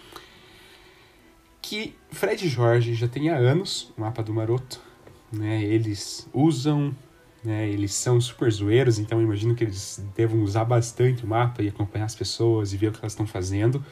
que 1.63 1.95
Fred 2.11 2.45
e 2.45 2.49
Jorge 2.49 2.95
já 2.95 3.07
tem 3.07 3.31
há 3.31 3.37
anos 3.37 3.93
o 3.97 4.01
mapa 4.01 4.23
do 4.23 4.33
Maroto, 4.33 4.81
né? 5.33 5.63
Eles 5.63 6.29
usam, 6.33 6.95
né? 7.43 7.69
Eles 7.69 7.95
são 7.95 8.21
super 8.21 8.51
zoeiros, 8.51 8.99
então 8.99 9.21
imagino 9.21 9.55
que 9.55 9.65
eles 9.65 10.05
devam 10.15 10.43
usar 10.43 10.65
bastante 10.65 11.25
o 11.25 11.27
mapa 11.27 11.63
e 11.63 11.69
acompanhar 11.69 12.05
as 12.05 12.15
pessoas 12.15 12.73
e 12.73 12.77
ver 12.77 12.89
o 12.89 12.93
que 12.93 12.99
elas 13.01 13.13
estão 13.13 13.27
fazendo. 13.27 13.85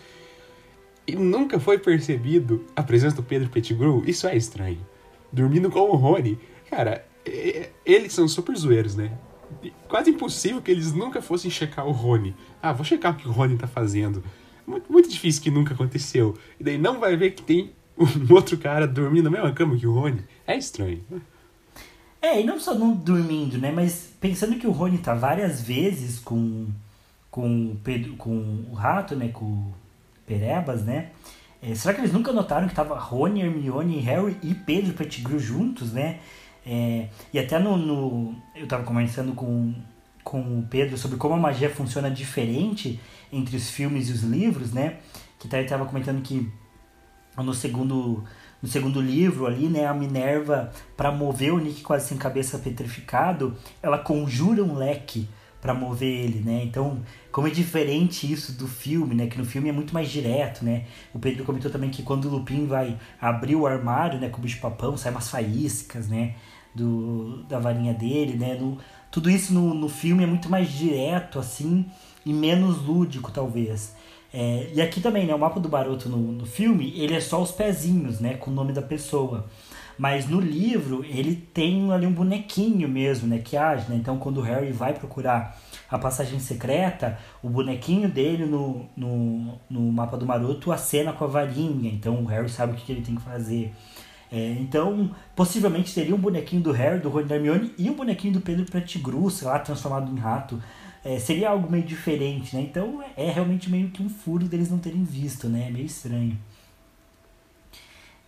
E 1.06 1.16
nunca 1.16 1.58
foi 1.58 1.78
percebido 1.78 2.66
a 2.76 2.82
presença 2.82 3.16
do 3.16 3.22
Pedro 3.22 3.48
Pettigrew? 3.48 4.02
Isso 4.06 4.26
é 4.26 4.37
estranho. 4.37 4.87
Dormindo 5.32 5.70
com 5.70 5.80
o 5.80 5.96
Rony. 5.96 6.38
Cara, 6.68 7.06
eles 7.84 8.12
são 8.12 8.28
super 8.28 8.54
zoeiros, 8.54 8.94
né? 8.94 9.16
Quase 9.88 10.11
impossível 10.11 10.61
que 10.61 10.70
eles 10.70 10.92
nunca 10.92 11.22
fossem 11.22 11.50
checar 11.50 11.87
o 11.87 11.92
Rony. 11.92 12.37
Ah, 12.61 12.74
vou 12.74 12.84
checar 12.84 13.14
o 13.14 13.16
que 13.16 13.26
o 13.26 13.32
Rony 13.32 13.56
tá 13.56 13.66
fazendo. 13.66 14.22
Muito, 14.66 14.92
muito 14.92 15.08
difícil 15.08 15.42
que 15.42 15.50
nunca 15.50 15.72
aconteceu. 15.72 16.37
E 16.61 16.64
daí 16.64 16.76
não 16.76 17.00
vai 17.00 17.16
ver 17.16 17.30
que 17.30 17.42
tem 17.42 17.72
um 17.96 18.06
outro 18.34 18.58
cara 18.58 18.87
dormindo 18.87 19.24
na 19.24 19.30
mesma 19.30 19.52
cama 19.52 19.78
que 19.78 19.87
o 19.87 19.94
Rony. 19.94 20.20
É 20.46 20.58
estranho. 20.58 21.02
É, 22.20 22.40
e 22.40 22.44
não 22.44 22.59
só 22.59 22.74
não 22.74 22.94
dormindo, 22.94 23.59
né? 23.59 23.70
Mas 23.70 24.12
pensando 24.20 24.59
que 24.59 24.66
o 24.66 24.72
Rony 24.72 24.98
tá 24.98 25.14
várias 25.14 25.61
vezes 25.61 26.18
com, 26.18 26.66
com, 27.31 27.76
Pedro, 27.85 28.16
com 28.16 28.64
o 28.70 28.74
rato, 28.74 29.14
né? 29.14 29.28
Com 29.28 29.44
o 29.44 29.74
Perebas, 30.26 30.85
né? 30.85 31.11
É, 31.62 31.74
será 31.74 31.94
que 31.94 32.00
eles 32.00 32.12
nunca 32.12 32.33
notaram 32.33 32.68
que 32.68 32.74
tava 32.74 32.98
Rony, 32.98 33.42
Hermione, 33.42 34.00
Harry 34.00 34.37
e 34.42 34.54
Pedro 34.54 34.94
Pettigrew 34.94 35.38
juntos, 35.38 35.92
né? 35.92 36.18
É, 36.66 37.09
e 37.33 37.38
até 37.38 37.59
no, 37.59 37.76
no, 37.76 38.35
Eu 38.54 38.66
tava 38.66 38.85
conversando 38.85 39.33
com, 39.33 39.74
com 40.22 40.40
o 40.59 40.66
Pedro 40.68 40.98
sobre 40.98 41.16
como 41.16 41.35
a 41.35 41.38
magia 41.38 41.70
funciona 41.70 42.11
diferente 42.11 43.00
entre 43.33 43.57
os 43.57 43.70
filmes 43.70 44.09
e 44.09 44.12
os 44.12 44.22
livros, 44.22 44.72
né? 44.72 44.98
Que 45.38 45.54
ele 45.54 45.68
tava 45.68 45.87
comentando 45.87 46.20
que 46.22 46.50
no 47.37 47.54
segundo 47.54 48.24
no 48.62 48.68
segundo 48.68 49.01
livro 49.01 49.47
ali, 49.47 49.68
né, 49.68 49.87
a 49.87 49.94
Minerva 49.94 50.73
para 50.97 51.12
mover 51.12 51.53
o 51.53 51.59
Nick 51.59 51.83
quase 51.83 52.09
sem 52.09 52.18
cabeça 52.18 52.59
petrificado, 52.59 53.57
ela 53.83 53.99
conjura 53.99 54.62
um 54.62 54.75
leque 54.75 55.29
para 55.61 55.75
mover 55.75 56.09
ele, 56.09 56.40
né? 56.40 56.62
Então, 56.64 57.01
como 57.33 57.49
é 57.49 57.51
diferente 57.51 58.31
isso 58.31 58.53
do 58.57 58.68
filme, 58.68 59.14
né? 59.14 59.27
Que 59.27 59.38
no 59.38 59.44
filme 59.44 59.68
é 59.68 59.73
muito 59.73 59.92
mais 59.92 60.09
direto, 60.09 60.64
né? 60.64 60.85
O 61.12 61.18
Pedro 61.18 61.44
comentou 61.44 61.71
também 61.71 61.90
que 61.90 62.03
quando 62.03 62.27
o 62.27 62.31
Lupin 62.31 62.66
vai 62.66 62.97
abrir 63.21 63.57
o 63.57 63.66
armário, 63.66 64.21
né, 64.21 64.29
com 64.29 64.38
o 64.38 64.40
bicho 64.40 64.61
papão, 64.61 64.97
sai 64.97 65.11
umas 65.11 65.29
faíscas, 65.29 66.09
né, 66.09 66.37
do 66.75 67.42
da 67.49 67.59
varinha 67.59 67.92
dele, 67.92 68.37
né? 68.37 68.55
No, 68.55 68.79
tudo 69.11 69.29
isso 69.29 69.53
no, 69.53 69.75
no 69.75 69.88
filme 69.88 70.23
é 70.23 70.27
muito 70.27 70.49
mais 70.49 70.71
direto 70.71 71.38
assim 71.38 71.87
e 72.25 72.33
menos 72.33 72.83
lúdico, 72.85 73.33
talvez. 73.33 73.97
É, 74.33 74.71
e 74.75 74.83
aqui 74.83 75.01
também, 75.01 75.27
né, 75.27 75.35
o 75.35 75.38
mapa 75.38 75.59
do 75.59 75.69
Baroto 75.69 76.09
no, 76.09 76.19
no 76.19 76.47
filme, 76.47 76.93
ele 76.97 77.14
é 77.14 77.21
só 77.21 77.43
os 77.43 77.51
pezinhos, 77.51 78.21
né, 78.21 78.35
com 78.35 78.51
o 78.51 78.55
nome 78.55 78.73
da 78.73 78.83
pessoa. 78.83 79.47
Mas 79.99 80.29
no 80.29 80.38
livro, 80.38 81.05
ele 81.05 81.35
tem 81.35 81.91
ali 81.93 82.07
um 82.07 82.12
bonequinho 82.12 82.88
mesmo, 82.88 83.27
né, 83.27 83.38
que 83.38 83.57
age, 83.57 83.91
né? 83.91 83.97
Então, 83.97 84.17
quando 84.17 84.38
o 84.38 84.43
Harry 84.43 84.71
vai 84.71 84.95
procurar 84.95 85.59
a 85.91 85.99
passagem 85.99 86.38
secreta, 86.38 87.19
o 87.43 87.49
bonequinho 87.49 88.09
dele 88.09 88.45
no, 88.45 88.87
no, 88.97 89.59
no 89.69 89.81
mapa 89.93 90.17
do 90.17 90.25
Maroto 90.25 90.71
acena 90.71 91.12
com 91.12 91.25
a 91.25 91.27
varinha. 91.27 91.91
Então, 91.91 92.23
o 92.23 92.27
Harry 92.27 92.49
sabe 92.49 92.75
o 92.75 92.77
que, 92.77 92.93
ele 92.93 93.01
tem 93.01 93.17
que 93.17 93.23
fazer. 93.23 93.75
É, 94.31 94.53
então, 94.61 95.11
possivelmente 95.35 95.93
teria 95.93 96.14
um 96.14 96.19
bonequinho 96.19 96.62
do 96.62 96.71
Harry, 96.71 97.01
do 97.01 97.09
Rony 97.09 97.33
Hermione 97.33 97.75
e 97.77 97.91
um 97.91 97.95
bonequinho 97.95 98.35
do 98.35 98.41
Pedro 98.41 98.67
Pettigrew, 98.67 99.29
sei 99.31 99.49
lá, 99.49 99.59
transformado 99.59 100.12
em 100.12 100.19
rato 100.19 100.62
é, 101.04 101.18
seria 101.18 101.50
algo 101.50 101.70
meio 101.70 101.84
diferente, 101.84 102.54
né? 102.54 102.62
Então 102.62 103.02
é, 103.02 103.26
é 103.26 103.30
realmente 103.30 103.70
meio 103.70 103.90
que 103.90 104.02
um 104.02 104.08
furo 104.08 104.46
deles 104.46 104.70
não 104.70 104.78
terem 104.78 105.04
visto, 105.04 105.48
né? 105.48 105.68
É 105.68 105.70
meio 105.70 105.87
estranho. 105.87 106.38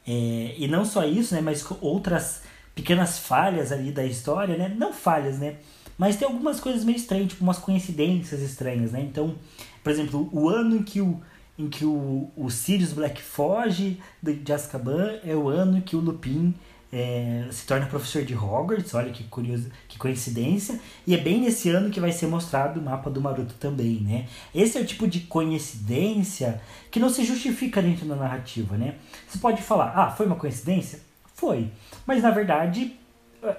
É, 0.06 0.54
e 0.56 0.66
não 0.68 0.85
só 0.85 1.04
isso, 1.04 1.35
né? 1.35 1.40
Mas 1.40 1.64
outras 1.80 2.42
pequenas 2.74 3.18
falhas 3.18 3.72
ali 3.72 3.92
da 3.92 4.04
história, 4.04 4.56
né? 4.56 4.68
Não 4.76 4.92
falhas, 4.92 5.38
né? 5.38 5.56
Mas 5.98 6.16
tem 6.16 6.26
algumas 6.26 6.61
coisas 6.61 6.83
meio 6.85 6.96
estranhas, 6.96 7.28
tipo 7.28 7.44
umas 7.44 7.59
coincidências 7.59 8.40
estranhas, 8.40 8.92
né? 8.92 9.02
Então, 9.02 9.37
por 9.85 9.92
exemplo, 9.92 10.30
o 10.33 10.48
ano 10.48 10.76
em 10.76 10.83
que 10.83 11.00
o, 11.00 11.20
em 11.59 11.68
que 11.68 11.85
o, 11.85 12.30
o 12.37 12.50
Sirius 12.50 12.92
Black 12.92 13.20
foge 13.20 14.00
de 14.22 14.52
Azkaban 14.52 15.18
é 15.22 15.37
o 15.37 15.48
ano 15.48 15.83
que 15.83 15.94
o 15.94 16.00
Lupin 16.00 16.54
é, 16.92 17.46
se 17.50 17.66
torna 17.66 17.87
professor 17.87 18.24
de 18.24 18.35
Hogwarts, 18.35 18.94
olha 18.94 19.12
que 19.12 19.24
curioso, 19.24 19.70
que 19.88 19.96
coincidência, 19.96 20.81
e 21.07 21.14
é 21.14 21.18
bem 21.18 21.40
nesse 21.40 21.70
ano 21.70 21.90
que 21.90 22.00
vai 22.00 22.11
ser 22.11 22.26
mostrado 22.26 22.81
o 22.81 22.83
mapa 22.83 23.09
do 23.09 23.20
Maroto 23.20 23.55
também, 23.55 24.00
né? 24.00 24.26
Esse 24.55 24.76
é 24.76 24.81
o 24.81 24.87
tipo 24.87 25.07
de 25.07 25.20
coincidência 25.20 26.61
que 26.90 26.98
não 26.98 27.09
se 27.09 27.24
justifica 27.24 27.81
dentro 27.81 28.07
da 28.07 28.16
narrativa, 28.16 28.76
né? 28.76 28.96
Você 29.29 29.38
pode 29.38 29.62
falar, 29.62 29.92
ah, 29.96 30.11
foi 30.11 30.26
uma 30.26 30.37
coincidência? 30.37 31.00
Foi. 31.35 31.70
Mas 32.05 32.22
na 32.22 32.31
verdade, 32.31 32.96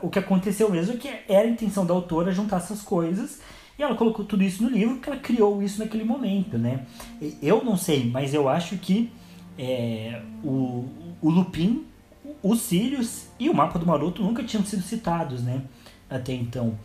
o 0.01 0.09
que 0.09 0.19
aconteceu 0.19 0.69
mesmo 0.69 0.93
é 0.93 0.97
que 0.97 1.09
era 1.27 1.47
a 1.47 1.51
intenção 1.51 1.85
da 1.85 1.93
autora 1.93 2.31
juntar 2.31 2.57
essas 2.57 2.81
coisas 2.81 3.39
e 3.79 3.83
ela 3.83 3.95
colocou 3.95 4.25
tudo 4.25 4.43
isso 4.43 4.61
no 4.61 4.69
livro 4.69 4.95
porque 4.95 5.09
ela 5.09 5.19
criou 5.19 5.63
isso 5.63 5.79
naquele 5.79 6.03
momento, 6.03 6.57
né? 6.57 6.85
Eu 7.41 7.63
não 7.63 7.77
sei, 7.77 8.09
mas 8.11 8.33
eu 8.33 8.49
acho 8.49 8.77
que 8.77 9.09
é, 9.57 10.21
o, 10.43 10.85
o 11.21 11.29
Lupin 11.29 11.85
o 12.43 12.55
Sirius 12.55 13.27
e 13.39 13.49
o 13.49 13.53
mapa 13.53 13.77
do 13.77 13.85
Maroto 13.85 14.23
nunca 14.23 14.43
tinham 14.43 14.65
sido 14.65 14.81
citados, 14.81 15.43
né? 15.43 15.63
Até 16.09 16.33
então. 16.33 16.77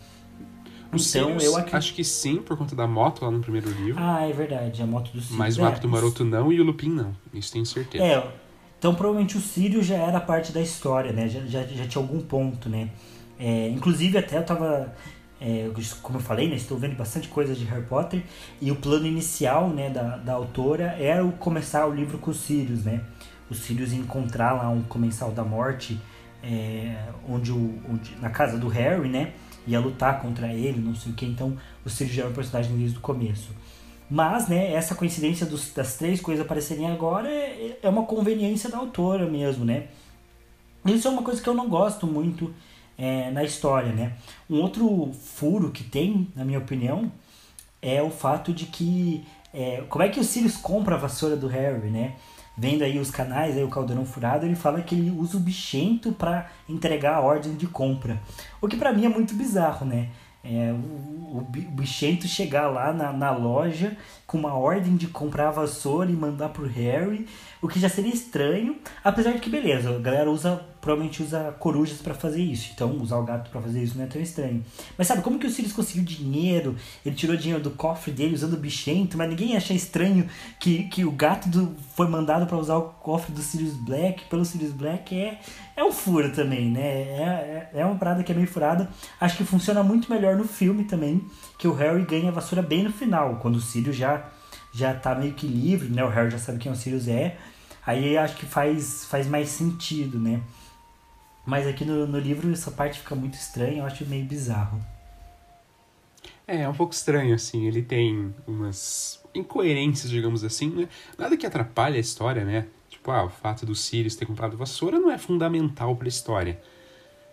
O 0.92 0.96
então, 0.96 0.98
Sirius, 0.98 1.44
eu 1.44 1.56
ac... 1.56 1.74
acho 1.74 1.94
que 1.94 2.04
sim, 2.04 2.36
por 2.36 2.56
conta 2.56 2.76
da 2.76 2.86
moto 2.86 3.24
lá 3.24 3.30
no 3.30 3.40
primeiro 3.40 3.68
livro. 3.70 4.00
Ah, 4.02 4.22
é 4.22 4.32
verdade, 4.32 4.82
a 4.82 4.86
moto 4.86 5.10
do 5.10 5.20
Sirius. 5.20 5.30
Mas 5.30 5.58
o 5.58 5.62
mapa 5.62 5.78
é, 5.78 5.80
do 5.80 5.88
Maroto 5.88 6.24
não 6.24 6.52
e 6.52 6.60
o 6.60 6.64
Lupin 6.64 6.90
não, 6.90 7.14
isso 7.34 7.52
tenho 7.52 7.66
certeza. 7.66 8.04
É, 8.04 8.32
então 8.78 8.94
provavelmente 8.94 9.36
o 9.36 9.40
Sirius 9.40 9.86
já 9.86 9.96
era 9.96 10.20
parte 10.20 10.52
da 10.52 10.60
história, 10.60 11.12
né? 11.12 11.28
Já, 11.28 11.40
já, 11.40 11.62
já 11.64 11.86
tinha 11.86 12.02
algum 12.02 12.20
ponto, 12.20 12.68
né? 12.68 12.90
É, 13.38 13.68
inclusive 13.68 14.18
até 14.18 14.38
eu 14.38 14.44
tava... 14.44 14.94
É, 15.38 15.70
como 16.00 16.16
eu 16.16 16.22
falei, 16.22 16.48
né, 16.48 16.56
estou 16.56 16.78
vendo 16.78 16.96
bastante 16.96 17.28
coisa 17.28 17.54
de 17.54 17.62
Harry 17.66 17.84
Potter 17.84 18.22
e 18.58 18.70
o 18.70 18.76
plano 18.76 19.06
inicial 19.06 19.68
né, 19.68 19.90
da, 19.90 20.16
da 20.16 20.32
autora 20.32 20.96
era 20.98 21.22
o 21.22 21.32
começar 21.32 21.86
o 21.86 21.94
livro 21.94 22.16
com 22.16 22.30
o 22.30 22.34
Sirius, 22.34 22.84
né? 22.84 23.02
Os 23.50 23.60
filhos 23.60 23.92
encontrar 23.92 24.52
lá 24.52 24.68
um 24.68 24.82
comensal 24.82 25.32
da 25.32 25.44
morte 25.44 26.00
é, 26.42 26.96
onde, 27.28 27.50
o, 27.50 27.78
onde 27.90 28.14
na 28.20 28.30
casa 28.30 28.58
do 28.58 28.68
Harry, 28.68 29.08
né? 29.08 29.32
Ia 29.66 29.80
lutar 29.80 30.20
contra 30.20 30.52
ele, 30.52 30.80
não 30.80 30.94
sei 30.94 31.12
o 31.12 31.14
que. 31.14 31.26
Então, 31.26 31.56
o 31.84 31.90
Sirius 31.90 32.16
já 32.16 32.22
é 32.24 32.26
um 32.26 32.32
personagem 32.32 32.76
desde 32.76 32.98
o 32.98 33.00
começo. 33.00 33.50
Mas, 34.08 34.46
né, 34.46 34.72
essa 34.72 34.94
coincidência 34.94 35.44
dos, 35.44 35.72
das 35.72 35.96
três 35.96 36.20
coisas 36.20 36.44
aparecerem 36.44 36.88
agora 36.88 37.28
é, 37.28 37.78
é 37.82 37.88
uma 37.88 38.04
conveniência 38.04 38.70
da 38.70 38.78
autora 38.78 39.28
mesmo, 39.28 39.64
né? 39.64 39.88
Isso 40.84 41.08
é 41.08 41.10
uma 41.10 41.22
coisa 41.22 41.42
que 41.42 41.48
eu 41.48 41.54
não 41.54 41.68
gosto 41.68 42.06
muito 42.06 42.54
é, 42.96 43.30
na 43.32 43.42
história, 43.42 43.92
né? 43.92 44.12
Um 44.48 44.60
outro 44.60 45.12
furo 45.12 45.72
que 45.72 45.82
tem, 45.82 46.28
na 46.36 46.44
minha 46.44 46.60
opinião, 46.60 47.10
é 47.82 48.00
o 48.02 48.10
fato 48.10 48.52
de 48.52 48.66
que... 48.66 49.24
É, 49.52 49.82
como 49.88 50.04
é 50.04 50.08
que 50.08 50.20
o 50.20 50.24
Sirius 50.24 50.56
compra 50.56 50.94
a 50.94 50.98
vassoura 50.98 51.34
do 51.34 51.48
Harry, 51.48 51.90
né? 51.90 52.14
Vendo 52.56 52.82
aí 52.82 52.98
os 52.98 53.10
canais, 53.10 53.56
aí 53.56 53.62
o 53.62 53.68
Caldeirão 53.68 54.06
Furado, 54.06 54.46
ele 54.46 54.54
fala 54.54 54.80
que 54.80 54.94
ele 54.94 55.10
usa 55.10 55.36
o 55.36 55.40
bichento 55.40 56.12
para 56.12 56.50
entregar 56.68 57.16
a 57.16 57.20
ordem 57.20 57.54
de 57.54 57.66
compra. 57.66 58.20
O 58.60 58.68
que 58.68 58.76
para 58.76 58.92
mim 58.92 59.04
é 59.04 59.08
muito 59.08 59.34
bizarro, 59.34 59.84
né? 59.84 60.08
É, 60.48 60.72
o, 60.72 61.38
o, 61.38 61.70
bichento 61.72 62.28
chegar 62.28 62.68
lá 62.68 62.92
na, 62.92 63.12
na 63.12 63.32
loja 63.32 63.96
com 64.28 64.38
uma 64.38 64.54
ordem 64.54 64.96
de 64.96 65.08
comprar 65.08 65.48
a 65.48 65.50
vassoura 65.50 66.08
e 66.08 66.14
mandar 66.14 66.50
pro 66.50 66.68
Harry, 66.68 67.26
o 67.60 67.66
que 67.66 67.80
já 67.80 67.88
seria 67.88 68.14
estranho, 68.14 68.76
apesar 69.02 69.32
de 69.32 69.40
que 69.40 69.50
beleza, 69.50 69.90
a 69.90 69.98
galera 69.98 70.30
usa 70.30 70.64
provavelmente 70.86 71.20
usa 71.20 71.52
corujas 71.58 71.98
para 71.98 72.14
fazer 72.14 72.40
isso. 72.40 72.70
Então, 72.72 72.96
usar 72.98 73.16
o 73.16 73.24
gato 73.24 73.50
para 73.50 73.60
fazer 73.60 73.82
isso 73.82 73.98
não 73.98 74.04
é 74.04 74.06
tão 74.06 74.22
estranho. 74.22 74.64
Mas 74.96 75.08
sabe, 75.08 75.20
como 75.20 75.36
que 75.36 75.46
o 75.46 75.50
Sirius 75.50 75.72
conseguiu 75.72 76.04
dinheiro? 76.04 76.76
Ele 77.04 77.16
tirou 77.16 77.36
dinheiro 77.36 77.60
do 77.60 77.72
cofre 77.72 78.12
dele 78.12 78.36
usando 78.36 78.52
o 78.52 78.56
bichento, 78.56 79.18
mas 79.18 79.28
ninguém 79.28 79.56
acha 79.56 79.74
estranho 79.74 80.28
que, 80.60 80.84
que 80.84 81.04
o 81.04 81.10
gato 81.10 81.48
do, 81.48 81.74
foi 81.96 82.06
mandado 82.06 82.46
para 82.46 82.56
usar 82.56 82.76
o 82.76 82.82
cofre 82.82 83.32
do 83.32 83.42
Sirius 83.42 83.74
Black 83.74 84.26
pelo 84.26 84.44
Sirius 84.44 84.70
Black. 84.70 85.12
É, 85.12 85.40
é 85.76 85.82
um 85.82 85.90
furo 85.90 86.30
também, 86.30 86.70
né? 86.70 86.80
É, 86.80 87.70
é, 87.74 87.80
é 87.80 87.84
uma 87.84 87.96
parada 87.96 88.22
que 88.22 88.30
é 88.30 88.34
meio 88.36 88.46
furada. 88.46 88.88
Acho 89.20 89.38
que 89.38 89.44
funciona 89.44 89.82
muito 89.82 90.08
melhor 90.08 90.36
no 90.36 90.44
filme 90.44 90.84
também, 90.84 91.20
que 91.58 91.66
o 91.66 91.74
Harry 91.74 92.04
ganha 92.04 92.28
a 92.28 92.32
vassoura 92.32 92.62
bem 92.62 92.84
no 92.84 92.92
final, 92.92 93.40
quando 93.42 93.56
o 93.56 93.60
Sirius 93.60 93.96
já, 93.96 94.30
já 94.72 94.94
tá 94.94 95.16
meio 95.16 95.32
que 95.32 95.48
livre, 95.48 95.88
né? 95.88 96.04
O 96.04 96.08
Harry 96.08 96.30
já 96.30 96.38
sabe 96.38 96.58
quem 96.58 96.70
o 96.70 96.76
Sirius 96.76 97.08
é. 97.08 97.36
Aí 97.84 98.16
acho 98.16 98.36
que 98.36 98.46
faz, 98.46 99.04
faz 99.04 99.26
mais 99.26 99.48
sentido, 99.48 100.16
né? 100.16 100.42
Mas 101.46 101.66
aqui 101.66 101.84
no, 101.84 102.06
no 102.06 102.18
livro 102.18 102.50
essa 102.52 102.72
parte 102.72 102.98
fica 102.98 103.14
muito 103.14 103.34
estranha, 103.34 103.78
eu 103.78 103.86
acho 103.86 104.04
meio 104.04 104.24
bizarro. 104.24 104.84
É, 106.46 106.62
é 106.62 106.68
um 106.68 106.74
pouco 106.74 106.92
estranho, 106.92 107.34
assim. 107.34 107.66
Ele 107.66 107.82
tem 107.82 108.34
umas 108.46 109.24
incoerências, 109.34 110.10
digamos 110.10 110.44
assim, 110.44 110.70
né? 110.70 110.88
Nada 111.16 111.36
que 111.36 111.46
atrapalhe 111.46 111.96
a 111.96 112.00
história, 112.00 112.44
né? 112.44 112.66
Tipo, 112.88 113.10
ah, 113.10 113.24
o 113.24 113.30
fato 113.30 113.64
do 113.64 113.74
Sirius 113.74 114.16
ter 114.16 114.26
comprado 114.26 114.56
vassoura 114.56 114.98
não 114.98 115.10
é 115.10 115.18
fundamental 115.18 115.94
para 115.96 116.06
a 116.06 116.08
história. 116.08 116.60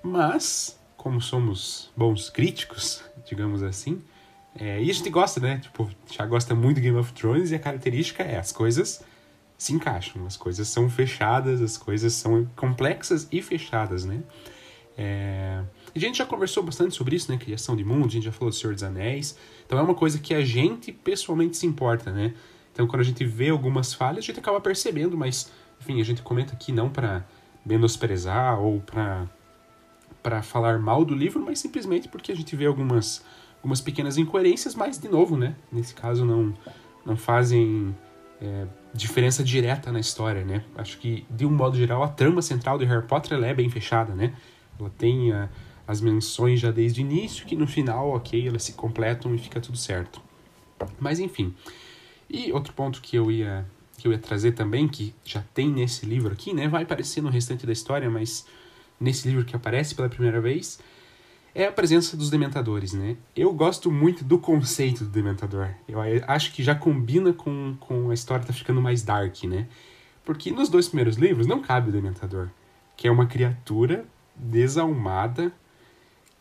Mas, 0.01 0.79
como 0.95 1.19
somos 1.21 1.91
bons 1.95 2.29
críticos, 2.29 3.03
digamos 3.25 3.63
assim, 3.63 4.01
é, 4.55 4.83
e 4.83 4.89
a 4.89 4.93
gente 4.93 5.09
gosta, 5.09 5.39
né? 5.39 5.57
Tipo, 5.57 5.89
já 6.11 6.25
gosta 6.25 6.53
muito 6.53 6.77
do 6.77 6.81
Game 6.81 6.97
of 6.97 7.11
Thrones 7.13 7.51
e 7.51 7.55
a 7.55 7.59
característica 7.59 8.21
é 8.21 8.37
as 8.37 8.51
coisas 8.51 9.03
se 9.63 9.73
encaixam. 9.73 10.25
As 10.25 10.37
coisas 10.37 10.67
são 10.67 10.89
fechadas, 10.89 11.61
as 11.61 11.77
coisas 11.77 12.13
são 12.13 12.45
complexas 12.55 13.27
e 13.31 13.41
fechadas, 13.41 14.05
né? 14.05 14.21
É... 14.97 15.61
A 15.95 15.99
gente 15.99 16.17
já 16.17 16.25
conversou 16.25 16.63
bastante 16.63 16.95
sobre 16.95 17.15
isso, 17.15 17.31
né? 17.31 17.37
Criação 17.37 17.75
de 17.75 17.83
mundo, 17.83 18.07
a 18.07 18.09
gente 18.09 18.23
já 18.23 18.31
falou 18.31 18.49
do 18.49 18.55
Senhor 18.55 18.73
dos 18.73 18.83
Anéis. 18.83 19.37
Então 19.65 19.77
é 19.77 19.81
uma 19.81 19.95
coisa 19.95 20.19
que 20.19 20.33
a 20.33 20.43
gente 20.43 20.91
pessoalmente 20.91 21.57
se 21.57 21.65
importa, 21.65 22.11
né? 22.11 22.33
Então, 22.73 22.87
quando 22.87 23.01
a 23.01 23.05
gente 23.05 23.23
vê 23.23 23.49
algumas 23.49 23.93
falhas, 23.93 24.23
a 24.23 24.27
gente 24.27 24.39
acaba 24.39 24.59
percebendo, 24.59 25.15
mas, 25.15 25.51
enfim, 25.79 26.01
a 26.01 26.03
gente 26.03 26.23
comenta 26.23 26.53
aqui 26.53 26.71
não 26.71 26.89
para 26.89 27.23
menosprezar 27.65 28.59
ou 28.59 28.81
para 28.81 29.27
para 30.21 30.41
falar 30.41 30.79
mal 30.79 31.03
do 31.03 31.13
livro, 31.13 31.43
mas 31.43 31.59
simplesmente 31.59 32.07
porque 32.07 32.31
a 32.31 32.35
gente 32.35 32.55
vê 32.55 32.65
algumas 32.65 33.23
algumas 33.57 33.81
pequenas 33.81 34.17
incoerências, 34.17 34.73
mas 34.73 34.97
de 34.97 35.09
novo, 35.09 35.37
né? 35.37 35.55
Nesse 35.71 35.93
caso 35.93 36.25
não 36.25 36.53
não 37.05 37.15
fazem 37.15 37.95
é, 38.43 38.67
diferença 38.93 39.41
direta 39.43 39.91
na 39.91 39.99
história, 39.99 40.43
né? 40.43 40.63
Acho 40.75 40.97
que 40.97 41.25
de 41.29 41.45
um 41.45 41.51
modo 41.51 41.77
geral 41.77 42.03
a 42.03 42.09
trama 42.09 42.41
central 42.41 42.77
de 42.77 42.83
Harry 42.83 43.07
Potter 43.07 43.41
é 43.41 43.53
bem 43.53 43.69
fechada, 43.69 44.13
né? 44.13 44.35
Ela 44.77 44.91
tem 44.97 45.31
a, 45.31 45.49
as 45.87 46.01
menções 46.01 46.59
já 46.59 46.69
desde 46.69 46.99
o 46.99 47.01
início 47.01 47.45
que 47.45 47.55
no 47.55 47.65
final, 47.65 48.09
ok, 48.09 48.47
elas 48.47 48.63
se 48.63 48.73
completam 48.73 49.33
e 49.33 49.37
fica 49.37 49.61
tudo 49.61 49.77
certo. 49.77 50.21
Mas 50.99 51.19
enfim. 51.19 51.53
E 52.29 52.51
outro 52.51 52.73
ponto 52.73 53.01
que 53.01 53.15
eu 53.15 53.31
ia 53.31 53.65
que 53.97 54.07
eu 54.07 54.11
ia 54.11 54.19
trazer 54.19 54.51
também, 54.51 54.87
que 54.87 55.13
já 55.23 55.41
tem 55.53 55.69
nesse 55.69 56.05
livro 56.05 56.33
aqui, 56.33 56.53
né? 56.53 56.67
Vai 56.67 56.83
aparecer 56.83 57.21
no 57.21 57.29
restante 57.29 57.65
da 57.65 57.71
história, 57.71 58.09
mas 58.09 58.45
nesse 58.99 59.29
livro 59.29 59.45
que 59.45 59.55
aparece 59.55 59.95
pela 59.95 60.09
primeira 60.09 60.41
vez, 60.41 60.79
é 61.55 61.65
a 61.65 61.71
presença 61.71 62.17
dos 62.17 62.29
dementadores, 62.29 62.93
né? 62.93 63.15
Eu 63.35 63.53
gosto 63.53 63.91
muito 63.91 64.23
do 64.23 64.39
conceito 64.39 65.03
do 65.03 65.09
dementador. 65.09 65.69
Eu 65.87 65.99
acho 66.27 66.51
que 66.51 66.63
já 66.63 66.73
combina 66.73 67.31
com, 67.31 67.75
com 67.79 68.09
a 68.09 68.13
história 68.13 68.45
tá 68.45 68.53
ficando 68.53 68.81
mais 68.81 69.03
dark, 69.03 69.43
né? 69.43 69.67
Porque 70.25 70.51
nos 70.51 70.69
dois 70.69 70.87
primeiros 70.87 71.15
livros 71.17 71.45
não 71.45 71.61
cabe 71.61 71.89
o 71.89 71.91
dementador, 71.91 72.49
que 72.97 73.07
é 73.07 73.11
uma 73.11 73.27
criatura 73.27 74.05
desalmada 74.35 75.51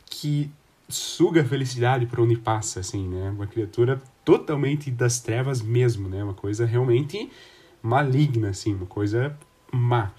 que 0.06 0.50
suga 0.88 1.42
a 1.42 1.44
felicidade 1.44 2.06
por 2.06 2.20
onde 2.20 2.36
passa, 2.36 2.80
assim, 2.80 3.06
né? 3.08 3.30
Uma 3.30 3.46
criatura 3.46 4.00
totalmente 4.24 4.90
das 4.90 5.20
trevas 5.20 5.60
mesmo, 5.60 6.08
né? 6.08 6.22
Uma 6.22 6.34
coisa 6.34 6.64
realmente 6.64 7.30
maligna, 7.82 8.50
assim, 8.50 8.74
uma 8.74 8.86
coisa 8.86 9.36
má. 9.72 10.12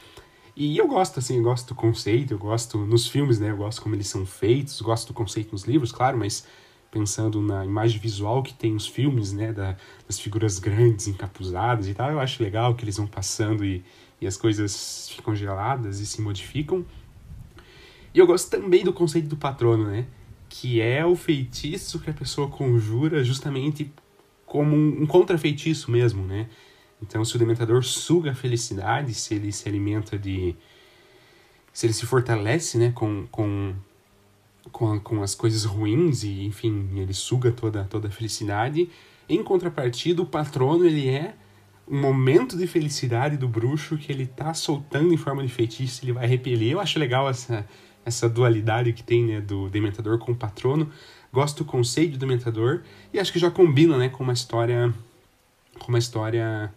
E 0.56 0.78
eu 0.78 0.88
gosto, 0.88 1.20
assim, 1.20 1.38
eu 1.38 1.44
gosto 1.44 1.70
do 1.70 1.76
conceito, 1.76 2.34
eu 2.34 2.38
gosto 2.38 2.78
nos 2.78 3.08
filmes, 3.08 3.40
né? 3.40 3.52
Eu 3.52 3.58
gosto 3.58 3.82
como 3.82 3.96
eles 3.96 4.08
são 4.08 4.26
feitos, 4.26 4.80
gosto 4.82 5.08
do 5.08 5.14
conceito 5.14 5.52
nos 5.52 5.64
livros, 5.64 5.92
claro, 5.92 6.18
mas 6.18 6.46
pensando 6.92 7.42
na 7.42 7.66
imagem 7.66 8.00
visual 8.00 8.44
que 8.44 8.54
tem 8.54 8.76
os 8.76 8.86
filmes, 8.86 9.34
né? 9.34 9.52
Da, 9.52 9.76
das 10.08 10.20
figuras 10.20 10.60
grandes, 10.60 11.08
encapuzadas 11.08 11.88
e 11.88 11.94
tal, 11.94 12.12
eu 12.12 12.20
acho 12.20 12.42
legal 12.44 12.76
que 12.76 12.84
eles 12.84 12.98
vão 12.98 13.08
passando 13.08 13.66
e, 13.66 13.84
e 14.22 14.28
as 14.28 14.38
coisas 14.38 15.10
ficam 15.10 15.36
geladas 15.36 16.00
e 16.00 16.06
se 16.06 16.22
modificam. 16.22 16.86
E 18.14 18.20
eu 18.20 18.28
gosto 18.28 18.50
também 18.50 18.84
do 18.84 18.94
conceito 18.94 19.28
do 19.28 19.36
patrono, 19.36 19.86
né? 19.86 20.06
que 20.56 20.80
é 20.80 21.04
o 21.04 21.16
feitiço 21.16 22.00
que 22.00 22.12
a 22.12 22.14
pessoa 22.14 22.48
conjura 22.48 23.24
justamente 23.24 23.92
como 24.46 24.76
um, 24.76 25.02
um 25.02 25.06
contrafeitiço 25.08 25.90
mesmo, 25.90 26.24
né? 26.24 26.48
Então, 27.04 27.24
se 27.26 27.36
o 27.36 27.40
dementador 27.40 27.84
suga 27.84 28.32
a 28.32 28.36
felicidade, 28.36 29.14
se 29.14 29.34
ele 29.34 29.52
se 29.52 29.68
alimenta 29.68 30.18
de. 30.18 30.56
se 31.74 31.86
ele 31.86 31.94
se 31.94 32.06
fortalece, 32.06 32.78
né, 32.78 32.94
com, 32.96 33.28
com, 33.30 33.76
com, 34.72 34.94
a, 34.94 35.00
com 35.02 35.22
as 35.22 35.36
coisas 35.36 35.66
ruins 35.66 36.24
e, 36.24 36.46
enfim, 36.46 36.90
ele 36.96 37.14
suga 37.14 37.52
toda, 37.52 37.84
toda 37.84 38.08
a 38.08 38.12
felicidade. 38.12 38.90
Em 39.28 39.44
contrapartida, 39.44 40.22
o 40.22 40.26
patrono, 40.26 40.86
ele 40.86 41.10
é 41.10 41.36
um 41.86 42.00
momento 42.00 42.58
de 42.58 42.66
felicidade 42.66 43.36
do 43.36 43.50
bruxo 43.50 43.98
que 43.98 44.10
ele 44.10 44.26
tá 44.26 44.54
soltando 44.54 45.14
em 45.14 45.18
forma 45.18 45.44
de 45.44 45.50
feitiço, 45.50 46.06
ele 46.06 46.14
vai 46.14 46.26
repelir. 46.26 46.72
Eu 46.72 46.80
acho 46.80 46.98
legal 46.98 47.30
essa, 47.30 47.68
essa 48.06 48.30
dualidade 48.30 48.94
que 48.94 49.04
tem 49.04 49.26
né, 49.26 49.42
do 49.42 49.70
Dementador 49.70 50.18
com 50.20 50.32
o 50.32 50.36
Patrono. 50.36 50.90
Gosto 51.34 51.66
do 51.66 51.66
conceito 51.66 52.14
do 52.14 52.20
Dementador 52.20 52.84
e 53.12 53.20
acho 53.20 53.34
que 53.34 53.40
já 53.40 53.52
combina 53.52 53.98
né, 53.98 54.08
com 54.08 54.24
uma 54.24 54.34
história 54.34 54.94
com 55.80 55.90
uma 55.90 55.98
história 55.98 56.72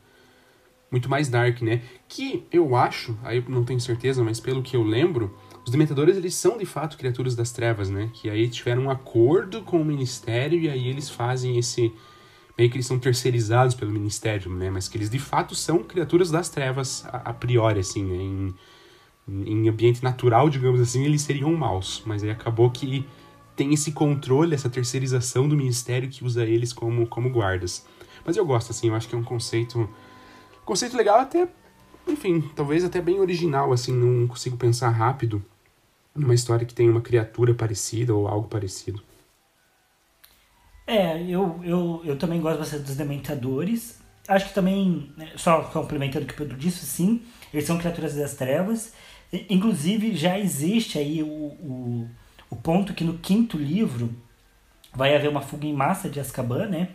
muito 0.91 1.09
mais 1.09 1.29
dark, 1.29 1.63
né? 1.63 1.83
Que 2.09 2.45
eu 2.53 2.77
acho, 2.77 3.19
aí 3.23 3.45
não 3.49 3.65
tenho 3.65 3.81
certeza, 3.81 4.23
mas 4.23 4.41
pelo 4.41 4.63
que 4.63 4.77
eu 4.77 4.83
lembro, 4.83 5.35
os 5.65 5.71
Dementadores 5.71 6.17
eles 6.17 6.35
são 6.35 6.57
de 6.57 6.65
fato 6.65 6.97
criaturas 6.97 7.35
das 7.35 7.51
trevas, 7.53 7.91
né? 7.91 8.11
Que 8.13 8.31
aí 8.31 8.49
tiveram 8.49 8.85
um 8.85 8.91
acordo 8.91 9.63
com 9.63 9.81
o 9.81 9.85
Ministério 9.85 10.61
e 10.61 10.69
aí 10.69 10.89
eles 10.89 11.11
fazem 11.11 11.59
esse 11.59 11.93
meio 12.57 12.71
que 12.71 12.77
eles 12.77 12.87
são 12.87 12.99
terceirizados 12.99 13.75
pelo 13.75 13.91
Ministério, 13.91 14.51
né? 14.51 14.71
Mas 14.71 14.89
que 14.89 14.97
eles 14.97 15.11
de 15.11 15.19
fato 15.19 15.55
são 15.55 15.83
criaturas 15.83 16.31
das 16.31 16.49
trevas 16.49 17.05
a, 17.07 17.31
a 17.31 17.33
priori, 17.33 17.81
assim, 17.81 18.05
né? 18.05 18.17
Em, 18.17 18.55
em 19.29 19.69
ambiente 19.69 20.05
natural, 20.05 20.49
digamos 20.49 20.81
assim, 20.81 21.05
eles 21.05 21.23
seriam 21.23 21.53
maus, 21.53 22.01
mas 22.07 22.23
aí 22.23 22.31
acabou 22.31 22.71
que 22.71 23.05
tem 23.57 23.73
esse 23.73 23.91
controle, 23.91 24.55
essa 24.55 24.69
terceirização 24.69 25.49
do 25.49 25.57
ministério 25.57 26.09
que 26.09 26.25
usa 26.25 26.45
eles 26.45 26.73
como, 26.73 27.07
como 27.07 27.31
guardas. 27.31 27.85
Mas 28.25 28.37
eu 28.37 28.45
gosto, 28.45 28.71
assim, 28.71 28.89
eu 28.89 28.95
acho 28.95 29.09
que 29.09 29.15
é 29.15 29.19
um 29.19 29.25
conceito, 29.25 29.89
conceito 30.67 30.97
legal 30.97 31.19
até, 31.21 31.49
enfim, 32.07 32.43
talvez 32.55 32.85
até 32.85 33.01
bem 33.01 33.19
original, 33.21 33.73
assim, 33.73 33.93
não 33.93 34.27
consigo 34.27 34.57
pensar 34.57 34.91
rápido 34.91 35.43
numa 36.15 36.35
história 36.35 36.67
que 36.67 36.75
tem 36.75 36.91
uma 36.91 37.01
criatura 37.01 37.55
parecida 37.55 38.15
ou 38.15 38.29
algo 38.29 38.49
parecido. 38.49 39.03
É, 40.87 41.21
eu, 41.23 41.61
eu, 41.65 42.03
eu 42.05 42.17
também 42.19 42.41
gosto 42.41 42.59
bastante 42.59 42.85
dos 42.85 42.97
Dementadores. 42.97 43.99
Acho 44.29 44.49
que 44.49 44.55
também, 44.55 45.11
né, 45.17 45.33
só 45.37 45.63
complementando 45.63 46.25
o 46.25 46.29
que 46.29 46.35
o 46.35 46.37
Pedro 46.37 46.57
disse, 46.57 46.85
sim, 46.87 47.23
eles 47.53 47.67
são 47.67 47.79
criaturas 47.79 48.15
das 48.15 48.35
trevas. 48.35 48.93
Inclusive, 49.51 50.15
já 50.15 50.39
existe 50.39 50.99
aí 50.99 51.23
o, 51.23 51.27
o, 51.27 52.11
o 52.51 52.57
ponto 52.57 52.95
que 52.95 53.05
no 53.05 53.19
quinto 53.19 53.57
livro 53.57 54.11
vai 54.95 55.15
haver 55.15 55.29
uma 55.29 55.43
fuga 55.43 55.67
em 55.67 55.75
massa 55.75 56.09
de 56.09 56.19
Azkaban, 56.19 56.67
né? 56.67 56.91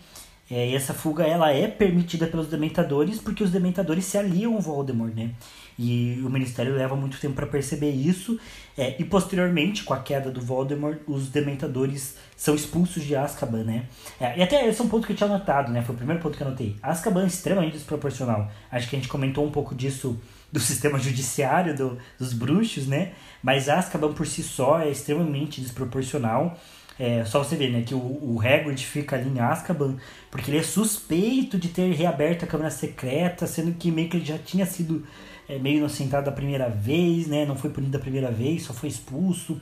É, 0.52 0.68
e 0.68 0.76
essa 0.76 0.94
fuga 0.94 1.24
ela 1.24 1.50
é 1.50 1.66
permitida 1.66 2.28
pelos 2.28 2.48
Dementadores 2.48 3.20
porque 3.20 3.42
os 3.42 3.52
Dementadores 3.52 4.04
se 4.04 4.18
aliam 4.18 4.56
ao 4.56 4.60
Voldemort, 4.60 5.14
né? 5.16 5.32
E 5.80 6.22
o 6.26 6.30
Ministério 6.30 6.76
leva 6.76 6.94
muito 6.94 7.18
tempo 7.18 7.36
para 7.36 7.48
perceber 7.48 7.92
isso. 7.92 8.38
É, 8.78 8.96
e 9.00 9.06
posteriormente, 9.06 9.84
com 9.84 9.94
a 9.94 10.00
queda 10.00 10.30
do 10.30 10.42
Voldemort, 10.42 11.00
os 11.08 11.30
Dementadores 11.30 12.18
são 12.36 12.54
expulsos 12.54 13.04
de 13.04 13.16
Azkaban, 13.16 13.64
né? 13.64 13.86
É, 14.20 14.38
e 14.38 14.44
até 14.44 14.68
esse 14.68 14.82
é 14.82 14.84
um 14.84 14.90
ponto 14.90 15.08
que 15.08 15.14
eu 15.14 15.18
tinha 15.18 15.30
anotado, 15.30 15.72
né? 15.72 15.82
Foi 15.82 15.96
o 15.96 15.98
primeiro 15.98 16.22
ponto 16.22 16.36
que 16.36 16.44
eu 16.44 16.48
anotei. 16.48 16.76
Azkaban 16.84 17.24
é 17.24 17.28
extremamente 17.28 17.74
desproporcional. 17.74 18.52
Acho 18.70 18.90
que 18.90 18.96
a 18.98 19.00
gente 19.00 19.08
comentou 19.08 19.46
um 19.46 19.52
pouco 19.52 19.74
disso 19.74 20.20
do 20.52 20.60
sistema 20.62 21.00
judiciário 21.00 21.74
do, 21.74 21.98
dos 22.20 22.34
bruxos, 22.34 22.88
né? 22.88 23.14
Mas 23.42 23.70
Azkaban 23.70 24.12
por 24.12 24.28
si 24.28 24.44
só 24.44 24.82
é 24.82 24.90
extremamente 24.90 25.62
desproporcional. 25.62 26.60
É, 27.00 27.26
só 27.26 27.44
você 27.44 27.56
ver, 27.56 27.72
né, 27.72 27.82
que 27.82 27.96
o, 27.96 27.98
o 27.98 28.40
Hagrid 28.40 28.86
fica 28.86 29.16
ali 29.16 29.30
em 29.30 29.40
Azkaban 29.40 29.98
porque 30.30 30.52
ele 30.52 30.60
é 30.60 30.64
suspeito 30.64 31.58
de 31.58 31.70
ter 31.70 31.92
reaberto 31.94 32.46
a 32.46 32.48
Câmara 32.48 32.70
Secreta, 32.70 33.48
sendo 33.48 33.74
que 33.74 33.90
meio 33.90 34.10
que 34.10 34.18
ele 34.18 34.26
já 34.26 34.38
tinha 34.38 34.66
sido 34.66 35.06
é, 35.50 35.58
meio 35.58 35.78
inocentado 35.78 36.26
da 36.26 36.32
primeira 36.32 36.70
vez, 36.70 37.28
né, 37.28 37.46
não 37.46 37.56
foi 37.56 37.70
punido 37.70 37.92
da 37.92 38.00
primeira 38.00 38.32
vez, 38.32 38.64
só 38.64 38.74
foi 38.74 38.90
expulso. 38.90 39.60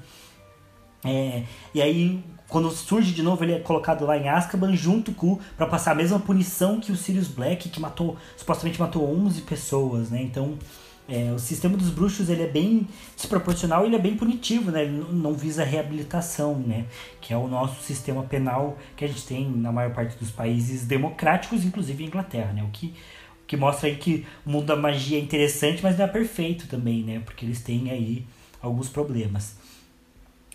É, 1.04 1.44
e 1.74 1.82
aí, 1.82 2.22
quando 2.48 2.70
surge 2.72 3.14
de 3.14 3.24
novo, 3.24 3.44
ele 3.44 3.54
é 3.54 3.60
colocado 3.60 4.06
lá 4.06 4.18
em 4.18 4.28
Azkaban 4.28 4.76
junto 4.76 5.14
com 5.14 5.40
para 5.56 5.66
passar 5.66 5.92
a 5.92 5.96
mesma 5.96 6.20
punição 6.20 6.80
que 6.80 6.92
o 6.92 6.96
Sirius 6.96 7.28
Black, 7.28 7.70
que 7.70 7.80
matou 7.80 8.18
supostamente 8.36 8.80
matou 8.80 9.10
11 9.10 9.42
pessoas, 9.42 10.10
né? 10.10 10.22
Então, 10.22 10.58
é, 11.10 11.32
o 11.32 11.40
sistema 11.40 11.76
dos 11.76 11.90
bruxos 11.90 12.30
ele 12.30 12.44
é 12.44 12.48
bem 12.48 12.88
desproporcional 13.16 13.86
ele 13.86 13.96
é 13.96 14.00
bem 14.00 14.16
punitivo, 14.16 14.70
né? 14.70 14.84
Ele 14.84 15.06
não 15.12 15.34
visa 15.34 15.64
reabilitação, 15.64 16.56
né? 16.60 16.86
Que 17.20 17.34
é 17.34 17.38
o 17.38 17.48
nosso 17.48 17.82
sistema 17.82 18.24
penal 18.24 18.78
que 18.96 19.04
a 19.04 19.08
gente 19.08 19.26
tem 19.26 19.50
na 19.50 19.72
maior 19.72 19.92
parte 19.94 20.18
dos 20.18 20.30
países 20.30 20.86
democráticos, 20.86 21.66
inclusive 21.66 22.04
a 22.04 22.08
Inglaterra, 22.08 22.54
né? 22.54 22.64
O 22.64 22.70
que, 22.70 22.94
o 23.44 23.46
que 23.48 23.58
mostra 23.58 23.90
aí 23.90 23.96
que 23.96 24.26
o 24.46 24.52
mundo 24.52 24.68
da 24.68 24.76
magia 24.76 25.18
é 25.18 25.22
interessante, 25.22 25.82
mas 25.82 25.98
não 25.98 26.06
é 26.06 26.08
perfeito 26.08 26.68
também, 26.68 27.04
né? 27.04 27.22
Porque 27.26 27.44
eles 27.44 27.62
têm 27.62 27.90
aí 27.90 28.26
alguns 28.62 28.88
problemas. 28.88 29.56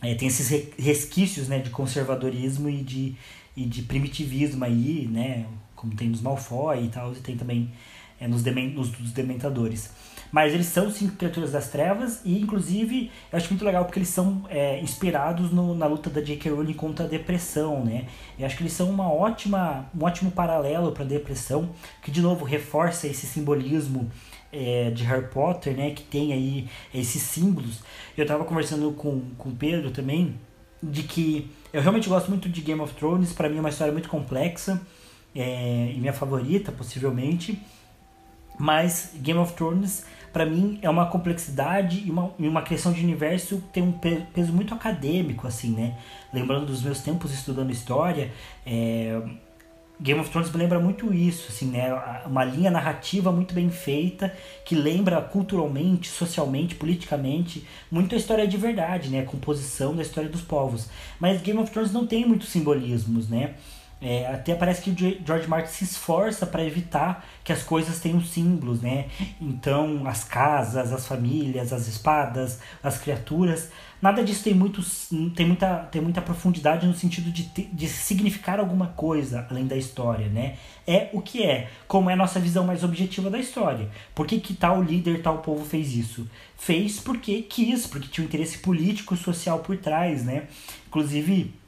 É, 0.01 0.15
tem 0.15 0.29
esses 0.29 0.49
resquícios, 0.79 1.49
né? 1.49 1.59
De 1.59 1.71
conservadorismo 1.71 2.69
e 2.69 2.83
de, 2.83 3.17
e 3.57 3.65
de 3.65 3.83
primitivismo 3.83 4.65
aí, 4.65 5.09
né? 5.11 5.47
Como 5.75 5.95
tem 5.97 6.09
nos 6.09 6.21
Malfoy 6.21 6.85
e 6.85 6.89
tal, 6.89 7.13
e 7.13 7.17
tem 7.17 7.37
também 7.37 7.73
é, 8.21 8.29
nos, 8.29 8.43
demen 8.43 8.71
nos 8.71 8.91
dos 8.91 9.13
Dementadores. 9.13 9.91
Mas 10.35 10.53
eles 10.53 10.67
são 10.67 10.91
cinco 10.91 11.15
criaturas 11.15 11.53
das 11.53 11.69
trevas 11.69 12.21
e, 12.25 12.41
inclusive, 12.41 13.09
eu 13.31 13.37
acho 13.37 13.49
muito 13.51 13.65
legal 13.65 13.85
porque 13.85 14.01
eles 14.01 14.09
são 14.09 14.43
é, 14.49 14.81
inspirados 14.81 15.53
no, 15.53 15.77
na 15.77 15.87
luta 15.87 16.11
da 16.11 16.21
J.K. 16.21 16.51
Rowling 16.51 16.73
contra 16.73 17.07
a 17.07 17.09
depressão, 17.09 17.85
né? 17.85 18.07
Eu 18.37 18.45
acho 18.45 18.57
que 18.57 18.65
eles 18.65 18.73
são 18.73 18.91
uma 18.91 19.09
ótima, 19.09 19.89
um 19.97 20.05
ótimo 20.05 20.33
paralelo 20.33 20.91
para 20.91 21.05
a 21.05 21.07
depressão, 21.07 21.71
que, 22.03 22.11
de 22.11 22.21
novo, 22.21 22.45
reforça 22.45 23.07
esse 23.07 23.29
simbolismo 23.29 24.11
é, 24.53 24.91
de 24.91 25.05
Harry 25.05 25.29
Potter, 25.29 25.77
né? 25.77 25.93
Que 25.93 26.03
tem 26.03 26.33
aí 26.33 26.69
esses 26.93 27.23
símbolos. 27.23 27.85
Eu 28.19 28.23
estava 28.23 28.45
conversando 28.45 28.91
com, 28.91 29.21
com 29.39 29.51
o 29.51 29.55
Pedro 29.55 29.93
também, 29.93 30.35
de 30.83 31.05
que 31.05 31.49
eu 31.73 31.81
realmente 31.81 32.09
gosto 32.09 32.29
muito 32.29 32.49
de 32.49 32.61
Game 32.61 32.81
of 32.81 32.93
Thrones, 32.95 33.33
para 33.33 33.49
mim 33.49 33.59
é 33.59 33.61
uma 33.61 33.69
história 33.69 33.93
muito 33.93 34.09
complexa, 34.09 34.83
é, 35.33 35.93
e 35.95 36.01
minha 36.01 36.13
favorita, 36.13 36.73
possivelmente. 36.73 37.57
Mas 38.59 39.13
Game 39.17 39.39
of 39.39 39.53
Thrones 39.55 40.05
para 40.35 40.45
mim 40.45 40.81
é 40.83 40.91
uma 40.91 41.07
complexidade 41.07 42.03
e 42.05 42.11
uma, 42.11 42.33
uma 42.37 42.61
criação 42.61 42.93
de 42.93 43.01
universo 43.01 43.59
que 43.59 43.69
tem 43.69 43.83
um 43.85 43.93
peso 43.93 44.53
muito 44.53 44.75
acadêmico, 44.75 45.47
assim, 45.47 45.71
né? 45.71 45.97
Lembrando 46.33 46.67
dos 46.67 46.83
meus 46.83 46.99
tempos 46.99 47.33
estudando 47.33 47.71
história, 47.71 48.33
é, 48.67 49.23
Game 50.01 50.21
of 50.21 50.29
Thrones 50.29 50.51
me 50.51 50.59
lembra 50.59 50.81
muito 50.81 51.15
isso, 51.15 51.47
assim, 51.51 51.67
né? 51.67 51.95
Uma 52.27 52.45
linha 52.45 52.69
narrativa 52.69 53.31
muito 53.31 53.55
bem 53.55 53.71
feita, 53.71 54.35
que 54.65 54.75
lembra 54.75 55.23
culturalmente, 55.23 56.09
socialmente, 56.09 56.75
politicamente, 56.75 57.65
muito 57.89 58.17
a 58.17 58.19
história 58.19 58.47
de 58.47 58.57
verdade, 58.57 59.11
né? 59.11 59.21
A 59.21 59.25
composição 59.25 59.95
da 59.95 60.03
história 60.03 60.29
dos 60.29 60.43
povos. 60.43 60.89
Mas 61.21 61.41
Game 61.43 61.61
of 61.61 61.71
Thrones 61.71 61.93
não 61.93 62.09
tem 62.09 62.27
muitos 62.27 62.49
simbolismos, 62.49 63.29
né? 63.29 63.55
É, 64.07 64.27
até 64.27 64.55
parece 64.55 64.83
que 64.83 64.91
o 64.91 65.25
George 65.25 65.49
Martin 65.49 65.71
se 65.71 65.85
esforça 65.85 66.45
para 66.45 66.63
evitar 66.63 67.27
que 67.43 67.51
as 67.51 67.63
coisas 67.63 67.99
tenham 68.01 68.21
símbolos, 68.21 68.83
né? 68.83 69.07
Então, 69.41 70.07
as 70.07 70.23
casas, 70.23 70.93
as 70.93 71.07
famílias, 71.07 71.73
as 71.73 71.89
espadas, 71.89 72.61
as 72.83 72.99
criaturas, 72.99 73.71
nada 74.03 74.23
disso 74.23 74.45
tem, 74.45 74.53
muito, 74.53 74.83
tem, 75.35 75.47
muita, 75.47 75.89
tem 75.91 76.03
muita 76.03 76.21
profundidade 76.21 76.87
no 76.87 76.93
sentido 76.93 77.33
de, 77.33 77.45
de 77.45 77.89
significar 77.89 78.61
alguma 78.61 78.89
coisa 78.89 79.47
além 79.51 79.67
da 79.67 79.75
história, 79.77 80.29
né? 80.29 80.57
É 80.87 81.09
o 81.15 81.23
que 81.23 81.43
é, 81.43 81.71
como 81.89 82.11
é 82.11 82.13
a 82.13 82.17
nossa 82.17 82.39
visão 82.39 82.63
mais 82.63 82.85
objetiva 82.85 83.31
da 83.31 83.39
história. 83.39 83.89
Por 84.15 84.27
que, 84.27 84.39
que 84.39 84.53
tal 84.53 84.83
líder, 84.83 85.23
tal 85.23 85.39
povo 85.39 85.65
fez 85.65 85.97
isso? 85.97 86.29
Fez 86.59 87.01
porque 87.01 87.41
quis, 87.41 87.87
porque 87.87 88.09
tinha 88.09 88.23
um 88.23 88.29
interesse 88.29 88.59
político, 88.59 89.17
social 89.17 89.61
por 89.61 89.79
trás, 89.79 90.27
né? 90.27 90.43
Inclusive 90.89 91.64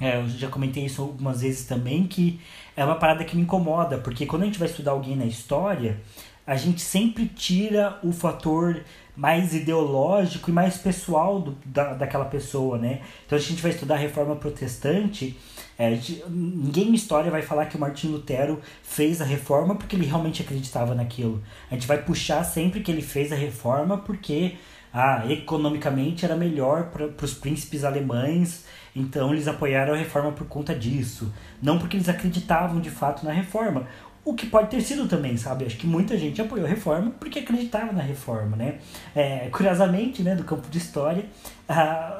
é, 0.00 0.20
eu 0.20 0.28
já 0.28 0.48
comentei 0.48 0.84
isso 0.84 1.02
algumas 1.02 1.40
vezes 1.40 1.66
também, 1.66 2.06
que 2.06 2.40
é 2.76 2.84
uma 2.84 2.96
parada 2.96 3.24
que 3.24 3.36
me 3.36 3.42
incomoda, 3.42 3.98
porque 3.98 4.26
quando 4.26 4.42
a 4.42 4.46
gente 4.46 4.58
vai 4.58 4.68
estudar 4.68 4.92
alguém 4.92 5.16
na 5.16 5.26
história, 5.26 6.00
a 6.46 6.56
gente 6.56 6.80
sempre 6.80 7.26
tira 7.26 7.98
o 8.02 8.12
fator 8.12 8.82
mais 9.16 9.54
ideológico 9.54 10.50
e 10.50 10.52
mais 10.52 10.76
pessoal 10.76 11.40
do, 11.40 11.56
da, 11.64 11.94
daquela 11.94 12.24
pessoa, 12.24 12.76
né? 12.76 13.00
Então, 13.24 13.38
a 13.38 13.40
gente 13.40 13.62
vai 13.62 13.70
estudar 13.70 13.94
a 13.94 13.98
reforma 13.98 14.34
protestante, 14.34 15.38
é, 15.78 15.90
gente, 15.94 16.22
ninguém 16.28 16.88
em 16.88 16.94
história 16.94 17.30
vai 17.30 17.42
falar 17.42 17.66
que 17.66 17.76
o 17.76 17.80
Martin 17.80 18.08
Lutero 18.08 18.60
fez 18.82 19.20
a 19.20 19.24
reforma 19.24 19.74
porque 19.74 19.96
ele 19.96 20.06
realmente 20.06 20.42
acreditava 20.42 20.94
naquilo. 20.94 21.42
A 21.70 21.74
gente 21.74 21.86
vai 21.86 22.02
puxar 22.02 22.44
sempre 22.44 22.80
que 22.80 22.90
ele 22.90 23.02
fez 23.02 23.32
a 23.32 23.36
reforma 23.36 23.98
porque 23.98 24.56
ah, 24.94 25.24
economicamente 25.28 26.24
era 26.24 26.36
melhor 26.36 26.84
para 26.84 27.26
os 27.26 27.34
príncipes 27.34 27.84
alemães 27.84 28.64
então 28.94 29.32
eles 29.32 29.48
apoiaram 29.48 29.94
a 29.94 29.96
reforma 29.96 30.32
por 30.32 30.46
conta 30.46 30.74
disso. 30.74 31.32
Não 31.60 31.78
porque 31.78 31.96
eles 31.96 32.08
acreditavam 32.08 32.80
de 32.80 32.90
fato 32.90 33.24
na 33.24 33.32
reforma. 33.32 33.86
O 34.24 34.32
que 34.32 34.46
pode 34.46 34.70
ter 34.70 34.80
sido 34.80 35.06
também, 35.06 35.36
sabe? 35.36 35.66
Acho 35.66 35.76
que 35.76 35.86
muita 35.86 36.16
gente 36.16 36.40
apoiou 36.40 36.64
a 36.64 36.68
reforma 36.68 37.12
porque 37.20 37.40
acreditava 37.40 37.92
na 37.92 38.00
reforma, 38.00 38.56
né? 38.56 38.78
É, 39.14 39.48
curiosamente, 39.52 40.22
né, 40.22 40.34
do 40.34 40.44
campo 40.44 40.66
de 40.70 40.78
história, 40.78 41.26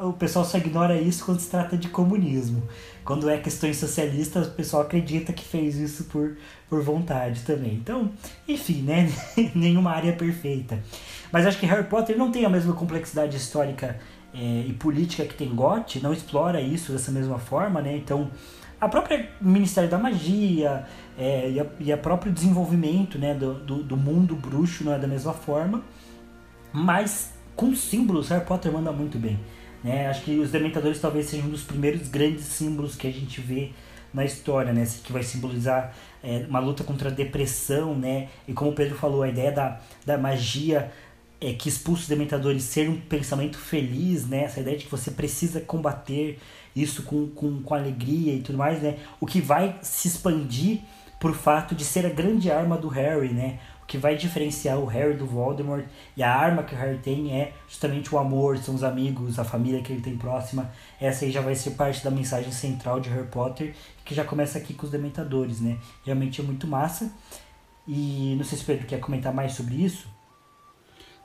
o 0.03 0.12
pessoal 0.12 0.45
só 0.45 0.59
ignora 0.59 1.01
isso 1.01 1.25
quando 1.25 1.41
se 1.41 1.49
trata 1.49 1.79
de 1.79 1.89
comunismo. 1.89 2.62
Quando 3.07 3.31
é 3.31 3.39
questões 3.39 3.79
socialistas, 3.79 4.49
o 4.49 4.51
pessoal 4.51 4.83
acredita 4.83 5.33
que 5.33 5.45
fez 5.45 5.77
isso 5.77 6.05
por, 6.05 6.37
por 6.68 6.83
vontade 6.83 7.41
também. 7.41 7.72
Então, 7.72 8.12
enfim, 8.47 8.83
né? 8.83 9.11
Nenhuma 9.55 9.93
área 9.93 10.12
perfeita. 10.12 10.79
Mas 11.35 11.49
acho 11.49 11.59
que 11.59 11.66
Harry 11.66 11.82
Potter 11.82 12.16
não 12.16 12.30
tem 12.30 12.45
a 12.45 12.49
mesma 12.49 12.72
complexidade 12.74 13.37
histórica 13.37 13.99
é, 14.32 14.66
e 14.68 14.72
política 14.72 15.24
que 15.24 15.35
tem 15.35 15.49
GOT 15.49 16.01
não 16.01 16.12
explora 16.12 16.61
isso 16.61 16.93
dessa 16.93 17.11
mesma 17.11 17.41
forma, 17.41 17.82
né? 17.82 17.97
Então, 17.97 18.30
a 18.80 18.89
própria 18.89 19.28
Ministério 19.41 19.91
da 19.91 19.99
Magia 19.99 20.85
é, 21.18 21.51
e, 21.51 21.59
a, 21.59 21.66
e 21.80 21.93
a 21.93 21.99
próprio 21.99 22.30
desenvolvimento 22.30 23.18
né, 23.18 23.35
do, 23.35 23.55
do, 23.55 23.82
do, 23.82 23.97
mundo 23.97 24.37
bruxo 24.37 24.85
não 24.85 24.95
é 24.95 24.99
da 24.99 25.09
mesma 25.09 25.32
forma, 25.32 25.82
mas 26.72 27.32
com 27.57 27.74
símbolos 27.74 28.28
Harry 28.28 28.45
Potter 28.45 28.70
manda 28.70 28.93
muito 28.93 29.18
bem. 29.18 29.37
Né? 29.82 30.07
Acho 30.07 30.22
que 30.22 30.39
os 30.39 30.53
Dementadores 30.53 31.01
talvez 31.01 31.26
sejam 31.26 31.49
um 31.49 31.51
dos 31.51 31.64
primeiros 31.64 32.07
grandes 32.07 32.45
símbolos 32.45 32.95
que 32.95 33.09
a 33.09 33.12
gente 33.12 33.41
vê 33.41 33.72
na 34.12 34.24
história, 34.24 34.72
né? 34.72 34.87
Que 35.03 35.12
vai 35.12 35.24
simbolizar 35.24 35.93
é, 36.22 36.47
uma 36.49 36.61
luta 36.61 36.85
contra 36.85 37.09
a 37.09 37.12
depressão, 37.12 37.93
né? 37.97 38.28
E 38.47 38.53
como 38.53 38.70
o 38.70 38.72
Pedro 38.72 38.95
falou, 38.95 39.24
a 39.24 39.28
ideia 39.28 39.51
da, 39.51 39.80
da 40.07 40.16
magia 40.16 40.93
é, 41.41 41.53
que 41.53 41.68
expulsa 41.68 42.03
os 42.03 42.09
dementadores 42.09 42.62
ser 42.64 42.89
um 42.89 43.01
pensamento 43.01 43.59
feliz, 43.59 44.26
né? 44.26 44.45
Essa 44.45 44.61
ideia 44.61 44.76
de 44.76 44.85
que 44.85 44.91
você 44.91 45.11
precisa 45.11 45.61
combater 45.61 46.39
isso 46.74 47.03
com, 47.03 47.28
com, 47.28 47.62
com 47.62 47.74
alegria 47.74 48.35
e 48.35 48.41
tudo 48.41 48.59
mais, 48.59 48.82
né? 48.82 48.99
O 49.20 49.26
que 49.26 49.41
vai 49.41 49.78
se 49.82 50.09
expandir 50.09 50.80
por 51.20 51.35
fato 51.35 51.74
de 51.74 51.85
ser 51.85 52.05
a 52.07 52.11
grande 52.11 52.51
arma 52.51 52.76
do 52.76 52.89
Harry, 52.89 53.32
né? 53.32 53.59
O 53.82 53.87
que 53.87 53.99
vai 53.99 54.16
diferenciar 54.16 54.78
o 54.78 54.87
Harry 54.87 55.14
do 55.14 55.26
Voldemort 55.26 55.85
e 56.16 56.22
a 56.22 56.35
arma 56.35 56.62
que 56.62 56.74
o 56.74 56.78
Harry 56.78 56.99
tem 56.99 57.39
é 57.39 57.53
justamente 57.68 58.14
o 58.14 58.18
amor, 58.18 58.57
são 58.57 58.74
os 58.74 58.82
amigos, 58.82 59.39
a 59.39 59.45
família 59.45 59.82
que 59.82 59.93
ele 59.93 60.01
tem 60.01 60.16
próxima. 60.16 60.72
Essa 60.99 61.26
aí 61.26 61.30
já 61.30 61.43
vai 61.43 61.55
ser 61.55 61.72
parte 61.72 62.03
da 62.03 62.11
mensagem 62.11 62.51
central 62.51 62.99
de 62.99 63.11
Harry 63.11 63.26
Potter, 63.28 63.74
que 64.05 64.14
já 64.14 64.24
começa 64.24 64.57
aqui 64.57 64.72
com 64.72 64.87
os 64.87 64.91
Dementadores, 64.91 65.61
né? 65.61 65.76
Realmente 66.05 66.41
é 66.41 66.45
muito 66.45 66.66
massa. 66.66 67.12
E 67.87 68.35
não 68.39 68.45
sei 68.45 68.57
se 68.57 68.64
o 68.64 68.66
Pedro 68.66 68.87
quer 68.87 69.01
comentar 69.01 69.32
mais 69.32 69.53
sobre 69.53 69.74
isso. 69.74 70.09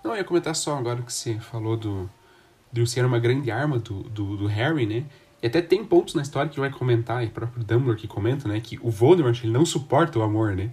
Não, 0.04 0.12
eu 0.12 0.18
ia 0.18 0.24
comentar 0.24 0.56
só 0.56 0.78
agora 0.78 1.02
que 1.02 1.12
você 1.12 1.39
falou 1.39 1.76
do, 1.76 2.10
do 2.72 2.88
ser 2.88 3.06
uma 3.06 3.20
grande 3.20 3.52
arma 3.52 3.78
do, 3.80 4.04
do, 4.04 4.38
do, 4.38 4.47
Harry, 4.47 4.86
né? 4.86 5.06
E 5.41 5.47
até 5.47 5.62
tem 5.62 5.84
pontos 5.84 6.16
na 6.16 6.22
história 6.22 6.50
que 6.50 6.60
vai 6.60 6.70
comentar, 6.70 7.24
e 7.24 7.28
o 7.28 7.32
próprio 7.32 7.64
Dumbledore 7.64 7.97
que 7.97 8.08
comenta, 8.08 8.47
né? 8.47 8.60
Que 8.60 8.80
o 8.82 8.89
Voldemort 8.89 9.38
ele 9.43 9.52
não 9.52 9.66
suporta 9.66 10.18
o 10.20 10.22
amor, 10.22 10.56
né? 10.56 10.72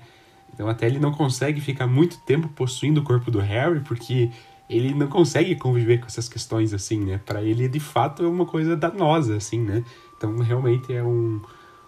Então 0.53 0.69
até 0.69 0.87
ele 0.87 0.99
não 0.99 1.13
consegue 1.13 1.61
ficar 1.61 1.87
muito 1.87 2.19
tempo 2.21 2.49
possuindo 2.49 3.01
o 3.01 3.05
corpo 3.05 3.31
do 3.31 3.41
Harry, 3.41 3.81
porque 3.81 4.31
ele 4.69 4.95
não 4.95 5.07
consegue 5.07 5.55
conviver 5.55 5.99
com 5.99 6.07
essas 6.07 6.29
questões 6.29 6.73
assim, 6.73 7.05
né? 7.05 7.21
Para 7.25 7.43
ele, 7.43 7.69
de 7.69 7.81
fato, 7.81 8.25
é 8.25 8.29
uma 8.29 8.47
coisa 8.47 8.77
danosa, 8.77 9.37
assim, 9.37 9.61
né? 9.61 9.85
Então 10.17 10.37
realmente 10.39 10.93
é 10.93 11.03
um, 11.03 11.41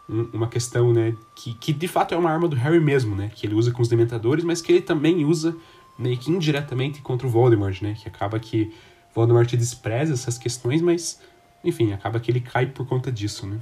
um, 0.08 0.28
uma 0.32 0.48
questão, 0.48 0.92
né? 0.92 1.14
Que, 1.34 1.54
que 1.54 1.72
de 1.72 1.88
fato 1.88 2.14
é 2.14 2.18
uma 2.18 2.30
arma 2.30 2.48
do 2.48 2.56
Harry 2.56 2.80
mesmo, 2.80 3.16
né? 3.16 3.30
Que 3.34 3.46
ele 3.46 3.54
usa 3.54 3.72
com 3.72 3.82
os 3.82 3.88
Dementadores, 3.88 4.44
mas 4.44 4.60
que 4.60 4.72
ele 4.72 4.82
também 4.82 5.24
usa 5.24 5.56
meio 5.98 6.16
que 6.16 6.30
indiretamente 6.30 7.00
contra 7.02 7.26
o 7.26 7.30
Voldemort, 7.30 7.82
né? 7.82 7.96
Que 8.00 8.08
acaba 8.08 8.38
que 8.38 8.72
Voldemort 9.14 9.50
despreza 9.56 10.14
essas 10.14 10.38
questões, 10.38 10.80
mas, 10.80 11.20
enfim, 11.64 11.92
acaba 11.92 12.20
que 12.20 12.30
ele 12.30 12.40
cai 12.40 12.66
por 12.66 12.86
conta 12.86 13.10
disso, 13.10 13.46
né? 13.46 13.58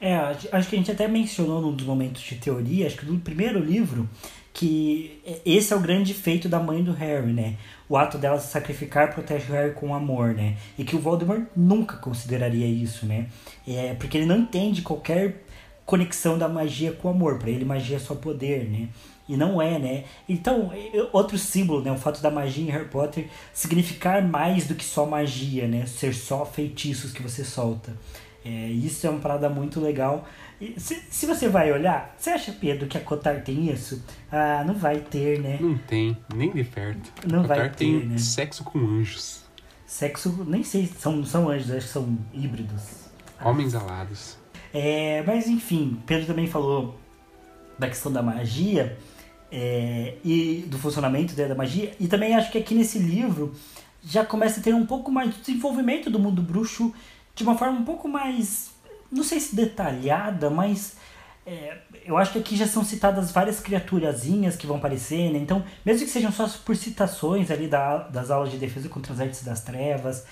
É, 0.00 0.14
acho 0.16 0.68
que 0.68 0.76
a 0.76 0.78
gente 0.78 0.90
até 0.90 1.08
mencionou 1.08 1.60
num 1.60 1.72
dos 1.72 1.86
momentos 1.86 2.22
de 2.22 2.34
teoria, 2.34 2.86
acho 2.86 2.98
que 2.98 3.06
no 3.06 3.18
primeiro 3.18 3.58
livro, 3.58 4.08
que 4.52 5.20
esse 5.44 5.72
é 5.72 5.76
o 5.76 5.80
grande 5.80 6.12
feito 6.12 6.48
da 6.48 6.58
mãe 6.58 6.82
do 6.82 6.92
Harry, 6.92 7.32
né? 7.32 7.56
O 7.88 7.96
ato 7.96 8.18
dela 8.18 8.38
se 8.38 8.50
sacrificar 8.50 9.12
protege 9.12 9.50
o 9.50 9.52
Harry 9.52 9.72
com 9.72 9.94
amor, 9.94 10.34
né? 10.34 10.56
E 10.78 10.84
que 10.84 10.96
o 10.96 10.98
Voldemort 10.98 11.44
nunca 11.56 11.96
consideraria 11.96 12.66
isso, 12.66 13.06
né? 13.06 13.26
É, 13.66 13.94
porque 13.94 14.18
ele 14.18 14.26
não 14.26 14.38
entende 14.38 14.82
qualquer 14.82 15.44
conexão 15.84 16.36
da 16.36 16.48
magia 16.48 16.92
com 16.92 17.08
o 17.08 17.10
amor. 17.10 17.38
Para 17.38 17.50
ele, 17.50 17.64
magia 17.64 17.96
é 17.96 18.00
só 18.00 18.14
poder, 18.14 18.64
né? 18.68 18.88
E 19.28 19.36
não 19.36 19.60
é, 19.60 19.78
né? 19.78 20.04
Então, 20.28 20.70
outro 21.12 21.36
símbolo, 21.36 21.82
né? 21.82 21.90
O 21.90 21.96
fato 21.96 22.22
da 22.22 22.30
magia 22.30 22.64
em 22.64 22.70
Harry 22.70 22.88
Potter 22.88 23.28
significar 23.52 24.22
mais 24.22 24.66
do 24.68 24.74
que 24.74 24.84
só 24.84 25.04
magia, 25.04 25.66
né? 25.66 25.84
Ser 25.86 26.14
só 26.14 26.46
feitiços 26.46 27.12
que 27.12 27.22
você 27.22 27.44
solta. 27.44 27.92
É, 28.44 28.68
isso 28.68 29.04
é 29.04 29.10
uma 29.10 29.18
parada 29.18 29.48
muito 29.48 29.80
legal. 29.80 30.24
E 30.60 30.78
se, 30.78 31.02
se 31.10 31.26
você 31.26 31.48
vai 31.48 31.72
olhar, 31.72 32.14
você 32.16 32.30
acha, 32.30 32.52
Pedro, 32.52 32.86
que 32.86 32.96
a 32.96 33.00
Cotar 33.00 33.42
tem 33.42 33.68
isso? 33.68 34.00
Ah, 34.30 34.62
não 34.64 34.74
vai 34.74 35.00
ter, 35.00 35.40
né? 35.40 35.58
Não 35.60 35.76
tem, 35.76 36.16
nem 36.32 36.52
de 36.52 36.62
perto. 36.62 37.12
Não 37.26 37.40
a 37.40 37.46
vai 37.46 37.58
Cotar 37.58 37.74
ter, 37.74 37.84
tem 37.84 38.06
né? 38.06 38.18
sexo 38.18 38.62
com 38.62 38.78
anjos. 38.78 39.42
Sexo, 39.84 40.44
nem 40.46 40.62
sei, 40.62 40.86
são, 40.86 41.24
são 41.24 41.48
anjos, 41.48 41.72
acho 41.72 41.86
que 41.86 41.92
são 41.92 42.16
híbridos. 42.32 43.06
Homens 43.44 43.74
alados. 43.74 44.38
É, 44.72 45.22
mas 45.26 45.48
enfim, 45.48 46.00
Pedro 46.06 46.26
também 46.26 46.46
falou 46.46 46.98
da 47.78 47.88
questão 47.88 48.12
da 48.12 48.22
magia 48.22 48.96
é, 49.50 50.14
e 50.24 50.64
do 50.66 50.78
funcionamento 50.78 51.34
da 51.34 51.54
magia. 51.54 51.92
E 51.98 52.08
também 52.08 52.34
acho 52.34 52.50
que 52.50 52.58
aqui 52.58 52.74
nesse 52.74 52.98
livro 52.98 53.54
já 54.04 54.24
começa 54.24 54.60
a 54.60 54.62
ter 54.62 54.74
um 54.74 54.86
pouco 54.86 55.10
mais 55.10 55.34
de 55.34 55.40
desenvolvimento 55.40 56.10
do 56.10 56.18
mundo 56.18 56.42
bruxo 56.42 56.94
de 57.34 57.42
uma 57.42 57.56
forma 57.56 57.78
um 57.78 57.84
pouco 57.84 58.08
mais, 58.08 58.70
não 59.10 59.22
sei 59.22 59.40
se 59.40 59.54
detalhada, 59.54 60.48
mas 60.48 60.96
é, 61.44 61.76
eu 62.04 62.16
acho 62.16 62.32
que 62.32 62.38
aqui 62.38 62.56
já 62.56 62.66
são 62.66 62.84
citadas 62.84 63.30
várias 63.30 63.60
criaturazinhas 63.60 64.56
que 64.56 64.66
vão 64.66 64.76
aparecer, 64.76 65.30
né? 65.30 65.38
Então, 65.38 65.64
mesmo 65.84 66.06
que 66.06 66.10
sejam 66.10 66.32
só 66.32 66.48
por 66.64 66.74
citações 66.76 67.50
ali 67.50 67.68
da, 67.68 67.98
das 67.98 68.30
aulas 68.30 68.50
de 68.50 68.58
defesa 68.58 68.88
contra 68.88 69.12
as 69.12 69.20
artes 69.20 69.44
das 69.44 69.62
trevas, 69.62 70.24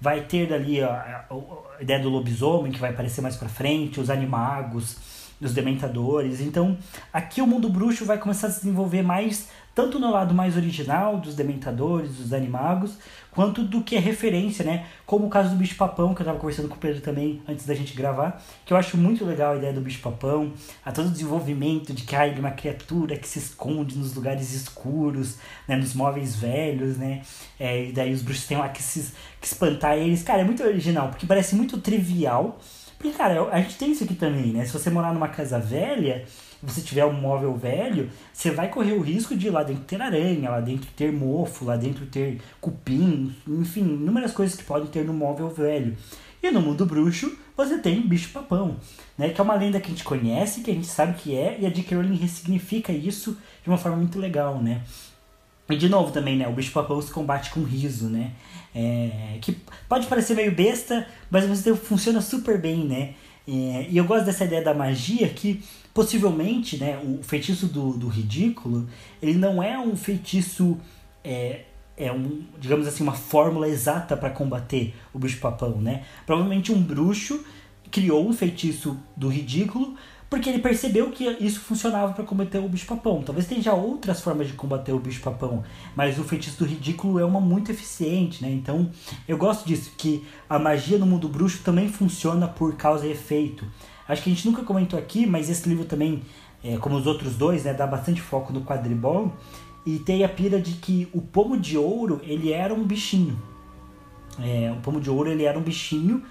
vai 0.00 0.22
ter 0.22 0.52
ali 0.52 0.80
a, 0.80 1.26
a, 1.28 1.34
a 1.78 1.82
ideia 1.82 2.00
do 2.00 2.08
lobisomem 2.08 2.72
que 2.72 2.78
vai 2.78 2.90
aparecer 2.90 3.20
mais 3.20 3.36
para 3.36 3.48
frente, 3.48 4.00
os 4.00 4.10
animagos 4.10 4.96
dos 5.40 5.52
dementadores. 5.52 6.40
Então, 6.40 6.76
aqui 7.12 7.40
o 7.40 7.46
mundo 7.46 7.68
bruxo 7.68 8.04
vai 8.04 8.18
começar 8.18 8.48
a 8.48 8.50
se 8.50 8.60
desenvolver 8.60 9.02
mais 9.02 9.48
tanto 9.78 10.00
no 10.00 10.10
lado 10.10 10.34
mais 10.34 10.56
original 10.56 11.18
dos 11.18 11.36
dementadores, 11.36 12.16
dos 12.16 12.32
animagos, 12.32 12.98
quanto 13.30 13.62
do 13.62 13.80
que 13.84 13.94
é 13.94 14.00
referência, 14.00 14.64
né? 14.64 14.86
Como 15.06 15.28
o 15.28 15.30
caso 15.30 15.50
do 15.50 15.54
bicho 15.54 15.76
papão, 15.76 16.12
que 16.14 16.20
eu 16.20 16.24
estava 16.24 16.36
conversando 16.36 16.68
com 16.68 16.74
o 16.74 16.78
Pedro 16.78 17.00
também 17.00 17.40
antes 17.46 17.64
da 17.64 17.76
gente 17.76 17.94
gravar, 17.94 18.42
que 18.66 18.72
eu 18.72 18.76
acho 18.76 18.96
muito 18.96 19.24
legal 19.24 19.52
a 19.52 19.56
ideia 19.56 19.72
do 19.72 19.80
bicho 19.80 20.00
papão, 20.00 20.52
a 20.84 20.90
todo 20.90 21.06
o 21.06 21.10
desenvolvimento 21.10 21.92
de 21.92 22.02
que 22.02 22.16
há 22.16 22.24
uma 22.36 22.50
criatura 22.50 23.16
que 23.16 23.28
se 23.28 23.38
esconde 23.38 23.96
nos 23.96 24.16
lugares 24.16 24.52
escuros, 24.52 25.36
né? 25.68 25.76
Nos 25.76 25.94
móveis 25.94 26.34
velhos, 26.34 26.96
né? 26.96 27.22
É, 27.60 27.90
e 27.90 27.92
daí 27.92 28.12
os 28.12 28.22
bruxos 28.22 28.48
têm 28.48 28.58
lá 28.58 28.68
que, 28.70 28.82
se, 28.82 29.12
que 29.40 29.46
espantar 29.46 29.96
eles. 29.96 30.24
Cara, 30.24 30.40
é 30.40 30.44
muito 30.44 30.64
original, 30.64 31.08
porque 31.10 31.24
parece 31.24 31.54
muito 31.54 31.78
trivial, 31.78 32.58
Porque, 32.98 33.16
cara, 33.16 33.48
a 33.50 33.60
gente 33.60 33.78
tem 33.78 33.92
isso 33.92 34.02
aqui 34.02 34.14
também, 34.14 34.52
né? 34.52 34.64
Se 34.64 34.72
você 34.72 34.90
morar 34.90 35.14
numa 35.14 35.28
casa 35.28 35.58
velha, 35.58 36.24
você 36.60 36.80
tiver 36.80 37.04
um 37.04 37.12
móvel 37.12 37.56
velho, 37.56 38.10
você 38.32 38.50
vai 38.50 38.68
correr 38.68 38.92
o 38.92 39.00
risco 39.00 39.36
de 39.36 39.48
lá 39.48 39.62
dentro 39.62 39.84
ter 39.84 40.02
aranha, 40.02 40.50
lá 40.50 40.60
dentro 40.60 40.90
ter 40.96 41.12
mofo, 41.12 41.64
lá 41.64 41.76
dentro 41.76 42.06
ter 42.06 42.40
cupim, 42.60 43.32
enfim, 43.46 43.82
inúmeras 43.82 44.32
coisas 44.32 44.56
que 44.56 44.64
podem 44.64 44.88
ter 44.88 45.04
no 45.04 45.14
móvel 45.14 45.48
velho. 45.48 45.96
E 46.42 46.50
no 46.50 46.60
mundo 46.60 46.86
bruxo, 46.86 47.36
você 47.56 47.78
tem 47.78 48.00
bicho-papão, 48.00 48.76
né? 49.16 49.28
Que 49.30 49.40
é 49.40 49.44
uma 49.44 49.54
lenda 49.54 49.80
que 49.80 49.86
a 49.86 49.90
gente 49.90 50.04
conhece, 50.04 50.60
que 50.60 50.70
a 50.70 50.74
gente 50.74 50.86
sabe 50.86 51.14
que 51.14 51.36
é, 51.36 51.58
e 51.60 51.66
a 51.66 51.70
J.K. 51.70 51.96
Rowling 51.96 52.16
ressignifica 52.16 52.92
isso 52.92 53.36
de 53.62 53.68
uma 53.68 53.78
forma 53.78 53.96
muito 53.96 54.18
legal, 54.18 54.60
né? 54.60 54.82
E 55.68 55.76
de 55.76 55.88
novo 55.88 56.12
também, 56.12 56.36
né? 56.36 56.48
O 56.48 56.52
bicho-papão 56.52 57.00
se 57.02 57.12
combate 57.12 57.50
com 57.50 57.62
riso, 57.62 58.08
né? 58.08 58.32
É, 58.80 59.38
que 59.40 59.56
pode 59.88 60.06
parecer 60.06 60.34
meio 60.34 60.54
besta, 60.54 61.04
mas 61.28 61.44
você 61.46 61.74
funciona 61.74 62.20
super 62.20 62.60
bem, 62.60 62.84
né? 62.84 63.14
É, 63.48 63.88
e 63.90 63.96
eu 63.96 64.04
gosto 64.04 64.24
dessa 64.24 64.44
ideia 64.44 64.62
da 64.62 64.72
magia 64.72 65.28
que 65.28 65.64
possivelmente, 65.92 66.76
né, 66.76 66.96
o 67.02 67.20
feitiço 67.24 67.66
do, 67.66 67.94
do 67.94 68.06
ridículo, 68.06 68.88
ele 69.20 69.34
não 69.34 69.60
é 69.60 69.76
um 69.76 69.96
feitiço 69.96 70.78
é, 71.24 71.62
é 71.96 72.12
um, 72.12 72.44
digamos 72.60 72.86
assim, 72.86 73.02
uma 73.02 73.14
fórmula 73.14 73.68
exata 73.68 74.16
para 74.16 74.30
combater 74.30 74.94
o 75.12 75.18
bicho-papão, 75.18 75.80
né? 75.80 76.04
Provavelmente 76.24 76.70
um 76.70 76.80
bruxo 76.80 77.44
criou 77.90 78.28
um 78.28 78.32
feitiço 78.32 78.96
do 79.16 79.26
ridículo 79.26 79.96
porque 80.30 80.50
ele 80.50 80.58
percebeu 80.58 81.10
que 81.10 81.24
isso 81.40 81.60
funcionava 81.60 82.12
para 82.12 82.24
combater 82.24 82.58
o 82.58 82.68
bicho-papão. 82.68 83.22
Talvez 83.22 83.46
tenha 83.46 83.72
outras 83.72 84.20
formas 84.20 84.46
de 84.46 84.52
combater 84.52 84.92
o 84.92 84.98
bicho-papão, 84.98 85.64
mas 85.96 86.18
o 86.18 86.24
feitiço 86.24 86.58
do 86.58 86.66
ridículo 86.66 87.18
é 87.18 87.24
uma 87.24 87.40
muito 87.40 87.70
eficiente, 87.70 88.42
né? 88.42 88.50
Então, 88.50 88.90
eu 89.26 89.38
gosto 89.38 89.66
disso, 89.66 89.92
que 89.96 90.24
a 90.48 90.58
magia 90.58 90.98
no 90.98 91.06
mundo 91.06 91.28
bruxo 91.28 91.62
também 91.62 91.88
funciona 91.88 92.46
por 92.46 92.74
causa 92.76 93.06
e 93.06 93.12
efeito. 93.12 93.64
Acho 94.06 94.22
que 94.22 94.30
a 94.30 94.34
gente 94.34 94.46
nunca 94.46 94.62
comentou 94.62 94.98
aqui, 94.98 95.26
mas 95.26 95.48
esse 95.48 95.66
livro 95.68 95.86
também, 95.86 96.22
é, 96.62 96.76
como 96.76 96.96
os 96.96 97.06
outros 97.06 97.34
dois, 97.36 97.64
né, 97.64 97.72
dá 97.72 97.86
bastante 97.86 98.20
foco 98.20 98.52
no 98.52 98.62
quadribol. 98.62 99.32
E 99.86 99.98
tem 99.98 100.24
a 100.24 100.28
pira 100.28 100.60
de 100.60 100.72
que 100.72 101.08
o 101.14 101.22
pomo 101.22 101.56
de 101.56 101.78
ouro, 101.78 102.20
ele 102.22 102.52
era 102.52 102.74
um 102.74 102.84
bichinho. 102.84 103.38
É, 104.38 104.70
o 104.76 104.80
pomo 104.82 105.00
de 105.00 105.08
ouro, 105.08 105.30
ele 105.30 105.44
era 105.44 105.58
um 105.58 105.62
bichinho 105.62 106.22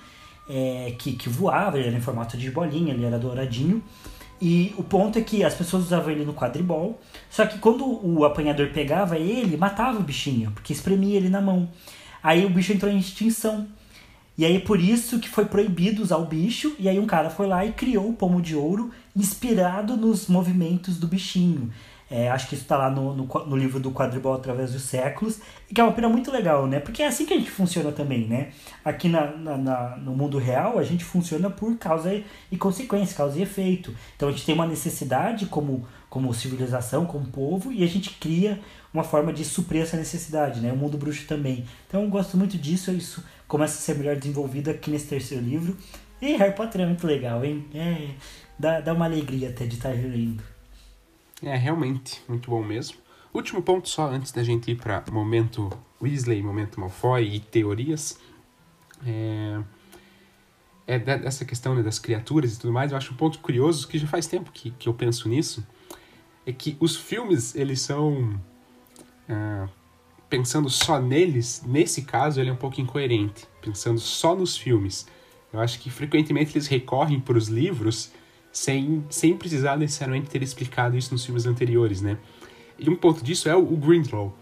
é, 0.50 0.94
que, 0.98 1.14
que 1.14 1.30
voava, 1.30 1.78
ele 1.78 1.88
era 1.88 1.98
em 1.98 2.02
formato 2.02 2.38
de 2.38 2.50
bolinha, 2.52 2.94
ele 2.94 3.06
era 3.06 3.20
douradinho. 3.20 3.84
E 4.40 4.74
o 4.78 4.84
ponto 4.84 5.18
é 5.18 5.22
que 5.22 5.44
as 5.44 5.56
pessoas 5.56 5.86
usavam 5.86 6.12
ele 6.12 6.24
no 6.24 6.34
quadribol, 6.34 7.00
só 7.30 7.46
que 7.46 7.58
quando 7.58 7.84
o 8.06 8.24
apanhador 8.24 8.70
pegava 8.70 9.18
ele, 9.18 9.58
matava 9.58 10.00
o 10.00 10.04
bichinho, 10.04 10.52
porque 10.52 10.74
espremia 10.74 11.18
ele 11.18 11.30
na 11.30 11.42
mão. 11.42 11.68
Aí 12.22 12.46
o 12.46 12.50
bicho 12.50 12.72
entrou 12.72 12.92
em 12.92 13.00
extinção. 13.00 13.68
E 14.38 14.46
aí 14.46 14.60
por 14.60 14.80
isso 14.80 15.20
que 15.20 15.28
foi 15.28 15.46
proibido 15.46 16.04
usar 16.04 16.18
o 16.18 16.26
bicho, 16.26 16.76
e 16.78 16.88
aí 16.88 17.00
um 17.00 17.08
cara 17.08 17.32
foi 17.32 17.48
lá 17.48 17.66
e 17.66 17.72
criou 17.72 18.10
o 18.10 18.14
pomo 18.14 18.40
de 18.40 18.56
ouro 18.56 18.92
inspirado 19.16 19.98
nos 19.98 20.28
movimentos 20.28 21.00
do 21.00 21.08
bichinho. 21.08 21.72
É, 22.10 22.30
acho 22.30 22.48
que 22.48 22.56
isso 22.56 22.64
está 22.64 22.78
lá 22.78 22.90
no, 22.90 23.14
no, 23.14 23.26
no, 23.26 23.58
livro 23.58 23.82
do 23.82 23.92
Quadribol 23.92 24.34
através 24.34 24.72
dos 24.72 24.84
séculos, 24.84 25.40
e 25.70 25.74
que 25.74 25.82
é 25.82 25.84
uma 25.84 25.92
pira 25.92 26.08
muito 26.08 26.32
legal, 26.32 26.66
né? 26.66 26.80
Porque 26.80 27.04
é 27.04 27.08
assim 27.08 27.26
que 27.26 27.34
a 27.34 27.38
gente 27.38 27.52
funciona 27.52 27.92
também, 27.92 28.26
né? 28.26 28.52
Aqui 28.84 29.10
na, 29.10 29.28
na, 29.36 29.58
na, 29.58 29.98
no 29.98 30.16
mundo 30.16 30.38
real, 30.38 30.80
a 30.80 30.84
gente 30.84 31.04
funciona 31.04 31.50
por 31.50 31.78
causa 31.78 32.24
e 32.50 32.58
consequência, 32.58 33.16
causa 33.16 33.38
e 33.38 33.42
efeito. 33.42 33.94
Então 34.16 34.30
a 34.30 34.32
gente 34.32 34.46
tem 34.46 34.56
uma 34.56 34.66
necessidade 34.66 35.48
como, 35.48 35.86
como 36.10 36.34
civilização, 36.34 37.06
como 37.06 37.28
povo, 37.28 37.74
e 37.74 37.84
a 37.84 37.88
gente 37.88 38.12
cria 38.12 38.58
uma 38.94 39.04
forma 39.04 39.34
de 39.34 39.44
suprir 39.44 39.82
essa 39.82 39.98
necessidade, 39.98 40.62
né? 40.62 40.72
O 40.72 40.78
mundo 40.78 40.98
bruxo 40.98 41.28
também. 41.28 41.66
Então 41.88 42.04
eu 42.04 42.10
gosto 42.10 42.38
muito 42.38 42.58
disso, 42.58 42.90
isso 42.92 43.22
começa 43.50 43.78
a 43.78 43.82
ser 43.82 43.96
melhor 43.98 44.16
desenvolvido 44.16 44.70
aqui 44.70 44.90
nesse 44.90 45.08
terceiro 45.08 45.44
livro. 45.44 45.76
E 46.22 46.38
Harry 46.38 46.56
Potter 46.56 46.82
é 46.82 46.86
muito 46.86 47.06
legal, 47.06 47.44
hein? 47.44 47.66
É, 47.76 48.12
dá, 48.58 48.80
dá 48.80 48.94
uma 48.94 49.06
alegria 49.06 49.50
até 49.50 49.66
de 49.66 49.76
estar 49.76 49.90
lendo. 49.90 50.57
É, 51.42 51.56
realmente, 51.56 52.22
muito 52.28 52.50
bom 52.50 52.64
mesmo. 52.64 52.98
Último 53.34 53.62
ponto 53.62 53.88
só 53.88 54.10
antes 54.10 54.32
da 54.32 54.44
gente 54.44 54.72
ir 54.72 54.76
para 54.76 55.04
momento 55.12 55.70
Weasley, 56.02 56.42
momento 56.42 56.80
Malfoy 56.80 57.36
e 57.36 57.40
teorias. 57.40 58.20
É, 59.06 59.62
é 60.88 60.98
dessa 61.00 61.46
questão 61.46 61.76
né, 61.76 61.84
das 61.84 62.00
criaturas 62.00 62.56
e 62.56 62.60
tudo 62.60 62.74
mais, 62.74 62.92
eu 62.92 62.98
acho 62.98 63.14
um 63.14 63.18
ponto 63.18 63.40
curioso, 63.40 63.88
que 63.88 64.00
já 64.00 64.08
faz 64.08 64.26
tempo 64.26 64.52
que, 64.52 64.72
que 64.72 64.90
eu 64.90 64.94
penso 64.94 65.30
nisso, 65.30 65.66
é 66.46 66.52
que 66.52 66.78
os 66.80 66.96
filmes, 66.96 67.56
eles 67.56 67.82
são... 67.82 68.40
Ah, 69.30 69.68
pensando 70.30 70.70
só 70.70 71.00
neles, 71.00 71.64
nesse 71.66 72.02
caso 72.02 72.40
ele 72.40 72.50
é 72.50 72.54
um 72.54 72.58
pouco 72.58 72.82
incoerente, 72.82 73.48
pensando 73.62 74.00
só 74.00 74.36
nos 74.36 74.58
filmes. 74.58 75.08
Eu 75.52 75.60
acho 75.60 75.80
que 75.80 75.90
frequentemente 75.90 76.54
eles 76.54 76.68
recorrem 76.68 77.20
para 77.20 77.38
os 77.38 77.48
livros 77.48 78.12
sem, 78.58 79.06
sem 79.08 79.38
precisar 79.38 79.78
necessariamente 79.78 80.32
ter 80.32 80.42
explicado 80.42 80.98
isso 80.98 81.14
nos 81.14 81.24
filmes 81.24 81.46
anteriores, 81.46 82.02
né? 82.02 82.18
E 82.80 82.90
um 82.90 82.96
ponto 82.96 83.24
disso 83.24 83.48
é 83.48 83.56
o, 83.56 83.62
o 83.62 84.34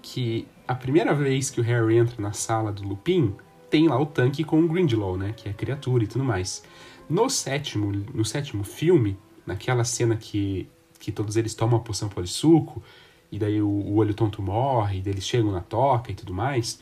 que 0.00 0.46
a 0.68 0.74
primeira 0.74 1.12
vez 1.12 1.50
que 1.50 1.60
o 1.60 1.64
Harry 1.64 1.96
entra 1.96 2.22
na 2.22 2.32
sala 2.32 2.72
do 2.72 2.86
Lupin, 2.86 3.34
tem 3.68 3.88
lá 3.88 4.00
o 4.00 4.06
tanque 4.06 4.44
com 4.44 4.60
o 4.60 4.68
Grindlaw, 4.68 5.16
né? 5.16 5.34
Que 5.36 5.48
é 5.48 5.50
a 5.50 5.54
criatura 5.54 6.04
e 6.04 6.06
tudo 6.06 6.24
mais. 6.24 6.62
No 7.08 7.28
sétimo, 7.28 7.90
no 8.14 8.24
sétimo 8.24 8.62
filme, 8.62 9.18
naquela 9.44 9.82
cena 9.82 10.16
que, 10.16 10.68
que 11.00 11.10
todos 11.10 11.36
eles 11.36 11.52
tomam 11.52 11.80
a 11.80 11.82
poção 11.82 12.08
polissuco, 12.08 12.80
e 13.32 13.38
daí 13.38 13.60
o, 13.60 13.68
o 13.68 13.96
olho 13.96 14.14
tonto 14.14 14.40
morre, 14.40 14.98
e 14.98 15.02
daí 15.02 15.12
eles 15.12 15.26
chegam 15.26 15.50
na 15.50 15.60
toca 15.60 16.12
e 16.12 16.14
tudo 16.14 16.32
mais, 16.32 16.80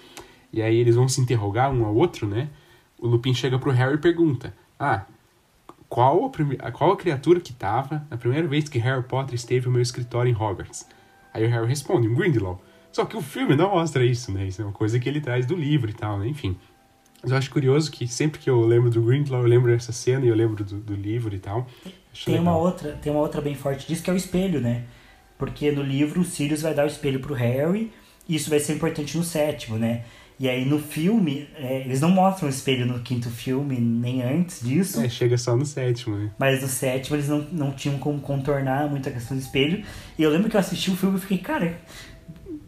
e 0.53 0.61
aí 0.61 0.77
eles 0.77 0.97
vão 0.97 1.09
se 1.09 1.19
interrogar 1.19 1.73
um 1.73 1.87
ao 1.87 1.95
outro, 1.95 2.27
né? 2.27 2.51
O 2.99 3.07
Lupin 3.07 3.33
chega 3.33 3.59
pro 3.59 3.71
Harry 3.71 3.95
e 3.95 3.99
pergunta: 3.99 4.55
Ah, 4.79 5.07
qual 5.89 6.27
a, 6.27 6.31
prime... 6.31 6.57
qual 6.73 6.93
a 6.93 6.97
criatura 6.97 7.41
que 7.41 7.53
estava 7.53 8.07
na 8.11 8.17
primeira 8.17 8.47
vez 8.47 8.69
que 8.69 8.79
Harry 8.79 9.03
Potter 9.03 9.35
esteve 9.35 9.67
no 9.67 9.73
meu 9.73 9.83
escritório 9.83 10.31
em 10.31 10.35
Hogwarts? 10.35 10.87
Aí 11.33 11.47
o 11.47 11.49
Harry 11.49 11.67
responde, 11.67 12.09
um 12.09 12.15
Grindelwald. 12.15 12.61
Só 12.93 13.05
que 13.05 13.17
o 13.17 13.23
filme 13.23 13.55
não 13.55 13.71
mostra 13.71 14.05
isso, 14.05 14.33
né? 14.33 14.47
Isso 14.47 14.61
é 14.63 14.65
uma 14.65 14.73
coisa 14.73 14.99
que 14.99 15.09
ele 15.09 15.21
traz 15.21 15.47
do 15.47 15.55
livro 15.55 15.91
e 15.91 15.93
tal, 15.93 16.19
né? 16.19 16.27
Enfim. 16.27 16.57
Mas 17.23 17.31
eu 17.31 17.37
acho 17.37 17.51
curioso 17.51 17.91
que 17.91 18.07
sempre 18.07 18.39
que 18.39 18.49
eu 18.49 18.61
lembro 18.61 18.91
do 18.91 19.03
Grindelwald, 19.03 19.45
eu 19.45 19.51
lembro 19.51 19.73
dessa 19.73 19.93
cena 19.93 20.25
e 20.25 20.29
eu 20.29 20.35
lembro 20.35 20.65
do, 20.65 20.77
do 20.77 20.95
livro 20.95 21.35
e 21.35 21.39
tal. 21.39 21.67
Acho 22.13 22.27
tem 22.27 22.39
uma 22.39 22.57
outra, 22.57 22.93
tem 22.93 23.13
uma 23.13 23.21
outra 23.21 23.41
bem 23.41 23.55
forte 23.55 23.87
disso 23.87 24.03
que 24.03 24.11
é 24.11 24.13
o 24.13 24.17
espelho, 24.17 24.61
né? 24.61 24.85
Porque 25.37 25.71
no 25.71 25.83
livro 25.83 26.21
o 26.21 26.25
Sirius 26.25 26.63
vai 26.63 26.75
dar 26.75 26.85
o 26.85 26.89
espelho 26.89 27.21
pro 27.21 27.35
Harry 27.35 27.93
e 28.29 28.35
isso 28.35 28.51
vai 28.51 28.61
ser 28.61 28.75
importante 28.75 29.17
no 29.17 29.25
sétimo, 29.25 29.79
né? 29.79 30.05
E 30.41 30.49
aí 30.49 30.65
no 30.65 30.79
filme, 30.79 31.49
é, 31.57 31.81
eles 31.81 32.01
não 32.01 32.11
mostram 32.11 32.49
o 32.49 32.51
espelho 32.51 32.87
no 32.87 33.01
quinto 33.01 33.29
filme, 33.29 33.77
nem 33.77 34.23
antes 34.23 34.61
disso. 34.61 35.01
É, 35.01 35.09
chega 35.09 35.37
só 35.37 35.57
no 35.57 35.67
sétimo, 35.67 36.17
né? 36.17 36.31
Mas 36.39 36.63
no 36.63 36.69
sétimo 36.69 37.17
eles 37.17 37.29
não, 37.29 37.41
não 37.51 37.73
tinham 37.73 37.99
como 37.99 38.21
contornar 38.21 38.89
muito 38.89 39.09
a 39.09 39.13
questão 39.13 39.37
do 39.37 39.43
espelho. 39.43 39.85
E 40.17 40.23
eu 40.23 40.31
lembro 40.31 40.49
que 40.49 40.55
eu 40.55 40.61
assisti 40.61 40.93
o 40.93 40.97
filme 40.97 41.19
e 41.19 41.21
fiquei, 41.21 41.39
cara. 41.39 41.77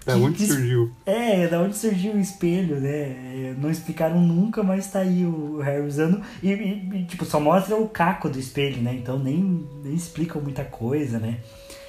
Da 0.05 0.14
que, 0.14 0.21
onde 0.21 0.39
que, 0.39 0.47
surgiu? 0.47 0.91
É, 1.07 1.47
da 1.47 1.61
onde 1.61 1.77
surgiu 1.77 2.14
o 2.14 2.18
espelho, 2.18 2.81
né? 2.81 3.55
Não 3.57 3.71
explicaram 3.71 4.21
nunca, 4.21 4.64
mas 4.64 4.91
tá 4.91 5.01
aí 5.01 5.25
o 5.25 5.61
Harry 5.61 5.87
usando. 5.87 6.21
E, 6.43 6.51
e, 6.51 6.91
e 6.95 7.05
tipo, 7.05 7.25
só 7.25 7.39
mostra 7.39 7.77
o 7.77 7.89
caco 7.89 8.29
do 8.29 8.39
espelho, 8.39 8.83
né? 8.83 8.95
Então 8.95 9.16
nem, 9.16 9.64
nem 9.85 9.95
explicam 9.95 10.43
muita 10.43 10.64
coisa, 10.64 11.21
né? 11.21 11.39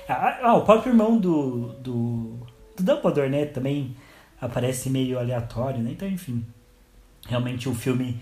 Ah, 0.07 0.39
ah 0.43 0.53
o 0.57 0.63
próprio 0.63 0.91
irmão 0.91 1.17
do, 1.17 1.69
do, 1.79 2.37
do 2.77 2.83
Dumbledore, 2.83 3.29
né? 3.29 3.45
Também 3.45 3.95
aparece 4.41 4.89
meio 4.89 5.19
aleatório, 5.19 5.79
né? 5.79 5.91
Então, 5.91 6.07
enfim, 6.07 6.43
realmente 7.27 7.69
o 7.69 7.75
filme 7.75 8.19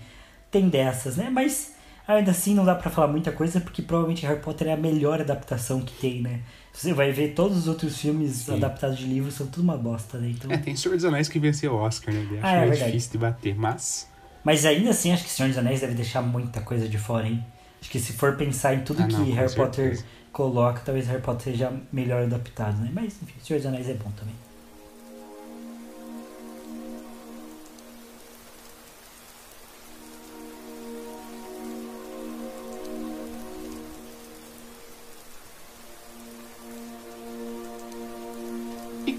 tem 0.50 0.68
dessas, 0.68 1.16
né? 1.16 1.30
Mas 1.30 1.74
ainda 2.06 2.30
assim 2.30 2.54
não 2.54 2.64
dá 2.64 2.74
para 2.74 2.90
falar 2.90 3.08
muita 3.08 3.32
coisa 3.32 3.60
porque 3.60 3.80
provavelmente 3.80 4.26
Harry 4.26 4.40
Potter 4.40 4.68
é 4.68 4.72
a 4.72 4.76
melhor 4.76 5.20
adaptação 5.20 5.80
que 5.80 5.94
tem, 5.94 6.20
né? 6.20 6.40
Você 6.72 6.92
vai 6.92 7.10
ver 7.10 7.34
todos 7.34 7.56
os 7.56 7.68
outros 7.68 7.98
filmes 7.98 8.32
Sim. 8.32 8.54
adaptados 8.54 8.98
de 8.98 9.06
livros 9.06 9.34
são 9.34 9.46
tudo 9.46 9.62
uma 9.62 9.76
bosta, 9.76 10.18
né? 10.18 10.30
Então... 10.30 10.50
É, 10.50 10.58
tem 10.58 10.76
Senhor 10.76 10.94
dos 10.94 11.04
Anéis 11.04 11.28
que 11.28 11.38
venceu 11.38 11.72
o 11.72 11.76
Oscar, 11.76 12.14
né? 12.14 12.26
Acho 12.42 12.46
ah, 12.46 12.66
é, 12.66 12.70
difícil 12.70 13.12
de 13.12 13.18
bater, 13.18 13.54
mas... 13.56 14.08
Mas 14.44 14.64
ainda 14.64 14.90
assim, 14.90 15.12
acho 15.12 15.24
que 15.24 15.30
Senhor 15.30 15.48
dos 15.48 15.58
Anéis 15.58 15.80
deve 15.80 15.94
deixar 15.94 16.22
muita 16.22 16.60
coisa 16.60 16.88
de 16.88 16.96
fora, 16.96 17.26
hein? 17.26 17.44
Acho 17.80 17.90
que 17.90 17.98
se 17.98 18.12
for 18.12 18.36
pensar 18.36 18.74
em 18.74 18.80
tudo 18.80 19.02
ah, 19.02 19.06
que 19.06 19.12
não, 19.12 19.24
Harry 19.24 19.48
certeza. 19.48 19.56
Potter 19.56 20.04
coloca, 20.32 20.80
talvez 20.84 21.06
Harry 21.08 21.20
Potter 21.20 21.52
seja 21.52 21.72
melhor 21.92 22.22
adaptado, 22.22 22.78
né? 22.78 22.90
Mas, 22.92 23.16
enfim, 23.22 23.34
Senhor 23.42 23.58
dos 23.58 23.66
Anéis 23.66 23.88
é 23.88 23.94
bom 23.94 24.10
também. 24.12 24.34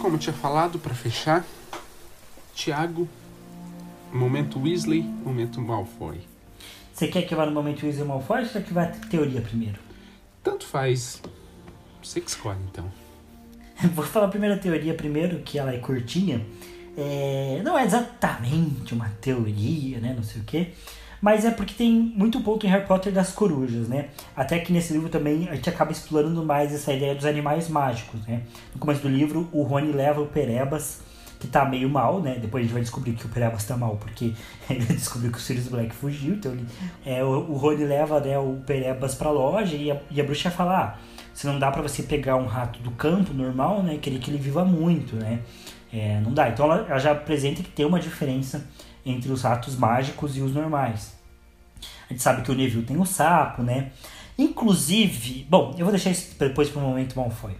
Como 0.01 0.17
tinha 0.17 0.33
falado, 0.33 0.79
para 0.79 0.95
fechar, 0.95 1.45
Tiago, 2.55 3.07
momento 4.11 4.59
Weasley, 4.59 5.03
momento 5.03 5.61
Malfoy. 5.61 6.19
Você 6.91 7.07
quer 7.07 7.21
que 7.21 7.35
vá 7.35 7.45
no 7.45 7.51
momento 7.51 7.83
Weasley 7.83 8.05
Malfoy 8.05 8.39
ou 8.39 8.45
você 8.45 8.53
quer 8.53 8.63
que 8.63 8.73
vá 8.73 8.85
teoria 8.87 9.41
primeiro? 9.41 9.79
Tanto 10.43 10.65
faz. 10.65 11.21
Você 12.01 12.19
que 12.19 12.29
escolhe, 12.29 12.59
então. 12.71 12.91
Vou 13.93 14.03
falar 14.03 14.25
a 14.25 14.29
primeira 14.29 14.57
teoria 14.57 14.93
primeiro, 14.93 15.39
que 15.39 15.59
ela 15.59 15.73
é 15.73 15.77
curtinha. 15.77 16.45
É, 16.97 17.61
não 17.63 17.77
é 17.77 17.85
exatamente 17.85 18.93
uma 18.93 19.09
teoria, 19.21 19.99
né? 19.99 20.13
Não 20.15 20.23
sei 20.23 20.41
o 20.41 20.43
quê. 20.43 20.73
Mas 21.21 21.45
é 21.45 21.51
porque 21.51 21.75
tem 21.75 21.91
muito 21.91 22.41
ponto 22.41 22.65
em 22.65 22.69
Harry 22.69 22.87
Potter 22.87 23.13
das 23.13 23.31
corujas, 23.31 23.87
né? 23.87 24.09
Até 24.35 24.57
que 24.59 24.73
nesse 24.73 24.91
livro 24.91 25.07
também 25.07 25.47
a 25.47 25.55
gente 25.55 25.69
acaba 25.69 25.91
explorando 25.91 26.43
mais 26.43 26.73
essa 26.73 26.91
ideia 26.91 27.13
dos 27.13 27.25
animais 27.25 27.69
mágicos, 27.69 28.25
né? 28.25 28.41
No 28.73 28.79
começo 28.79 29.01
do 29.01 29.07
livro, 29.07 29.47
o 29.51 29.61
Rony 29.61 29.91
leva 29.91 30.19
o 30.19 30.25
Perebas, 30.25 30.99
que 31.39 31.47
tá 31.47 31.63
meio 31.63 31.87
mal, 31.87 32.19
né? 32.21 32.39
Depois 32.41 32.61
a 32.61 32.65
gente 32.65 32.73
vai 32.73 32.81
descobrir 32.81 33.13
que 33.13 33.25
o 33.27 33.29
Perebas 33.29 33.63
tá 33.63 33.77
mal, 33.77 33.97
porque 33.97 34.33
ele 34.67 34.85
descobriu 34.85 35.31
que 35.31 35.37
o 35.37 35.41
Sirius 35.41 35.67
Black 35.67 35.93
fugiu, 35.93 36.33
então 36.33 36.51
ele, 36.53 36.65
é, 37.05 37.23
o, 37.23 37.53
Rony 37.53 37.83
leva 37.83 38.19
né, 38.19 38.39
o 38.39 38.59
Perebas 38.65 39.13
pra 39.13 39.29
loja 39.29 39.75
e 39.75 39.91
a, 39.91 40.01
e 40.09 40.19
a 40.19 40.23
bruxa 40.23 40.49
fala, 40.49 40.79
ah, 40.79 40.97
se 41.35 41.45
não 41.45 41.59
dá 41.59 41.69
para 41.69 41.83
você 41.83 42.01
pegar 42.01 42.35
um 42.35 42.47
rato 42.47 42.79
do 42.79 42.91
campo 42.91 43.31
normal, 43.31 43.83
né? 43.83 43.99
Querer 44.01 44.17
que 44.17 44.31
ele 44.31 44.39
viva 44.39 44.65
muito, 44.65 45.15
né? 45.15 45.39
É, 45.93 46.19
não 46.21 46.33
dá. 46.33 46.49
Então 46.49 46.65
ela, 46.65 46.85
ela 46.89 46.99
já 46.99 47.11
apresenta 47.11 47.61
que 47.61 47.69
tem 47.69 47.85
uma 47.85 47.99
diferença 47.99 48.65
entre 49.05 49.31
os 49.31 49.41
ratos 49.41 49.75
mágicos 49.75 50.37
e 50.37 50.41
os 50.41 50.53
normais. 50.53 51.15
A 52.09 52.13
gente 52.13 52.21
sabe 52.21 52.41
que 52.41 52.51
o 52.51 52.55
Neville 52.55 52.83
tem 52.83 52.97
o 52.97 53.05
sapo, 53.05 53.63
né? 53.63 53.91
Inclusive, 54.37 55.45
bom, 55.49 55.73
eu 55.77 55.85
vou 55.85 55.91
deixar 55.91 56.09
isso 56.09 56.35
depois 56.37 56.69
para 56.69 56.81
o 56.81 56.85
momento 56.85 57.15
foi. 57.31 57.55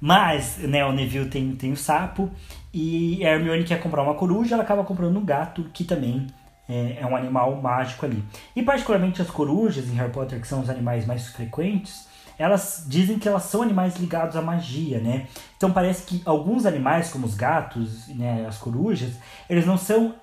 Mas, 0.00 0.58
né, 0.58 0.84
o 0.84 0.92
Neville 0.92 1.28
tem, 1.28 1.54
tem 1.56 1.72
o 1.72 1.76
sapo 1.76 2.30
e 2.72 3.24
a 3.24 3.30
Hermione 3.30 3.64
quer 3.64 3.80
comprar 3.80 4.02
uma 4.02 4.14
coruja, 4.14 4.54
ela 4.54 4.62
acaba 4.62 4.84
comprando 4.84 5.16
um 5.16 5.24
gato, 5.24 5.64
que 5.72 5.84
também 5.84 6.26
é, 6.68 6.98
é 7.00 7.06
um 7.06 7.16
animal 7.16 7.60
mágico 7.60 8.04
ali. 8.04 8.22
E 8.54 8.62
particularmente 8.62 9.22
as 9.22 9.30
corujas 9.30 9.88
em 9.88 9.94
Harry 9.94 10.12
Potter, 10.12 10.40
que 10.40 10.46
são 10.46 10.60
os 10.60 10.68
animais 10.68 11.06
mais 11.06 11.28
frequentes, 11.28 12.06
elas 12.38 12.84
dizem 12.88 13.18
que 13.18 13.28
elas 13.28 13.44
são 13.44 13.62
animais 13.62 13.96
ligados 13.96 14.36
à 14.36 14.42
magia, 14.42 14.98
né? 14.98 15.26
Então 15.56 15.72
parece 15.72 16.04
que 16.04 16.22
alguns 16.24 16.66
animais, 16.66 17.10
como 17.10 17.26
os 17.26 17.34
gatos, 17.34 18.08
né, 18.08 18.44
as 18.48 18.58
corujas, 18.58 19.12
eles 19.48 19.64
não 19.64 19.78
são 19.78 20.14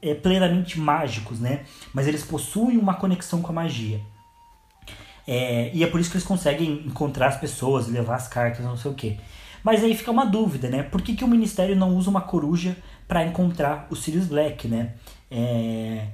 é, 0.00 0.14
plenamente 0.14 0.78
mágicos, 0.78 1.40
né? 1.40 1.64
Mas 1.92 2.06
eles 2.06 2.22
possuem 2.22 2.78
uma 2.78 2.94
conexão 2.94 3.42
com 3.42 3.50
a 3.50 3.54
magia. 3.54 4.00
É, 5.26 5.70
e 5.74 5.84
é 5.84 5.86
por 5.86 6.00
isso 6.00 6.10
que 6.10 6.16
eles 6.16 6.26
conseguem 6.26 6.84
encontrar 6.86 7.28
as 7.28 7.36
pessoas, 7.36 7.88
levar 7.88 8.16
as 8.16 8.28
cartas, 8.28 8.64
não 8.64 8.76
sei 8.76 8.90
o 8.90 8.94
quê. 8.94 9.18
Mas 9.62 9.84
aí 9.84 9.94
fica 9.94 10.10
uma 10.10 10.24
dúvida, 10.24 10.68
né? 10.68 10.82
Por 10.82 11.02
que, 11.02 11.14
que 11.14 11.24
o 11.24 11.28
Ministério 11.28 11.76
não 11.76 11.94
usa 11.96 12.08
uma 12.08 12.22
coruja 12.22 12.76
para 13.06 13.24
encontrar 13.24 13.86
o 13.90 13.96
Sirius 13.96 14.26
Black, 14.26 14.66
né? 14.68 14.94
É, 15.30 16.06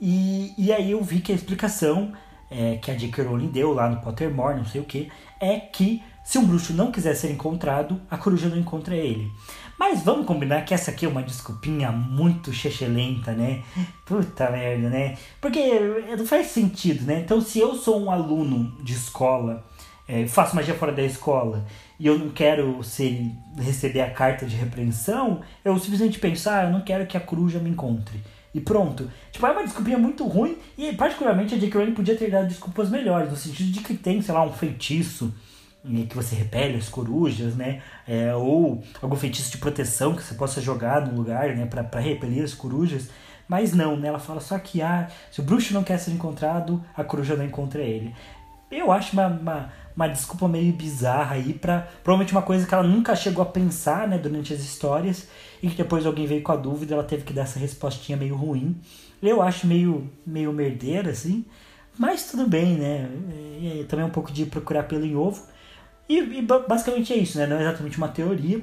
e, 0.00 0.52
e 0.58 0.72
aí 0.72 0.90
eu 0.90 1.02
vi 1.02 1.20
que 1.20 1.32
a 1.32 1.34
explicação 1.34 2.12
é, 2.50 2.76
que 2.76 2.90
a 2.90 2.94
J.K. 2.94 3.24
Rowling 3.24 3.48
deu 3.48 3.72
lá 3.72 3.88
no 3.88 4.00
Pottermore, 4.00 4.56
não 4.56 4.66
sei 4.66 4.80
o 4.80 4.84
que, 4.84 5.10
é 5.40 5.58
que 5.58 6.02
se 6.24 6.38
um 6.38 6.44
bruxo 6.44 6.72
não 6.72 6.90
quiser 6.90 7.14
ser 7.14 7.30
encontrado, 7.30 8.00
a 8.10 8.18
coruja 8.18 8.48
não 8.48 8.58
encontra 8.58 8.94
ele. 8.94 9.30
Mas 9.80 10.02
vamos 10.02 10.26
combinar 10.26 10.62
que 10.66 10.74
essa 10.74 10.90
aqui 10.90 11.06
é 11.06 11.08
uma 11.08 11.22
desculpinha 11.22 11.90
muito 11.90 12.52
chechelenta, 12.52 13.32
né? 13.32 13.62
Puta 14.04 14.50
merda, 14.50 14.90
né? 14.90 15.16
Porque 15.40 15.58
não 16.18 16.26
faz 16.26 16.48
sentido, 16.48 17.06
né? 17.06 17.20
Então, 17.20 17.40
se 17.40 17.60
eu 17.60 17.74
sou 17.74 17.98
um 17.98 18.10
aluno 18.10 18.76
de 18.82 18.92
escola, 18.92 19.64
é, 20.06 20.26
faço 20.26 20.54
magia 20.54 20.74
fora 20.74 20.92
da 20.92 21.02
escola, 21.02 21.64
e 21.98 22.06
eu 22.06 22.18
não 22.18 22.28
quero 22.28 22.84
ser, 22.84 23.32
receber 23.56 24.02
a 24.02 24.10
carta 24.10 24.44
de 24.44 24.54
repreensão, 24.54 25.40
eu 25.64 25.78
simplesmente 25.78 26.18
pensar, 26.18 26.60
ah, 26.60 26.68
eu 26.68 26.72
não 26.72 26.82
quero 26.82 27.06
que 27.06 27.16
a 27.16 27.20
coruja 27.20 27.58
me 27.58 27.70
encontre. 27.70 28.20
E 28.54 28.60
pronto. 28.60 29.10
Tipo, 29.32 29.46
é 29.46 29.50
uma 29.50 29.64
desculpinha 29.64 29.96
muito 29.96 30.26
ruim. 30.26 30.58
E 30.76 30.92
particularmente 30.92 31.54
a 31.54 31.58
J.K. 31.58 31.78
Rowling 31.78 31.94
podia 31.94 32.16
ter 32.18 32.30
dado 32.30 32.48
desculpas 32.48 32.90
melhores, 32.90 33.30
no 33.30 33.36
sentido 33.36 33.72
de 33.72 33.80
que 33.80 33.94
tem, 33.94 34.20
sei 34.20 34.34
lá, 34.34 34.44
um 34.44 34.52
feitiço 34.52 35.32
que 35.82 36.14
você 36.14 36.34
repele 36.34 36.76
as 36.76 36.88
corujas, 36.88 37.54
né? 37.54 37.82
É, 38.06 38.34
ou 38.34 38.82
algum 39.00 39.16
feitiço 39.16 39.50
de 39.50 39.58
proteção 39.58 40.14
que 40.14 40.22
você 40.22 40.34
possa 40.34 40.60
jogar 40.60 41.06
no 41.06 41.16
lugar, 41.16 41.56
né? 41.56 41.66
Pra 41.66 42.00
repelir 42.00 42.44
as 42.44 42.54
corujas. 42.54 43.08
Mas 43.48 43.72
não, 43.72 43.96
né? 43.96 44.08
Ela 44.08 44.18
fala 44.18 44.40
só 44.40 44.58
que 44.58 44.80
ah, 44.82 45.08
se 45.30 45.40
o 45.40 45.42
bruxo 45.42 45.74
não 45.74 45.82
quer 45.82 45.98
ser 45.98 46.12
encontrado, 46.12 46.84
a 46.96 47.02
coruja 47.02 47.34
não 47.34 47.44
encontra 47.44 47.82
ele. 47.82 48.14
Eu 48.70 48.92
acho 48.92 49.12
uma, 49.14 49.26
uma, 49.26 49.72
uma 49.96 50.08
desculpa 50.08 50.46
meio 50.46 50.72
bizarra 50.72 51.34
aí 51.34 51.52
pra 51.52 51.88
provavelmente 52.04 52.32
uma 52.32 52.42
coisa 52.42 52.64
que 52.66 52.72
ela 52.72 52.84
nunca 52.84 53.16
chegou 53.16 53.42
a 53.42 53.46
pensar, 53.46 54.06
né? 54.06 54.18
Durante 54.18 54.52
as 54.52 54.60
histórias 54.60 55.28
e 55.62 55.68
que 55.68 55.76
depois 55.76 56.06
alguém 56.06 56.26
veio 56.26 56.42
com 56.42 56.52
a 56.52 56.56
dúvida, 56.56 56.94
ela 56.94 57.02
teve 57.02 57.24
que 57.24 57.32
dar 57.32 57.42
essa 57.42 57.58
respostinha 57.58 58.16
meio 58.16 58.36
ruim. 58.36 58.80
Eu 59.22 59.42
acho 59.42 59.66
meio, 59.66 60.10
meio 60.26 60.52
merdeira, 60.52 61.10
assim, 61.10 61.44
mas 61.98 62.30
tudo 62.30 62.46
bem, 62.46 62.76
né? 62.76 63.10
É, 63.62 63.80
é, 63.80 63.84
também 63.84 64.04
um 64.04 64.10
pouco 64.10 64.32
de 64.32 64.46
procurar 64.46 64.84
pelo 64.84 65.04
em 65.04 65.14
ovo. 65.14 65.42
E, 66.10 66.38
e, 66.38 66.42
basicamente 66.42 67.12
é 67.12 67.16
isso, 67.16 67.38
né? 67.38 67.46
Não 67.46 67.56
é 67.56 67.60
exatamente 67.60 67.96
uma 67.96 68.08
teoria, 68.08 68.60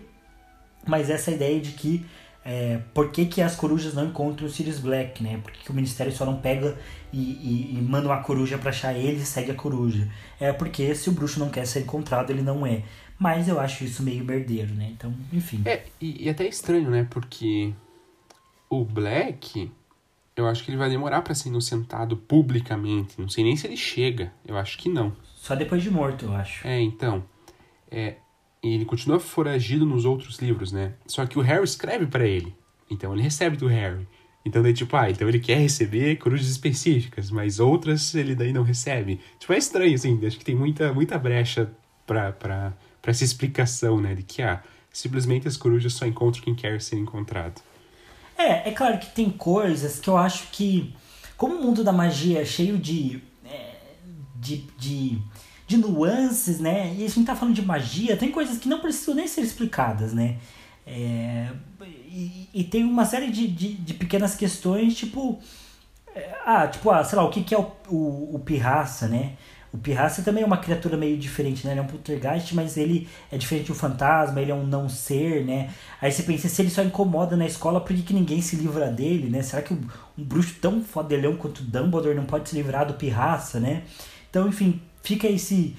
mas 0.86 1.10
essa 1.10 1.32
ideia 1.32 1.62
de 1.62 1.72
que 1.72 2.06
é, 2.44 2.82
por 2.94 3.10
que, 3.10 3.26
que 3.26 3.42
as 3.42 3.56
corujas 3.56 3.94
não 3.94 4.08
encontram 4.08 4.48
o 4.48 4.50
Sirius 4.50 4.80
Black, 4.80 5.24
né? 5.24 5.40
Por 5.42 5.54
que, 5.54 5.64
que 5.64 5.72
o 5.72 5.74
Ministério 5.74 6.12
só 6.12 6.26
não 6.26 6.42
pega 6.42 6.78
e, 7.14 7.18
e, 7.18 7.78
e 7.78 7.82
manda 7.82 8.10
uma 8.10 8.22
coruja 8.22 8.58
para 8.58 8.72
achar 8.72 8.94
ele 8.94 9.22
e 9.22 9.26
segue 9.26 9.52
a 9.52 9.56
coruja? 9.56 10.10
É 10.42 10.52
porque 10.52 10.94
se 10.94 11.08
o 11.08 11.14
bruxo 11.14 11.40
não 11.40 11.50
quer 11.50 11.66
ser 11.66 11.84
encontrado, 11.84 12.32
ele 12.32 12.42
não 12.42 12.68
é. 12.68 12.84
Mas 13.18 13.48
eu 13.48 13.62
acho 13.62 13.86
isso 13.86 14.04
meio 14.04 14.26
merdeiro, 14.26 14.74
né? 14.74 14.90
Então, 14.92 15.16
enfim. 15.32 15.62
É, 15.64 15.86
e, 16.02 16.26
e 16.26 16.30
até 16.30 16.46
estranho, 16.46 16.90
né? 16.90 17.08
Porque 17.10 17.74
o 18.70 18.84
Black, 18.84 19.72
eu 20.36 20.48
acho 20.48 20.66
que 20.66 20.70
ele 20.70 20.78
vai 20.78 20.90
demorar 20.90 21.22
para 21.22 21.34
ser 21.34 21.48
inocentado 21.48 22.18
publicamente. 22.18 23.22
Não 23.22 23.30
sei 23.30 23.46
nem 23.46 23.56
se 23.56 23.66
ele 23.66 23.78
chega. 23.78 24.34
Eu 24.46 24.58
acho 24.58 24.78
que 24.78 24.90
não. 24.90 25.16
Só 25.38 25.56
depois 25.56 25.82
de 25.82 25.90
morto, 25.90 26.26
eu 26.26 26.36
acho. 26.36 26.68
É, 26.68 26.82
então. 26.82 27.24
É, 27.90 28.16
ele 28.64 28.86
continua 28.86 29.20
foragido 29.20 29.86
nos 29.86 30.06
outros 30.06 30.40
livros, 30.40 30.72
né? 30.72 30.94
Só 31.06 31.26
que 31.26 31.38
o 31.38 31.42
Harry 31.42 31.64
escreve 31.64 32.08
para 32.08 32.26
ele. 32.26 32.56
Então 32.90 33.14
ele 33.14 33.22
recebe 33.22 33.58
do 33.58 33.68
Harry. 33.68 34.08
Então 34.46 34.64
daí, 34.64 34.74
tipo, 34.74 34.96
ah, 34.96 35.10
então 35.10 35.28
ele 35.28 35.40
quer 35.40 35.58
receber 35.58 36.16
corujas 36.18 36.48
específicas, 36.48 37.30
mas 37.30 37.60
outras 37.60 38.16
ele 38.16 38.34
daí 38.34 38.54
não 38.54 38.64
recebe. 38.64 39.20
Tipo, 39.40 39.54
é 39.54 39.58
estranho, 39.58 39.94
assim, 39.94 40.26
acho 40.26 40.38
que 40.38 40.46
tem 40.46 40.56
muita, 40.56 40.94
muita 40.94 41.20
brecha 41.20 41.70
pra, 42.06 42.32
pra, 42.32 42.74
para 43.02 43.12
essa 43.12 43.26
explicação, 43.26 44.00
né, 44.00 44.16
de 44.16 44.24
que 44.24 44.42
ah, 44.42 44.64
simplesmente 44.90 45.48
as 45.48 45.58
corujas 45.58 45.94
só 45.94 46.06
encontram 46.06 46.42
quem 46.42 46.56
quer 46.56 46.82
ser 46.82 46.98
encontrado. 46.98 47.62
É, 48.38 48.70
é 48.70 48.72
claro 48.72 49.00
que 49.00 49.08
tem 49.08 49.30
coisas 49.30 50.00
que 50.00 50.10
eu 50.10 50.16
acho 50.16 50.48
que, 50.52 50.96
como 51.36 51.56
o 51.56 51.62
mundo 51.62 51.84
da 51.84 51.92
magia 51.92 52.42
é 52.42 52.46
cheio 52.46 52.78
de, 52.78 53.22
é, 53.44 53.76
de, 54.36 54.58
de, 54.78 55.22
de 55.68 55.78
nuances, 55.78 56.60
né, 56.60 56.96
e 56.98 57.06
a 57.06 57.10
gente 57.10 57.26
tá 57.26 57.36
falando 57.36 57.54
de 57.54 57.62
magia, 57.62 58.18
tem 58.18 58.32
coisas 58.32 58.58
que 58.58 58.70
não 58.70 58.80
precisam 58.80 59.14
nem 59.14 59.28
ser 59.28 59.42
explicadas, 59.42 60.14
né, 60.14 60.38
é, 60.86 61.50
e, 62.08 62.50
e, 62.54 62.64
tem 62.64 62.86
uma 62.86 63.06
série 63.06 63.30
de, 63.30 63.46
de, 63.48 63.74
de 63.74 63.94
pequenas 63.94 64.34
questões, 64.34 64.96
tipo, 64.96 65.40
é, 66.16 66.34
ah, 66.46 66.66
tipo, 66.68 66.90
ah, 66.90 67.04
sei 67.04 67.18
lá, 67.18 67.26
o 67.26 67.30
que, 67.30 67.44
que 67.44 67.54
é 67.54 67.60
o, 67.60 67.70
o, 67.90 68.36
o 68.36 68.40
pirraça, 68.40 69.08
né? 69.08 69.34
O 69.72 69.78
Pirraça 69.78 70.24
também 70.24 70.44
é 70.44 70.46
uma 70.46 70.58
criatura 70.58 70.96
meio 70.96 71.18
diferente, 71.18 71.66
né? 71.66 71.74
Ele 71.74 71.82
é 71.82 71.84
um 71.84 71.88
poltergeist, 71.88 72.56
mas 72.56 72.78
ele 72.78 73.08
é 73.32 73.38
diferente 73.38 73.66
de 73.66 73.74
um 73.74 73.76
fantasma, 73.76 74.42
ele 74.42 74.52
é 74.52 74.56
um 74.56 74.66
não 74.66 74.88
ser, 74.88 75.46
né? 75.46 75.70
Aí 76.02 76.12
você 76.12 76.24
pensa, 76.24 76.48
se 76.48 76.62
ele 76.62 76.70
só 76.70 76.82
incomoda 76.82 77.36
na 77.36 77.46
escola, 77.46 77.82
por 77.82 77.96
que, 77.96 78.02
que 78.02 78.14
ninguém 78.14 78.42
se 78.42 78.56
livra 78.56 78.90
dele, 78.90 79.30
né? 79.30 79.42
Será 79.42 79.62
que 79.62 79.74
um, 79.74 79.82
um 80.18 80.24
bruxo 80.24 80.56
tão 80.62 80.82
fodelhão 80.82 81.36
quanto 81.36 81.62
Dumbledore 81.64 82.16
não 82.16 82.26
pode 82.26 82.50
se 82.50 82.56
livrar 82.56 82.88
do 82.88 82.94
Pirraça, 82.94 83.60
né? 83.60 83.84
Então, 84.30 84.48
enfim, 84.48 84.82
fica 85.08 85.28
esse, 85.28 85.74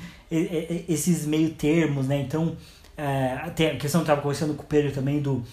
esses 0.89 1.27
meio 1.27 1.51
termos, 1.51 2.09
né? 2.09 2.19
Então, 2.21 2.57
é, 2.97 3.51
tem 3.55 3.69
a 3.69 3.77
questão 3.77 4.01
que 4.01 4.11
eu 4.11 4.15
estava 4.15 4.23
conversando 4.23 4.55
com 4.55 4.63
o 4.63 4.67
Pedro 4.67 4.91
também 4.91 5.21
do 5.21 5.45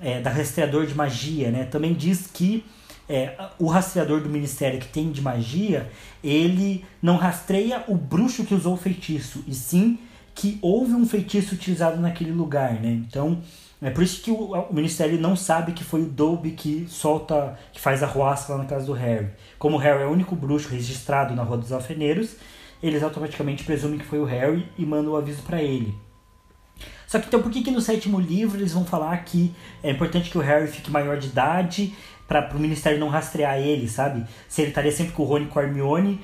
é, 0.00 0.20
da 0.20 0.30
rastreador 0.30 0.86
de 0.86 0.94
magia, 0.94 1.50
né? 1.50 1.64
Também 1.64 1.94
diz 1.94 2.28
que 2.32 2.64
é, 3.08 3.34
o 3.58 3.66
rastreador 3.66 4.20
do 4.20 4.28
ministério 4.28 4.78
que 4.78 4.88
tem 4.88 5.10
de 5.10 5.20
magia, 5.20 5.90
ele 6.22 6.84
não 7.02 7.16
rastreia 7.16 7.84
o 7.88 7.94
bruxo 7.96 8.44
que 8.44 8.54
usou 8.54 8.74
o 8.74 8.76
feitiço, 8.76 9.44
e 9.46 9.54
sim 9.54 9.98
que 10.34 10.58
houve 10.62 10.92
um 10.92 11.06
feitiço 11.06 11.54
utilizado 11.54 12.00
naquele 12.00 12.32
lugar, 12.32 12.74
né? 12.74 12.90
Então, 12.90 13.40
é 13.80 13.90
por 13.90 14.02
isso 14.02 14.22
que 14.22 14.30
o, 14.30 14.52
o 14.52 14.74
ministério 14.74 15.20
não 15.20 15.36
sabe 15.36 15.72
que 15.72 15.84
foi 15.84 16.02
o 16.02 16.06
Dobby 16.06 16.52
que 16.52 16.86
solta, 16.88 17.58
que 17.72 17.80
faz 17.80 18.02
a 18.02 18.06
ruasca 18.06 18.52
lá 18.52 18.58
na 18.60 18.64
casa 18.64 18.86
do 18.86 18.92
Harry. 18.92 19.28
Como 19.58 19.76
o 19.76 19.78
Harry 19.78 20.02
é 20.02 20.06
o 20.06 20.10
único 20.10 20.34
bruxo 20.34 20.68
registrado 20.68 21.34
na 21.34 21.42
Rua 21.42 21.58
dos 21.58 21.70
Alfeneiros, 21.70 22.36
eles 22.86 23.02
automaticamente 23.02 23.64
presumem 23.64 23.98
que 23.98 24.04
foi 24.04 24.18
o 24.18 24.24
Harry 24.24 24.68
e 24.76 24.84
mandam 24.84 25.12
o 25.12 25.16
aviso 25.16 25.42
para 25.42 25.62
ele. 25.62 25.94
Só 27.06 27.18
que 27.18 27.26
então 27.26 27.40
por 27.40 27.50
que, 27.50 27.62
que 27.62 27.70
no 27.70 27.80
sétimo 27.80 28.20
livro 28.20 28.58
eles 28.58 28.72
vão 28.72 28.84
falar 28.84 29.16
que 29.24 29.54
é 29.82 29.90
importante 29.90 30.30
que 30.30 30.36
o 30.36 30.40
Harry 30.40 30.66
fique 30.66 30.90
maior 30.90 31.16
de 31.16 31.28
idade 31.28 31.94
para 32.28 32.54
o 32.54 32.58
ministério 32.58 32.98
não 32.98 33.08
rastrear 33.08 33.58
ele, 33.58 33.88
sabe? 33.88 34.24
Se 34.48 34.62
ele 34.62 34.70
estaria 34.70 34.92
sempre 34.92 35.12
com 35.12 35.22
o 35.22 35.26
Rony 35.26 35.44
e 35.46 35.48
com 35.48 35.58
a 35.58 35.62
Hermione, 35.62 36.20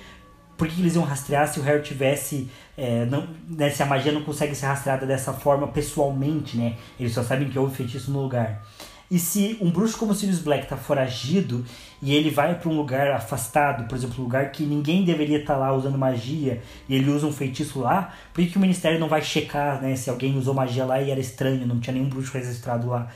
por 0.57 0.69
que, 0.69 0.75
que 0.75 0.83
eles 0.83 0.95
iam 0.95 1.05
rastrear 1.05 1.49
se 1.49 1.59
o 1.59 1.63
Harry 1.63 1.83
tivesse. 1.83 2.51
É, 2.77 3.07
não, 3.07 3.27
né, 3.49 3.71
se 3.71 3.83
a 3.83 3.87
magia 3.87 4.13
não 4.13 4.23
consegue 4.23 4.55
ser 4.55 4.67
rastreada 4.67 5.07
dessa 5.07 5.33
forma 5.33 5.69
pessoalmente, 5.69 6.59
né? 6.59 6.77
Eles 6.99 7.13
só 7.13 7.23
sabem 7.23 7.49
que 7.49 7.59
houve 7.59 7.75
feitiço 7.75 8.11
no 8.11 8.21
lugar. 8.21 8.63
E 9.11 9.19
se 9.19 9.59
um 9.61 9.71
bruxo 9.71 9.99
como 9.99 10.15
Sirius 10.15 10.39
Black 10.39 10.69
tá 10.69 10.77
foragido 10.77 11.65
e 12.01 12.15
ele 12.15 12.31
vai 12.31 12.57
para 12.59 12.69
um 12.69 12.77
lugar 12.77 13.11
afastado, 13.11 13.89
por 13.89 13.99
exemplo, 13.99 14.21
um 14.21 14.25
lugar 14.25 14.53
que 14.53 14.63
ninguém 14.63 15.05
deveria 15.05 15.39
estar 15.39 15.55
tá 15.55 15.59
lá 15.61 15.73
usando 15.75 15.99
magia, 15.99 16.63
e 16.89 16.95
ele 16.95 17.11
usa 17.11 17.27
um 17.27 17.33
feitiço 17.33 17.81
lá, 17.81 18.15
por 18.33 18.45
que, 18.45 18.51
que 18.53 18.57
o 18.57 18.61
ministério 18.61 19.01
não 19.01 19.09
vai 19.09 19.21
checar, 19.21 19.83
né, 19.83 19.97
se 19.97 20.09
alguém 20.09 20.39
usou 20.39 20.55
magia 20.55 20.85
lá 20.85 21.03
e 21.03 21.11
era 21.11 21.19
estranho, 21.19 21.67
não 21.67 21.81
tinha 21.81 21.95
nenhum 21.95 22.09
bruxo 22.09 22.33
registrado 22.33 22.89
lá? 22.89 23.09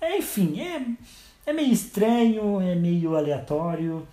É, 0.00 0.16
enfim, 0.16 0.58
é 0.60 0.80
é 1.44 1.52
meio 1.52 1.72
estranho, 1.72 2.60
é 2.60 2.74
meio 2.74 3.16
aleatório. 3.16 4.06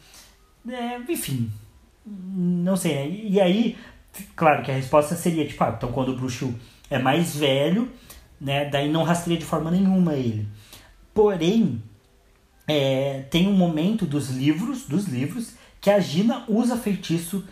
É, 0.68 0.98
enfim, 1.12 1.52
não 2.06 2.76
sei, 2.76 2.96
né? 2.96 3.08
E 3.08 3.40
aí, 3.40 3.78
claro 4.36 4.64
que 4.64 4.72
a 4.72 4.76
resposta 4.76 5.16
seria, 5.16 5.48
tipo, 5.48 5.64
ah, 5.64 5.74
então 5.76 5.92
quando 5.92 6.10
o 6.10 6.16
bruxo 6.16 6.54
é 6.90 7.00
mais 7.00 7.36
velho, 7.36 7.90
né, 8.40 8.66
daí 8.66 8.92
não 8.92 9.04
rastreia 9.04 9.40
de 9.40 9.46
forma 9.46 9.72
nenhuma 9.72 10.16
ele. 10.16 10.48
Porém, 11.20 11.84
é, 12.66 13.26
tem 13.30 13.46
um 13.46 13.52
momento 13.52 14.06
dos 14.06 14.30
livros, 14.30 14.86
dos 14.86 15.04
livros, 15.06 15.52
que 15.82 15.90
a 15.90 16.00
Gina 16.00 16.46
usa 16.48 16.78
feitiço 16.78 17.44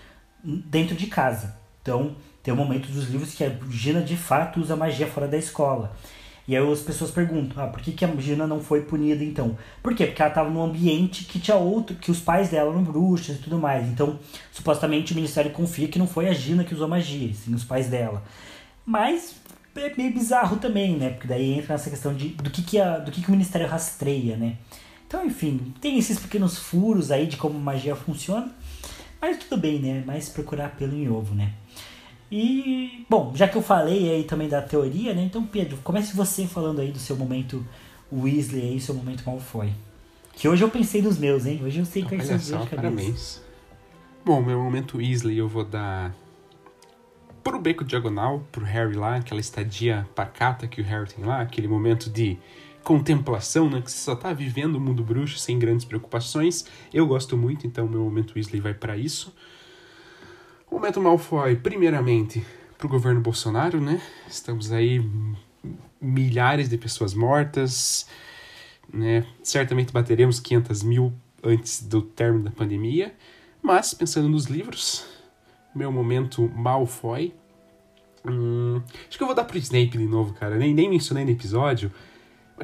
dentro 0.42 0.96
de 0.96 1.08
casa. 1.08 1.58
Então, 1.82 2.16
tem 2.42 2.54
um 2.54 2.58
momento 2.58 2.88
dos 2.88 3.10
livros 3.10 3.34
que 3.36 3.44
a 3.44 3.52
Gina 3.70 4.00
de 4.00 4.16
fato 4.16 4.62
usa 4.62 4.74
magia 4.78 5.06
fora 5.06 5.28
da 5.28 5.38
escola. 5.38 5.94
E 6.48 6.56
aí 6.56 6.72
as 6.72 6.80
pessoas 6.80 7.12
perguntam, 7.12 7.62
ah, 7.62 7.68
por 7.68 7.82
que, 7.82 7.92
que 7.92 8.06
a 8.06 8.16
Gina 8.16 8.48
não 8.48 8.62
foi 8.62 8.84
punida 8.84 9.22
então? 9.22 9.58
Por 9.84 9.94
quê? 9.94 10.06
Porque 10.06 10.22
ela 10.22 10.32
estava 10.32 10.50
num 10.50 10.64
ambiente 10.64 11.26
que 11.26 11.38
tinha 11.38 11.58
outro, 11.58 11.98
que 11.98 12.10
os 12.10 12.22
pais 12.22 12.48
dela 12.48 12.72
eram 12.72 12.86
bruxas 12.86 13.36
e 13.36 13.40
tudo 13.40 13.60
mais. 13.60 13.86
Então, 13.90 14.18
supostamente 14.50 15.12
o 15.12 15.16
Ministério 15.16 15.52
confia 15.52 15.90
que 15.90 16.00
não 16.00 16.08
foi 16.08 16.30
a 16.30 16.34
Gina 16.34 16.64
que 16.64 16.74
usou 16.74 16.88
magia, 16.88 17.34
sim 17.34 17.54
os 17.54 17.66
pais 17.66 17.90
dela. 17.90 18.24
Mas 18.86 19.36
é 19.80 19.94
meio 19.96 20.14
bizarro 20.14 20.58
também, 20.58 20.98
né? 20.98 21.12
Porque 21.12 21.28
daí 21.28 21.54
entra 21.54 21.74
nessa 21.74 21.90
questão 21.90 22.14
de 22.14 22.30
do 22.30 22.50
que, 22.50 22.62
que, 22.62 22.80
a, 22.80 22.98
do 22.98 23.12
que, 23.12 23.22
que 23.22 23.28
o 23.28 23.32
Ministério 23.32 23.68
rastreia, 23.68 24.36
né? 24.36 24.58
Então, 25.08 25.26
enfim, 25.26 25.74
tem 25.80 25.98
esses 25.98 26.20
pequenos 26.20 26.58
furos 26.58 27.12
aí 27.12 27.28
de 27.28 27.38
como 27.38 27.58
magia 27.58 27.96
funciona. 27.96 28.52
Mas 29.22 29.38
tudo 29.38 29.60
bem, 29.60 29.80
né? 29.80 30.04
Mais 30.06 30.30
procurar 30.30 30.70
pelo 30.76 30.96
em 30.96 31.10
ovo, 31.10 31.34
né? 31.34 31.54
E, 32.32 33.06
bom, 33.10 33.32
já 33.34 33.48
que 33.48 33.58
eu 33.58 33.62
falei 33.62 34.12
aí 34.12 34.24
também 34.26 34.50
da 34.50 34.62
teoria, 34.62 35.14
né? 35.14 35.24
Então, 35.24 35.46
Pedro, 35.46 35.78
comece 35.84 36.16
você 36.16 36.46
falando 36.46 36.82
aí 36.82 36.92
do 36.92 37.00
seu 37.00 37.16
momento 37.16 37.66
Weasley 38.12 38.64
aí, 38.64 38.80
seu 38.82 38.94
momento 38.94 39.24
mal 39.26 39.40
foi. 39.40 39.72
Que 40.34 40.48
hoje 40.48 40.64
eu 40.64 40.70
pensei 40.70 41.02
nos 41.02 41.18
meus, 41.18 41.46
hein? 41.46 41.62
Hoje 41.64 41.80
eu 41.80 41.86
sei 41.86 42.04
quais 42.04 42.26
são 42.26 42.36
os 42.36 42.50
meus 42.50 42.70
Parabéns. 42.70 43.42
Bom, 44.26 44.42
meu 44.42 44.62
momento 44.62 44.98
Weasley 44.98 45.38
eu 45.38 45.48
vou 45.48 45.64
dar 45.64 46.14
pro 47.48 47.62
beco 47.62 47.86
diagonal, 47.86 48.46
pro 48.52 48.66
Harry 48.66 48.94
lá, 48.94 49.16
aquela 49.16 49.40
estadia 49.40 50.06
pacata 50.14 50.68
que 50.68 50.82
o 50.82 50.84
Harry 50.84 51.08
tem 51.08 51.24
lá, 51.24 51.40
aquele 51.40 51.66
momento 51.66 52.10
de 52.10 52.38
contemplação, 52.84 53.70
né, 53.70 53.82
que 53.82 53.90
você 53.90 54.00
só 54.00 54.18
tá 54.18 54.34
vivendo 54.34 54.76
o 54.76 54.82
mundo 54.82 55.02
bruxo 55.02 55.40
sem 55.40 55.58
grandes 55.58 55.86
preocupações. 55.86 56.66
Eu 56.94 57.08
gosto 57.08 57.38
muito, 57.38 57.66
então 57.66 57.88
meu 57.88 58.02
momento 58.02 58.34
Weasley 58.36 58.60
vai 58.60 58.74
para 58.74 58.98
isso. 58.98 59.34
O 60.70 60.76
momento 60.76 61.00
Malfoy, 61.00 61.56
primeiramente, 61.56 62.46
para 62.78 62.86
o 62.86 62.90
governo 62.90 63.22
Bolsonaro, 63.22 63.80
né? 63.80 64.02
Estamos 64.28 64.74
aí 64.74 65.02
milhares 66.02 66.68
de 66.68 66.78
pessoas 66.78 67.14
mortas, 67.14 68.10
né? 68.92 69.26
Certamente 69.42 69.94
bateremos 69.94 70.42
500 70.42 70.84
mil 70.84 71.14
antes 71.42 71.82
do 71.82 72.02
término 72.02 72.44
da 72.44 72.52
pandemia, 72.52 73.16
mas 73.62 73.94
pensando 73.94 74.28
nos 74.28 74.48
livros, 74.48 75.17
meu 75.78 75.92
momento 75.92 76.50
Malfoy, 76.56 77.34
hum, 78.26 78.82
acho 79.08 79.18
que 79.18 79.24
eu 79.24 79.28
vou 79.28 79.36
dar 79.36 79.46
pro 79.46 79.58
Snape 79.58 79.98
de 79.98 80.06
novo, 80.06 80.34
cara. 80.34 80.58
Nem, 80.58 80.74
nem 80.74 80.90
mencionei 80.90 81.24
no 81.24 81.32
episódio, 81.32 81.92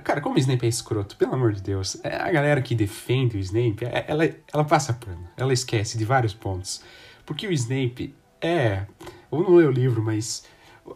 Cara, 0.01 0.21
como 0.21 0.35
o 0.35 0.39
Snape 0.39 0.65
é 0.65 0.69
escroto, 0.69 1.15
pelo 1.17 1.35
amor 1.35 1.53
de 1.53 1.61
Deus. 1.61 1.97
É 2.03 2.15
a 2.15 2.31
galera 2.31 2.61
que 2.61 2.73
defende 2.73 3.37
o 3.37 3.39
Snape, 3.39 3.85
é, 3.85 4.05
ela, 4.07 4.27
ela 4.51 4.63
passa 4.63 4.91
pano. 4.93 5.27
Ela 5.37 5.53
esquece 5.53 5.97
de 5.97 6.05
vários 6.05 6.33
pontos. 6.33 6.81
Porque 7.25 7.47
o 7.47 7.51
Snape 7.51 8.15
é. 8.41 8.87
Ou 9.29 9.43
não 9.43 9.55
leu 9.55 9.69
o 9.69 9.71
livro, 9.71 10.01
mas. 10.01 10.45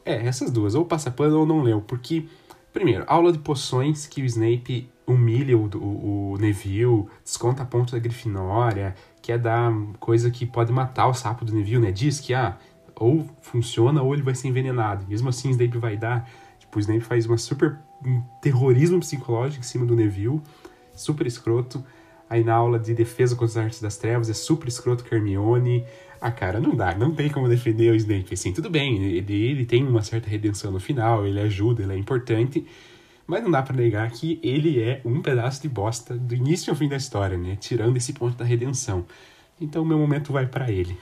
É, 0.04 0.26
essas 0.26 0.52
duas. 0.52 0.74
Ou 0.74 0.84
passa 0.84 1.12
pano 1.12 1.40
ou 1.40 1.46
não 1.46 1.62
leu. 1.62 1.80
Porque, 1.82 2.26
primeiro, 2.74 3.04
aula 3.08 3.32
de 3.32 3.38
poções 3.38 4.08
que 4.08 4.22
o 4.22 4.26
Snape 4.26 4.90
humilha 5.06 5.58
o, 5.58 5.70
o, 5.76 6.32
o 6.34 6.38
Neville, 6.38 7.06
desconta 7.24 7.64
a 7.64 7.66
ponto 7.66 7.94
da 7.94 8.00
Grifinória, 8.00 8.94
quer 9.28 9.38
dar 9.38 9.74
coisa 10.00 10.32
que 10.32 10.46
pode 10.46 10.72
matar 10.72 11.08
o 11.08 11.14
sapo 11.14 11.44
do 11.44 11.54
Neville, 11.54 11.82
né? 11.82 11.92
Diz 11.92 12.22
que, 12.22 12.34
ah, 12.34 12.58
ou 12.96 13.30
funciona 13.42 14.02
ou 14.02 14.14
ele 14.14 14.24
vai 14.24 14.34
ser 14.34 14.48
envenenado. 14.48 15.06
Mesmo 15.06 15.28
assim, 15.28 15.50
Snape 15.50 15.78
vai 15.78 15.98
dar. 15.98 16.30
Tipo, 16.58 16.78
o 16.78 16.80
Snape 16.80 17.02
faz 17.02 17.26
uma 17.26 17.38
super 17.38 17.78
um 18.06 18.22
terrorismo 18.42 19.02
psicológico 19.02 19.60
em 19.60 19.68
cima 19.68 19.86
do 19.86 19.98
Neville, 19.98 20.42
super 20.94 21.28
escroto. 21.28 21.84
Aí 22.30 22.42
na 22.42 22.54
aula 22.54 22.80
de 22.80 22.94
defesa 22.94 23.36
contra 23.36 23.48
as 23.48 23.58
artes 23.58 23.82
das 23.82 23.98
trevas 23.98 24.30
é 24.30 24.34
super 24.34 24.70
escroto 24.70 25.04
com 25.04 25.14
Hermione. 25.14 25.84
Ah, 26.22 26.32
cara, 26.32 26.62
não 26.62 26.74
dá, 26.74 26.96
não 26.96 27.12
tem 27.14 27.30
como 27.30 27.50
defender 27.50 27.92
o 27.92 27.96
Snape. 27.96 28.34
Assim, 28.34 28.54
tudo 28.54 28.70
bem, 28.70 28.96
ele, 29.04 29.34
ele 29.34 29.66
tem 29.66 29.86
uma 29.86 30.02
certa 30.04 30.30
redenção 30.30 30.72
no 30.72 30.80
final, 30.80 31.28
ele 31.28 31.42
ajuda, 31.42 31.84
ele 31.84 31.92
é 31.92 31.98
importante, 31.98 32.66
mas 33.28 33.44
não 33.44 33.52
dá 33.52 33.62
para 33.62 33.76
negar 33.76 34.10
que 34.10 34.40
ele 34.42 34.82
é 34.82 35.02
um 35.04 35.22
pedaço 35.22 35.62
de 35.62 35.70
bosta 35.70 36.16
do 36.16 36.34
início 36.34 36.72
ao 36.72 36.78
fim 36.78 36.88
da 36.88 36.96
história, 36.96 37.38
né? 37.38 37.58
Tirando 37.60 37.98
esse 37.98 38.14
ponto 38.14 38.38
da 38.38 38.46
redenção. 38.46 39.06
Então, 39.60 39.84
meu 39.84 39.98
momento 39.98 40.32
vai 40.32 40.46
para 40.46 40.72
ele. 40.72 40.98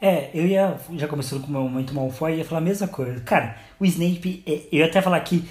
É, 0.00 0.30
eu 0.34 0.44
ia, 0.46 0.76
já 0.94 1.06
começando 1.06 1.42
com 1.42 1.46
o 1.46 1.52
meu 1.52 1.62
momento 1.62 1.94
Malfoy, 1.94 2.36
ia 2.36 2.44
falar 2.44 2.60
a 2.60 2.64
mesma 2.64 2.88
coisa. 2.88 3.20
Cara, 3.20 3.56
o 3.78 3.86
Snape, 3.86 4.42
é, 4.44 4.62
eu 4.72 4.80
ia 4.80 4.86
até 4.86 5.00
falar 5.00 5.20
que 5.20 5.48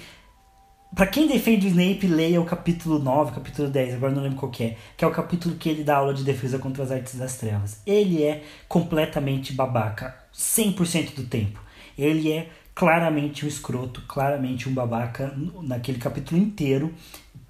Pra 0.94 1.06
quem 1.06 1.26
defende 1.26 1.66
o 1.66 1.70
Snape, 1.70 2.06
leia 2.06 2.38
o 2.38 2.44
capítulo 2.44 2.98
9, 2.98 3.32
capítulo 3.32 3.66
10, 3.66 3.94
agora 3.94 4.12
não 4.12 4.22
lembro 4.22 4.38
qual 4.38 4.52
que 4.52 4.62
é, 4.62 4.76
que 4.94 5.02
é 5.02 5.08
o 5.08 5.10
capítulo 5.10 5.54
que 5.56 5.70
ele 5.70 5.82
dá 5.82 5.96
aula 5.96 6.12
de 6.12 6.22
defesa 6.22 6.58
contra 6.58 6.82
as 6.82 6.90
artes 6.90 7.14
das 7.14 7.38
trevas. 7.38 7.80
Ele 7.86 8.22
é 8.22 8.42
completamente 8.68 9.54
babaca, 9.54 10.14
100% 10.34 11.14
do 11.14 11.24
tempo. 11.24 11.58
Ele 11.96 12.30
é 12.30 12.50
claramente 12.74 13.44
um 13.44 13.48
escroto, 13.48 14.02
claramente 14.08 14.68
um 14.68 14.74
babaca 14.74 15.34
naquele 15.62 15.98
capítulo 15.98 16.40
inteiro, 16.40 16.92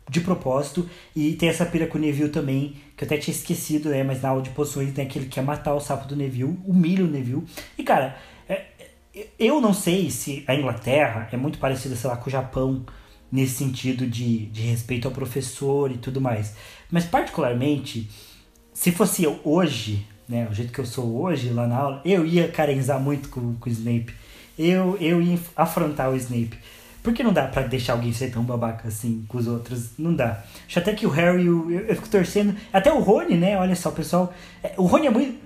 de 0.08 0.20
propósito. 0.20 0.88
E 1.14 1.32
tem 1.34 1.48
essa 1.48 1.64
pira 1.64 1.86
com 1.86 1.98
o 1.98 2.00
Neville 2.00 2.28
também, 2.28 2.76
que 2.96 3.04
eu 3.04 3.06
até 3.06 3.16
tinha 3.16 3.34
esquecido, 3.34 3.88
né? 3.88 4.02
Mas 4.02 4.22
na 4.22 4.28
aula 4.28 4.42
de 4.42 4.50
poções 4.50 4.96
aquele 4.98 5.26
que 5.26 5.32
quer 5.32 5.42
matar 5.42 5.74
o 5.74 5.80
sapo 5.80 6.06
do 6.06 6.16
Neville, 6.16 6.58
humilha 6.64 7.04
o 7.04 7.08
Neville. 7.08 7.44
E 7.78 7.82
cara, 7.82 8.16
é, 8.48 8.64
é, 9.14 9.26
eu 9.38 9.60
não 9.60 9.72
sei 9.72 10.10
se 10.10 10.44
a 10.46 10.54
Inglaterra 10.54 11.28
é 11.32 11.36
muito 11.36 11.58
parecida, 11.58 11.96
sei 11.96 12.10
lá, 12.10 12.16
com 12.16 12.28
o 12.28 12.32
Japão 12.32 12.84
nesse 13.30 13.54
sentido 13.54 14.06
de, 14.06 14.46
de 14.46 14.60
respeito 14.62 15.08
ao 15.08 15.14
professor 15.14 15.90
e 15.90 15.96
tudo 15.96 16.20
mais. 16.20 16.54
Mas, 16.90 17.06
particularmente, 17.06 18.10
se 18.74 18.92
fosse 18.92 19.24
eu 19.24 19.40
hoje, 19.42 20.06
né, 20.28 20.46
o 20.50 20.54
jeito 20.54 20.72
que 20.72 20.78
eu 20.78 20.84
sou 20.86 21.22
hoje 21.22 21.48
lá 21.48 21.66
na 21.66 21.76
aula, 21.76 22.02
eu 22.04 22.26
ia 22.26 22.48
carinzar 22.48 23.00
muito 23.00 23.30
com, 23.30 23.54
com 23.54 23.70
o 23.70 23.72
Snape. 23.72 24.12
Eu, 24.58 24.96
eu 25.00 25.20
ia 25.20 25.38
afrontar 25.56 26.10
o 26.10 26.16
Snape. 26.16 26.58
Porque 27.02 27.22
não 27.22 27.32
dá 27.32 27.46
para 27.48 27.62
deixar 27.62 27.94
alguém 27.94 28.12
ser 28.12 28.30
tão 28.30 28.44
babaca 28.44 28.86
assim 28.86 29.24
com 29.26 29.38
os 29.38 29.48
outros. 29.48 29.98
Não 29.98 30.14
dá. 30.14 30.44
Acho 30.66 30.78
até 30.78 30.92
que 30.94 31.04
o 31.04 31.10
Harry, 31.10 31.46
eu, 31.46 31.70
eu 31.70 31.94
fico 31.96 32.08
torcendo. 32.08 32.54
Até 32.72 32.92
o 32.92 33.00
Rony, 33.00 33.36
né? 33.36 33.58
Olha 33.58 33.74
só, 33.74 33.90
pessoal. 33.90 34.32
É, 34.62 34.72
o 34.76 34.84
Rony 34.86 35.08
é 35.08 35.10
muito. 35.10 35.42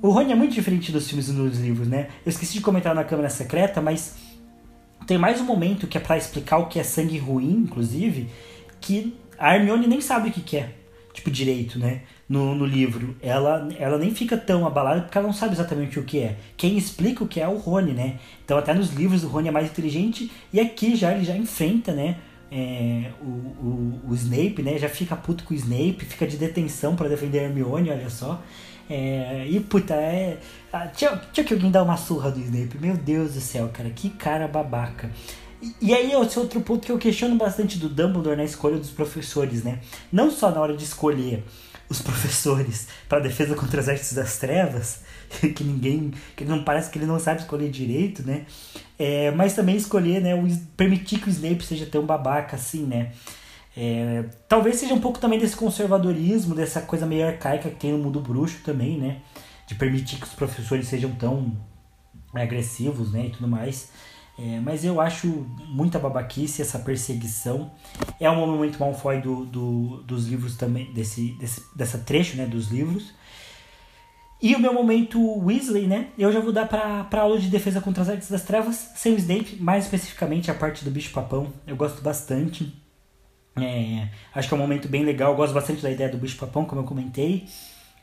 O 0.00 0.10
Rony 0.10 0.32
é 0.32 0.34
muito 0.34 0.54
diferente 0.54 0.92
dos 0.92 1.06
filmes 1.06 1.28
e 1.28 1.32
dos 1.32 1.58
livros, 1.58 1.88
né? 1.88 2.08
Eu 2.24 2.30
esqueci 2.30 2.54
de 2.54 2.60
comentar 2.60 2.94
na 2.94 3.04
Câmara 3.04 3.28
Secreta, 3.28 3.80
mas 3.80 4.14
tem 5.06 5.18
mais 5.18 5.40
um 5.40 5.44
momento 5.44 5.86
que 5.86 5.98
é 5.98 6.00
para 6.00 6.16
explicar 6.16 6.58
o 6.58 6.66
que 6.66 6.78
é 6.78 6.82
sangue 6.82 7.18
ruim, 7.18 7.64
inclusive, 7.64 8.28
que 8.80 9.16
a 9.38 9.54
Hermione 9.54 9.86
nem 9.86 10.00
sabe 10.00 10.28
o 10.28 10.32
que 10.32 10.56
é, 10.56 10.70
tipo, 11.12 11.30
direito, 11.30 11.78
né? 11.78 12.02
No, 12.28 12.56
no 12.56 12.66
livro. 12.66 13.16
Ela, 13.22 13.68
ela 13.78 13.96
nem 13.98 14.12
fica 14.12 14.36
tão 14.36 14.66
abalada 14.66 15.02
porque 15.02 15.16
ela 15.16 15.28
não 15.28 15.34
sabe 15.34 15.54
exatamente 15.54 15.98
o 16.00 16.02
que 16.02 16.18
é. 16.18 16.36
Quem 16.56 16.76
explica 16.76 17.22
o 17.22 17.28
que 17.28 17.40
é 17.40 17.44
é 17.44 17.48
o 17.48 17.56
Rony, 17.56 17.92
né? 17.92 18.18
Então, 18.44 18.58
até 18.58 18.74
nos 18.74 18.92
livros, 18.92 19.22
o 19.22 19.28
Rony 19.28 19.48
é 19.48 19.52
mais 19.52 19.70
inteligente 19.70 20.30
e 20.52 20.58
aqui 20.58 20.96
já 20.96 21.12
ele 21.12 21.24
já 21.24 21.36
enfrenta, 21.36 21.92
né? 21.92 22.16
É, 22.50 23.10
o, 23.20 23.26
o, 23.26 24.00
o 24.08 24.14
Snape, 24.14 24.60
né? 24.62 24.76
Já 24.76 24.88
fica 24.88 25.14
puto 25.14 25.44
com 25.44 25.54
o 25.54 25.56
Snape, 25.56 26.04
fica 26.04 26.26
de 26.26 26.36
detenção 26.36 26.96
para 26.96 27.08
defender 27.08 27.38
a 27.38 27.42
Hermione, 27.44 27.90
olha 27.90 28.10
só. 28.10 28.42
É, 28.88 29.46
e 29.48 29.58
puta, 29.60 29.94
é. 29.94 30.38
Ah, 30.72 30.86
tinha, 30.88 31.20
tinha 31.32 31.44
que 31.44 31.52
alguém 31.52 31.70
dar 31.70 31.82
uma 31.82 31.96
surra 31.96 32.30
do 32.30 32.40
Snape. 32.40 32.78
Meu 32.80 32.96
Deus 32.96 33.34
do 33.34 33.40
céu, 33.40 33.70
cara, 33.72 33.90
que 33.90 34.10
cara 34.10 34.48
babaca. 34.48 35.10
E, 35.80 35.94
aí, 35.94 36.12
esse 36.12 36.38
outro 36.38 36.60
ponto 36.60 36.84
que 36.84 36.92
eu 36.92 36.98
questiono 36.98 37.34
bastante 37.34 37.78
do 37.78 37.88
Dumbledore 37.88 38.36
na 38.36 38.44
escolha 38.44 38.76
dos 38.76 38.90
professores, 38.90 39.64
né? 39.64 39.80
Não 40.12 40.30
só 40.30 40.50
na 40.50 40.60
hora 40.60 40.76
de 40.76 40.84
escolher 40.84 41.42
os 41.88 42.00
professores 42.02 42.88
para 43.08 43.20
defesa 43.20 43.54
contra 43.54 43.80
as 43.80 43.88
artes 43.88 44.12
das 44.12 44.38
trevas, 44.38 45.00
que 45.54 45.62
ninguém, 45.62 46.12
que 46.34 46.44
não 46.44 46.64
parece 46.64 46.90
que 46.90 46.98
ele 46.98 47.06
não 47.06 47.18
sabe 47.18 47.40
escolher 47.40 47.70
direito, 47.70 48.26
né? 48.26 48.46
É, 48.98 49.30
mas 49.30 49.54
também 49.54 49.76
escolher, 49.76 50.20
né, 50.20 50.34
o, 50.34 50.46
permitir 50.76 51.20
que 51.20 51.28
o 51.28 51.30
Snape 51.30 51.64
seja 51.64 51.86
tão 51.86 52.04
babaca 52.04 52.56
assim, 52.56 52.84
né? 52.84 53.12
É, 53.76 54.24
talvez 54.48 54.76
seja 54.76 54.94
um 54.94 55.00
pouco 55.00 55.18
também 55.18 55.38
desse 55.38 55.54
conservadorismo, 55.54 56.54
dessa 56.54 56.80
coisa 56.80 57.04
meio 57.04 57.26
arcaica 57.26 57.68
que 57.68 57.76
tem 57.76 57.92
no 57.92 57.98
mundo 57.98 58.20
bruxo 58.20 58.60
também, 58.64 58.98
né? 58.98 59.18
De 59.66 59.74
permitir 59.74 60.16
que 60.16 60.26
os 60.26 60.32
professores 60.32 60.88
sejam 60.88 61.10
tão 61.12 61.54
agressivos, 62.34 63.12
né? 63.12 63.26
E 63.26 63.30
tudo 63.30 63.46
mais. 63.46 63.90
É, 64.38 64.60
mas 64.60 64.84
eu 64.84 65.00
acho 65.00 65.46
muita 65.66 65.98
babaquice 65.98 66.60
essa 66.60 66.78
perseguição. 66.78 67.70
É 68.20 68.30
um 68.30 68.46
momento 68.46 68.78
Malfoy 68.78 69.20
do, 69.20 69.46
do, 69.46 70.02
dos 70.02 70.26
livros 70.26 70.56
também, 70.56 70.92
desse, 70.92 71.32
desse, 71.38 71.62
dessa 71.74 71.98
trecho, 71.98 72.36
né? 72.36 72.44
Dos 72.44 72.68
livros. 72.68 73.14
E 74.40 74.54
o 74.54 74.58
meu 74.58 74.74
momento 74.74 75.18
Weasley, 75.38 75.86
né? 75.86 76.08
Eu 76.18 76.30
já 76.30 76.40
vou 76.40 76.52
dar 76.52 76.68
pra, 76.68 77.04
pra 77.04 77.22
aula 77.22 77.38
de 77.38 77.48
defesa 77.48 77.80
contra 77.80 78.02
as 78.02 78.08
artes 78.10 78.30
das 78.30 78.42
trevas, 78.42 78.90
sem 78.94 79.14
o 79.14 79.16
Snape, 79.16 79.56
mais 79.58 79.84
especificamente 79.84 80.50
a 80.50 80.54
parte 80.54 80.84
do 80.84 80.90
bicho 80.90 81.10
papão. 81.12 81.50
Eu 81.66 81.74
gosto 81.74 82.02
bastante. 82.02 82.74
É, 83.58 84.08
acho 84.34 84.48
que 84.48 84.54
é 84.54 84.56
um 84.56 84.60
momento 84.60 84.86
bem 84.86 85.02
legal. 85.02 85.32
Eu 85.32 85.36
gosto 85.36 85.54
bastante 85.54 85.80
da 85.80 85.90
ideia 85.90 86.10
do 86.10 86.18
bicho 86.18 86.36
papão, 86.36 86.66
como 86.66 86.82
eu 86.82 86.84
comentei. 86.84 87.46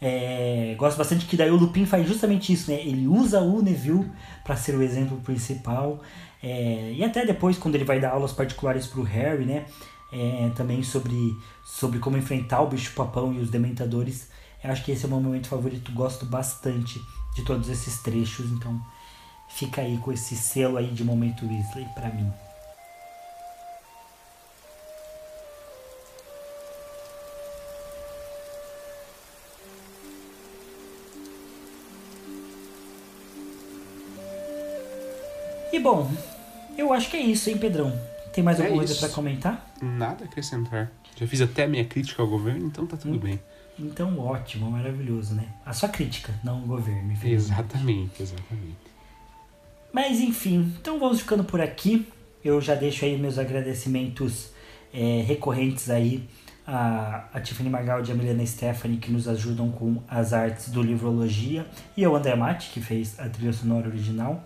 É, 0.06 0.76
gosto 0.78 0.97
bastante 0.97 1.26
que 1.26 1.38
daí 1.38 1.49
o 1.49 1.56
Lupin 1.56 1.86
faz 1.86 2.06
justamente 2.06 2.51
isso, 2.51 2.70
né? 2.70 2.78
Ele 2.82 3.08
usa 3.08 3.39
o 3.39 3.62
Neville 3.62 4.12
para 4.43 4.58
ser 4.58 4.76
o 4.76 4.84
exemplo 4.84 5.18
principal. 5.22 6.01
É, 6.43 6.91
e 6.93 7.01
até 7.06 7.26
depois, 7.26 7.58
quando 7.58 7.76
ele 7.76 7.86
vai 7.86 8.01
dar 8.01 8.12
aulas 8.12 8.34
particulares 8.34 8.86
para 8.86 8.99
o 8.99 9.04
Harry, 9.04 9.45
né? 9.45 9.66
É, 10.12 10.51
também 10.58 10.84
sobre, 10.84 11.34
sobre 11.64 11.99
como 11.99 12.18
enfrentar 12.18 12.62
o 12.62 12.68
bicho-papão 12.68 13.34
e 13.34 13.39
os 13.39 13.49
dementadores. 13.49 14.28
Eu 14.62 14.72
acho 14.72 14.84
que 14.84 14.91
esse 14.91 15.06
é 15.06 15.08
o 15.08 15.10
meu 15.10 15.22
momento 15.22 15.47
favorito. 15.47 15.89
Gosto 15.93 16.26
bastante 16.26 17.01
de 17.34 17.43
todos 17.43 17.70
esses 17.70 18.01
trechos. 18.01 18.51
Então, 18.51 18.82
fica 19.47 19.82
aí 19.82 19.97
com 19.99 20.12
esse 20.12 20.36
selo 20.36 20.76
aí 20.76 20.88
de 20.88 21.04
momento 21.06 21.45
Weasley 21.45 21.88
para 21.95 22.10
mim. 22.10 22.30
E 35.74 35.80
bom, 35.80 36.07
eu 36.78 36.93
acho 36.93 37.09
que 37.09 37.17
é 37.17 37.19
isso, 37.19 37.49
hein, 37.49 37.57
Pedrão? 37.57 37.91
Tem 38.32 38.43
mais 38.43 38.59
É 38.59 38.65
alguma 38.65 38.84
coisa 38.84 38.95
para 38.99 39.09
comentar? 39.09 39.74
Nada 39.82 40.24
a 40.24 40.28
acrescentar. 40.28 40.91
Já 41.15 41.26
fiz 41.26 41.41
até 41.41 41.63
a 41.63 41.67
minha 41.67 41.84
crítica 41.84 42.21
ao 42.21 42.28
governo, 42.28 42.67
então 42.67 42.86
tá 42.86 42.95
Hum. 42.95 42.99
tudo 42.99 43.19
bem. 43.19 43.39
Então, 43.80 44.19
ótimo, 44.19 44.69
maravilhoso, 44.69 45.34
né? 45.34 45.47
A 45.65 45.74
sua 45.74 45.89
crítica, 45.89 46.32
não 46.43 46.63
o 46.63 46.67
governo. 46.67 47.11
Exatamente, 47.24 48.21
exatamente. 48.21 48.78
Mas 49.91 50.19
enfim, 50.19 50.71
então 50.80 50.99
vamos 50.99 51.21
ficando 51.21 51.43
por 51.43 51.59
aqui. 51.59 52.07
Eu 52.45 52.61
já 52.61 52.76
deixo 52.76 53.03
aí 53.03 53.17
meus 53.17 53.39
agradecimentos 53.39 54.51
é, 54.93 55.24
recorrentes 55.26 55.89
aí 55.89 56.30
a, 56.67 57.26
a 57.34 57.39
Tiffany 57.41 57.67
Magaldi 57.67 58.11
e 58.11 58.13
a 58.13 58.15
Milena 58.15 58.45
Stephanie 58.45 58.97
que 58.97 59.11
nos 59.11 59.28
ajudam 59.28 59.71
com 59.71 60.03
as 60.07 60.34
artes 60.34 60.69
do 60.69 60.84
Livrologia 60.84 61.65
e 61.97 62.05
ao 62.05 62.15
André 62.15 62.36
Matti 62.36 62.69
que 62.69 62.80
fez 62.80 63.19
a 63.19 63.28
trilha 63.28 63.53
sonora 63.53 63.88
original. 63.88 64.43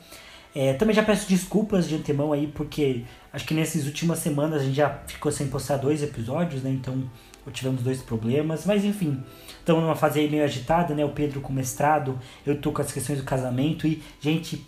É, 0.56 0.74
também 0.74 0.96
já 0.96 1.04
peço 1.04 1.28
desculpas 1.30 1.88
de 1.88 1.96
antemão 1.96 2.34
aí 2.34 2.48
porque 2.48 3.04
acho 3.32 3.46
que 3.46 3.54
nessas 3.54 3.86
últimas 3.86 4.20
semanas 4.20 4.62
a 4.62 4.66
gente 4.66 4.76
já 4.76 4.90
ficou 5.08 5.32
sem 5.32 5.48
postar 5.48 5.78
dois 5.78 6.02
episódios, 6.02 6.64
né? 6.64 6.72
Então 6.72 7.04
tivemos 7.52 7.82
dois 7.82 8.02
problemas, 8.02 8.66
mas 8.66 8.84
enfim, 8.84 9.24
estamos 9.60 9.82
numa 9.82 9.96
fase 9.96 10.20
aí 10.20 10.30
meio 10.30 10.44
agitada, 10.44 10.94
né? 10.94 11.06
O 11.06 11.10
Pedro 11.10 11.40
com 11.40 11.54
mestrado, 11.54 12.20
eu 12.46 12.60
tô 12.60 12.72
com 12.72 12.82
as 12.82 12.92
questões 12.92 13.20
do 13.20 13.24
casamento 13.24 13.88
e, 13.88 14.04
gente, 14.20 14.66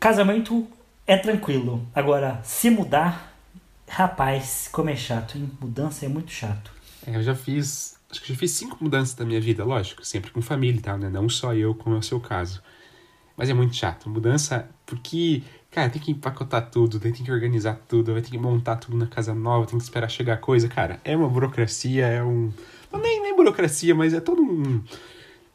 Casamento 0.00 0.66
é 1.06 1.14
tranquilo. 1.18 1.86
Agora, 1.94 2.40
se 2.42 2.70
mudar, 2.70 3.36
rapaz, 3.86 4.66
como 4.72 4.88
é 4.88 4.96
chato, 4.96 5.36
hein? 5.36 5.50
Mudança 5.60 6.06
é 6.06 6.08
muito 6.08 6.30
chato. 6.30 6.72
É, 7.06 7.14
eu 7.14 7.22
já 7.22 7.34
fiz. 7.34 7.98
Acho 8.10 8.22
que 8.22 8.32
já 8.32 8.34
fiz 8.34 8.52
cinco 8.52 8.78
mudanças 8.80 9.14
da 9.14 9.26
minha 9.26 9.40
vida, 9.40 9.62
lógico, 9.62 10.02
sempre 10.02 10.30
com 10.30 10.40
família 10.40 10.78
e 10.78 10.82
tal, 10.82 10.96
né? 10.96 11.10
Não 11.10 11.28
só 11.28 11.52
eu, 11.52 11.74
como 11.74 11.96
é 11.96 11.98
o 11.98 12.02
seu 12.02 12.18
caso. 12.18 12.62
Mas 13.40 13.48
é 13.48 13.54
muito 13.54 13.74
chato. 13.74 14.10
Mudança, 14.10 14.68
porque, 14.84 15.42
cara, 15.70 15.88
tem 15.88 16.02
que 16.02 16.10
empacotar 16.10 16.68
tudo, 16.70 17.00
tem 17.00 17.10
que 17.10 17.32
organizar 17.32 17.80
tudo, 17.88 18.12
vai 18.12 18.20
ter 18.20 18.28
que 18.28 18.36
montar 18.36 18.76
tudo 18.76 18.98
na 18.98 19.06
casa 19.06 19.34
nova, 19.34 19.64
tem 19.64 19.78
que 19.78 19.82
esperar 19.82 20.10
chegar 20.10 20.36
coisa. 20.36 20.68
Cara, 20.68 21.00
é 21.02 21.16
uma 21.16 21.26
burocracia, 21.26 22.04
é 22.04 22.22
um. 22.22 22.52
Não, 22.92 23.00
nem, 23.00 23.22
nem 23.22 23.34
burocracia, 23.34 23.94
mas 23.94 24.12
é 24.12 24.20
todo 24.20 24.42
um. 24.42 24.82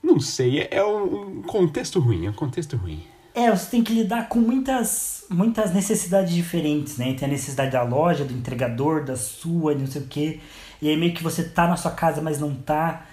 Não 0.01 0.19
sei, 0.19 0.61
é, 0.61 0.77
é 0.77 0.83
um, 0.83 1.37
um 1.37 1.41
contexto 1.43 1.99
ruim, 1.99 2.25
é 2.25 2.29
um 2.31 2.33
contexto 2.33 2.75
ruim. 2.75 3.03
É, 3.35 3.51
você 3.51 3.69
tem 3.69 3.83
que 3.83 3.93
lidar 3.93 4.29
com 4.29 4.39
muitas, 4.39 5.23
muitas 5.29 5.71
necessidades 5.71 6.33
diferentes, 6.33 6.97
né? 6.97 7.13
Tem 7.13 7.27
a 7.27 7.31
necessidade 7.31 7.73
da 7.73 7.83
loja, 7.83 8.25
do 8.25 8.33
entregador, 8.33 9.05
da 9.05 9.15
sua, 9.15 9.75
de 9.75 9.81
não 9.81 9.91
sei 9.91 10.01
o 10.01 10.07
quê. 10.07 10.39
E 10.81 10.89
aí 10.89 10.97
meio 10.97 11.13
que 11.13 11.21
você 11.21 11.43
tá 11.43 11.67
na 11.67 11.77
sua 11.77 11.91
casa, 11.91 12.19
mas 12.19 12.39
não 12.39 12.55
tá. 12.55 13.05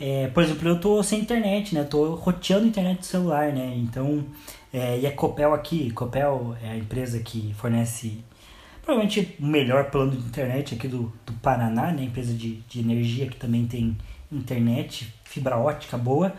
É, 0.00 0.28
por 0.28 0.42
exemplo, 0.42 0.66
eu 0.66 0.80
tô 0.80 1.02
sem 1.02 1.20
internet, 1.20 1.74
né? 1.74 1.84
Tô 1.84 2.14
roteando 2.14 2.66
internet 2.66 3.00
do 3.00 3.06
celular, 3.06 3.52
né? 3.52 3.74
Então, 3.76 4.24
é, 4.72 4.98
e 4.98 5.06
a 5.06 5.12
Copel 5.12 5.52
aqui, 5.52 5.90
Copel 5.90 6.56
é 6.62 6.70
a 6.70 6.76
empresa 6.76 7.18
que 7.18 7.54
fornece 7.58 8.24
provavelmente 8.82 9.36
o 9.38 9.44
melhor 9.44 9.90
plano 9.90 10.12
de 10.12 10.18
internet 10.18 10.74
aqui 10.74 10.88
do, 10.88 11.12
do 11.26 11.32
Paraná, 11.34 11.92
né? 11.92 12.04
Empresa 12.04 12.32
de, 12.32 12.56
de 12.62 12.80
energia 12.80 13.26
que 13.28 13.36
também 13.36 13.66
tem 13.66 13.98
internet, 14.32 15.12
fibra 15.24 15.58
ótica 15.58 15.98
boa. 15.98 16.32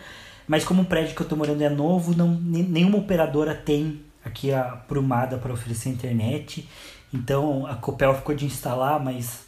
Mas 0.47 0.63
como 0.63 0.81
o 0.81 0.85
prédio 0.85 1.15
que 1.15 1.21
eu 1.21 1.27
tô 1.27 1.35
morando 1.35 1.61
é 1.61 1.69
novo, 1.69 2.15
não, 2.17 2.29
nenhuma 2.29 2.97
operadora 2.97 3.53
tem 3.53 4.01
aqui 4.25 4.51
a 4.51 4.63
Prumada 4.63 5.37
para 5.37 5.53
oferecer 5.53 5.89
internet. 5.89 6.67
Então 7.13 7.67
a 7.67 7.75
Copel 7.75 8.15
ficou 8.15 8.33
de 8.33 8.45
instalar, 8.45 8.99
mas 8.99 9.45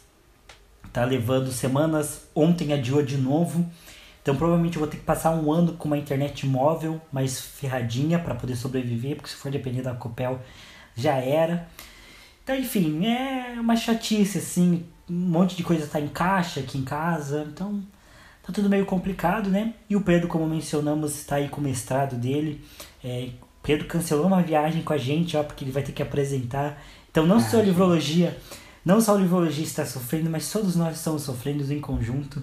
tá 0.92 1.04
levando 1.04 1.50
semanas. 1.50 2.28
Ontem 2.34 2.72
adiou 2.72 3.02
de 3.02 3.16
novo. 3.16 3.68
Então 4.24 4.34
provavelmente 4.34 4.76
eu 4.76 4.80
vou 4.80 4.88
ter 4.88 4.96
que 4.96 5.02
passar 5.02 5.32
um 5.32 5.52
ano 5.52 5.74
com 5.74 5.86
uma 5.86 5.98
internet 5.98 6.46
móvel 6.46 6.98
mais 7.12 7.38
ferradinha 7.38 8.18
para 8.18 8.34
poder 8.34 8.56
sobreviver, 8.56 9.16
porque 9.16 9.28
se 9.28 9.36
for 9.36 9.52
depender 9.52 9.82
da 9.82 9.92
Copel 9.92 10.40
já 10.96 11.16
era. 11.16 11.68
Então, 12.42 12.56
enfim, 12.56 13.06
é 13.06 13.60
uma 13.60 13.76
chatice, 13.76 14.38
assim. 14.38 14.86
Um 15.08 15.14
monte 15.14 15.54
de 15.54 15.62
coisa 15.62 15.86
tá 15.86 16.00
em 16.00 16.08
caixa 16.08 16.60
aqui 16.60 16.78
em 16.78 16.84
casa. 16.84 17.46
Então, 17.50 17.82
tá 18.42 18.50
tudo 18.50 18.70
meio 18.70 18.86
complicado, 18.86 19.50
né? 19.50 19.74
E 19.90 19.94
o 19.94 20.00
Pedro, 20.00 20.26
como 20.26 20.46
mencionamos, 20.46 21.18
está 21.18 21.36
aí 21.36 21.48
com 21.50 21.60
o 21.60 21.64
mestrado 21.64 22.16
dele. 22.16 22.64
É, 23.02 23.28
Pedro 23.62 23.86
cancelou 23.86 24.26
uma 24.26 24.42
viagem 24.42 24.82
com 24.82 24.94
a 24.94 24.98
gente, 24.98 25.36
ó, 25.36 25.42
porque 25.42 25.64
ele 25.64 25.72
vai 25.72 25.82
ter 25.82 25.92
que 25.92 26.02
apresentar. 26.02 26.82
Então, 27.10 27.26
não 27.26 27.40
só 27.40 27.58
a 27.58 27.62
livrologia, 27.62 28.34
não 28.84 29.02
só 29.02 29.14
a 29.14 29.18
livrologia 29.18 29.64
está 29.64 29.84
sofrendo, 29.84 30.30
mas 30.30 30.50
todos 30.50 30.76
nós 30.76 30.96
estamos 30.96 31.22
sofrendo 31.22 31.70
em 31.70 31.80
conjunto. 31.80 32.42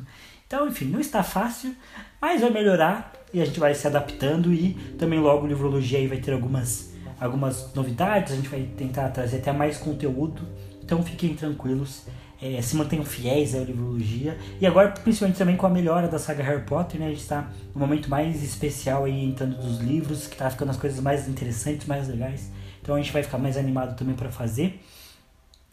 Então, 0.53 0.67
enfim, 0.67 0.83
não 0.83 0.99
está 0.99 1.23
fácil, 1.23 1.73
mas 2.19 2.41
vai 2.41 2.49
melhorar 2.49 3.13
e 3.33 3.41
a 3.41 3.45
gente 3.45 3.57
vai 3.57 3.73
se 3.73 3.87
adaptando 3.87 4.53
e 4.53 4.73
também 4.99 5.17
logo 5.17 5.45
a 5.45 5.47
livrologia 5.47 5.97
aí 5.97 6.07
vai 6.07 6.17
ter 6.17 6.33
algumas 6.33 6.91
algumas 7.17 7.73
novidades, 7.73 8.33
a 8.33 8.35
gente 8.35 8.49
vai 8.49 8.63
tentar 8.75 9.07
trazer 9.11 9.37
até 9.37 9.53
mais 9.53 9.77
conteúdo. 9.77 10.45
Então 10.83 11.01
fiquem 11.03 11.35
tranquilos, 11.35 12.05
é, 12.41 12.61
se 12.61 12.75
mantenham 12.75 13.05
fiéis 13.05 13.55
à 13.55 13.59
livrologia. 13.59 14.37
E 14.59 14.67
agora, 14.67 14.89
principalmente 14.89 15.37
também 15.37 15.55
com 15.55 15.65
a 15.65 15.69
melhora 15.69 16.09
da 16.09 16.19
saga 16.19 16.43
Harry 16.43 16.63
Potter, 16.63 16.99
né? 16.99 17.05
A 17.05 17.09
gente 17.11 17.21
está 17.21 17.49
no 17.73 17.79
momento 17.79 18.09
mais 18.09 18.43
especial 18.43 19.05
aí 19.05 19.23
entrando 19.23 19.55
dos 19.55 19.79
livros, 19.79 20.27
que 20.27 20.35
tá 20.35 20.49
ficando 20.49 20.71
as 20.71 20.77
coisas 20.77 20.99
mais 20.99 21.29
interessantes, 21.29 21.87
mais 21.87 22.09
legais. 22.09 22.51
Então 22.81 22.95
a 22.95 22.97
gente 22.97 23.13
vai 23.13 23.23
ficar 23.23 23.37
mais 23.37 23.55
animado 23.55 23.95
também 23.95 24.15
para 24.15 24.29
fazer. 24.29 24.81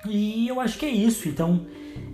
E 0.06 0.46
eu 0.46 0.60
acho 0.60 0.78
que 0.78 0.86
é 0.86 0.90
isso. 0.90 1.28
Então, 1.28 1.66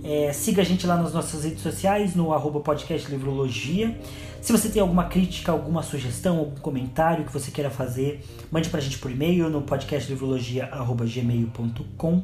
é, 0.02 0.32
siga 0.32 0.62
a 0.62 0.64
gente 0.64 0.86
lá 0.86 0.96
nas 0.96 1.12
nossas 1.12 1.44
redes 1.44 1.60
sociais, 1.60 2.16
no 2.16 2.32
arroba 2.32 2.60
podcast 2.60 3.10
Livrologia. 3.10 4.00
Se 4.40 4.50
você 4.52 4.70
tem 4.70 4.80
alguma 4.80 5.04
crítica, 5.04 5.52
alguma 5.52 5.82
sugestão, 5.82 6.38
algum 6.38 6.56
comentário 6.56 7.26
que 7.26 7.32
você 7.32 7.50
queira 7.50 7.68
fazer, 7.70 8.24
mande 8.50 8.70
pra 8.70 8.80
gente 8.80 8.96
por 8.98 9.10
e-mail 9.10 9.50
no 9.50 9.60
podcastlivrologia.gmail.com 9.62 12.22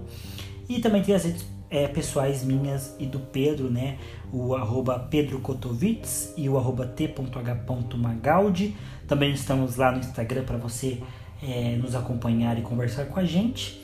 E 0.69 0.81
também 0.81 1.03
tem 1.03 1.15
as 1.15 1.25
redes 1.25 1.45
é, 1.71 1.89
pessoais 1.89 2.43
minhas 2.43 2.97
e 2.99 3.05
do 3.07 3.21
Pedro, 3.21 3.71
né? 3.71 3.99
O 4.33 4.55
arroba 4.55 4.99
Pedro 4.99 5.41
Kotovitz 5.41 6.33
e 6.37 6.49
o 6.49 6.57
arroba 6.57 6.87
t.h.magaldi. 6.87 8.75
Também 9.07 9.33
estamos 9.33 9.77
lá 9.77 9.93
no 9.93 9.99
Instagram 9.99 10.45
para 10.45 10.57
você 10.57 11.03
é, 11.43 11.77
nos 11.77 11.95
acompanhar 11.95 12.59
e 12.59 12.63
conversar 12.63 13.05
com 13.07 13.21
a 13.21 13.25
gente. 13.25 13.80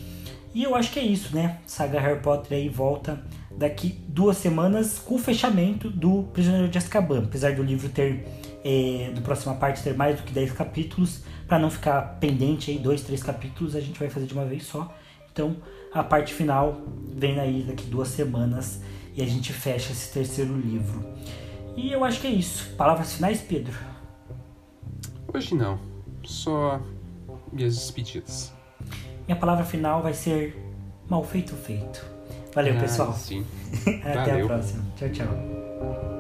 E 0.54 0.62
eu 0.62 0.74
acho 0.74 0.90
que 0.90 0.98
é 0.98 1.02
isso, 1.02 1.34
né? 1.34 1.58
Saga 1.66 2.00
Harry 2.00 2.20
Potter 2.20 2.56
aí 2.56 2.68
volta 2.68 3.22
daqui 3.56 3.98
duas 4.08 4.36
semanas 4.36 4.98
com 4.98 5.16
o 5.16 5.18
fechamento 5.18 5.90
do 5.90 6.24
Prisioneiro 6.32 6.68
de 6.68 6.78
Azkaban. 6.78 7.24
Apesar 7.24 7.54
do 7.54 7.62
livro 7.62 7.88
ter, 7.88 8.26
é, 8.64 9.10
do 9.14 9.20
próxima 9.22 9.54
parte, 9.54 9.82
ter 9.82 9.94
mais 9.94 10.16
do 10.16 10.22
que 10.22 10.32
10 10.32 10.52
capítulos, 10.52 11.22
para 11.46 11.58
não 11.58 11.70
ficar 11.70 12.18
pendente 12.20 12.70
aí, 12.70 12.78
dois, 12.78 13.02
três 13.02 13.22
capítulos, 13.22 13.76
a 13.76 13.80
gente 13.80 13.98
vai 13.98 14.08
fazer 14.08 14.26
de 14.26 14.34
uma 14.34 14.44
vez 14.44 14.64
só. 14.64 14.94
Então, 15.30 15.56
a 15.92 16.02
parte 16.02 16.32
final 16.32 16.80
vem 17.14 17.38
aí 17.38 17.62
daqui 17.62 17.84
duas 17.86 18.08
semanas 18.08 18.80
e 19.14 19.22
a 19.22 19.26
gente 19.26 19.52
fecha 19.52 19.92
esse 19.92 20.12
terceiro 20.12 20.54
livro. 20.58 21.04
E 21.76 21.92
eu 21.92 22.04
acho 22.04 22.20
que 22.20 22.26
é 22.26 22.30
isso. 22.30 22.70
Palavras 22.76 23.14
finais, 23.14 23.40
Pedro? 23.40 23.76
Hoje 25.32 25.54
não. 25.54 25.78
Só 26.24 26.80
minhas 27.52 27.76
despedidas. 27.76 28.55
Minha 29.26 29.38
palavra 29.38 29.64
final 29.64 30.02
vai 30.02 30.14
ser 30.14 30.56
mal 31.08 31.22
feito 31.24 31.54
feito. 31.54 32.04
Valeu, 32.54 32.74
Ah, 32.76 32.80
pessoal. 32.80 33.12
Sim. 33.12 33.44
Até 34.04 34.12
a 34.12 34.24
Valeu. 34.24 34.46
próxima. 34.46 34.84
Tchau, 34.96 35.08
tchau. 35.10 36.15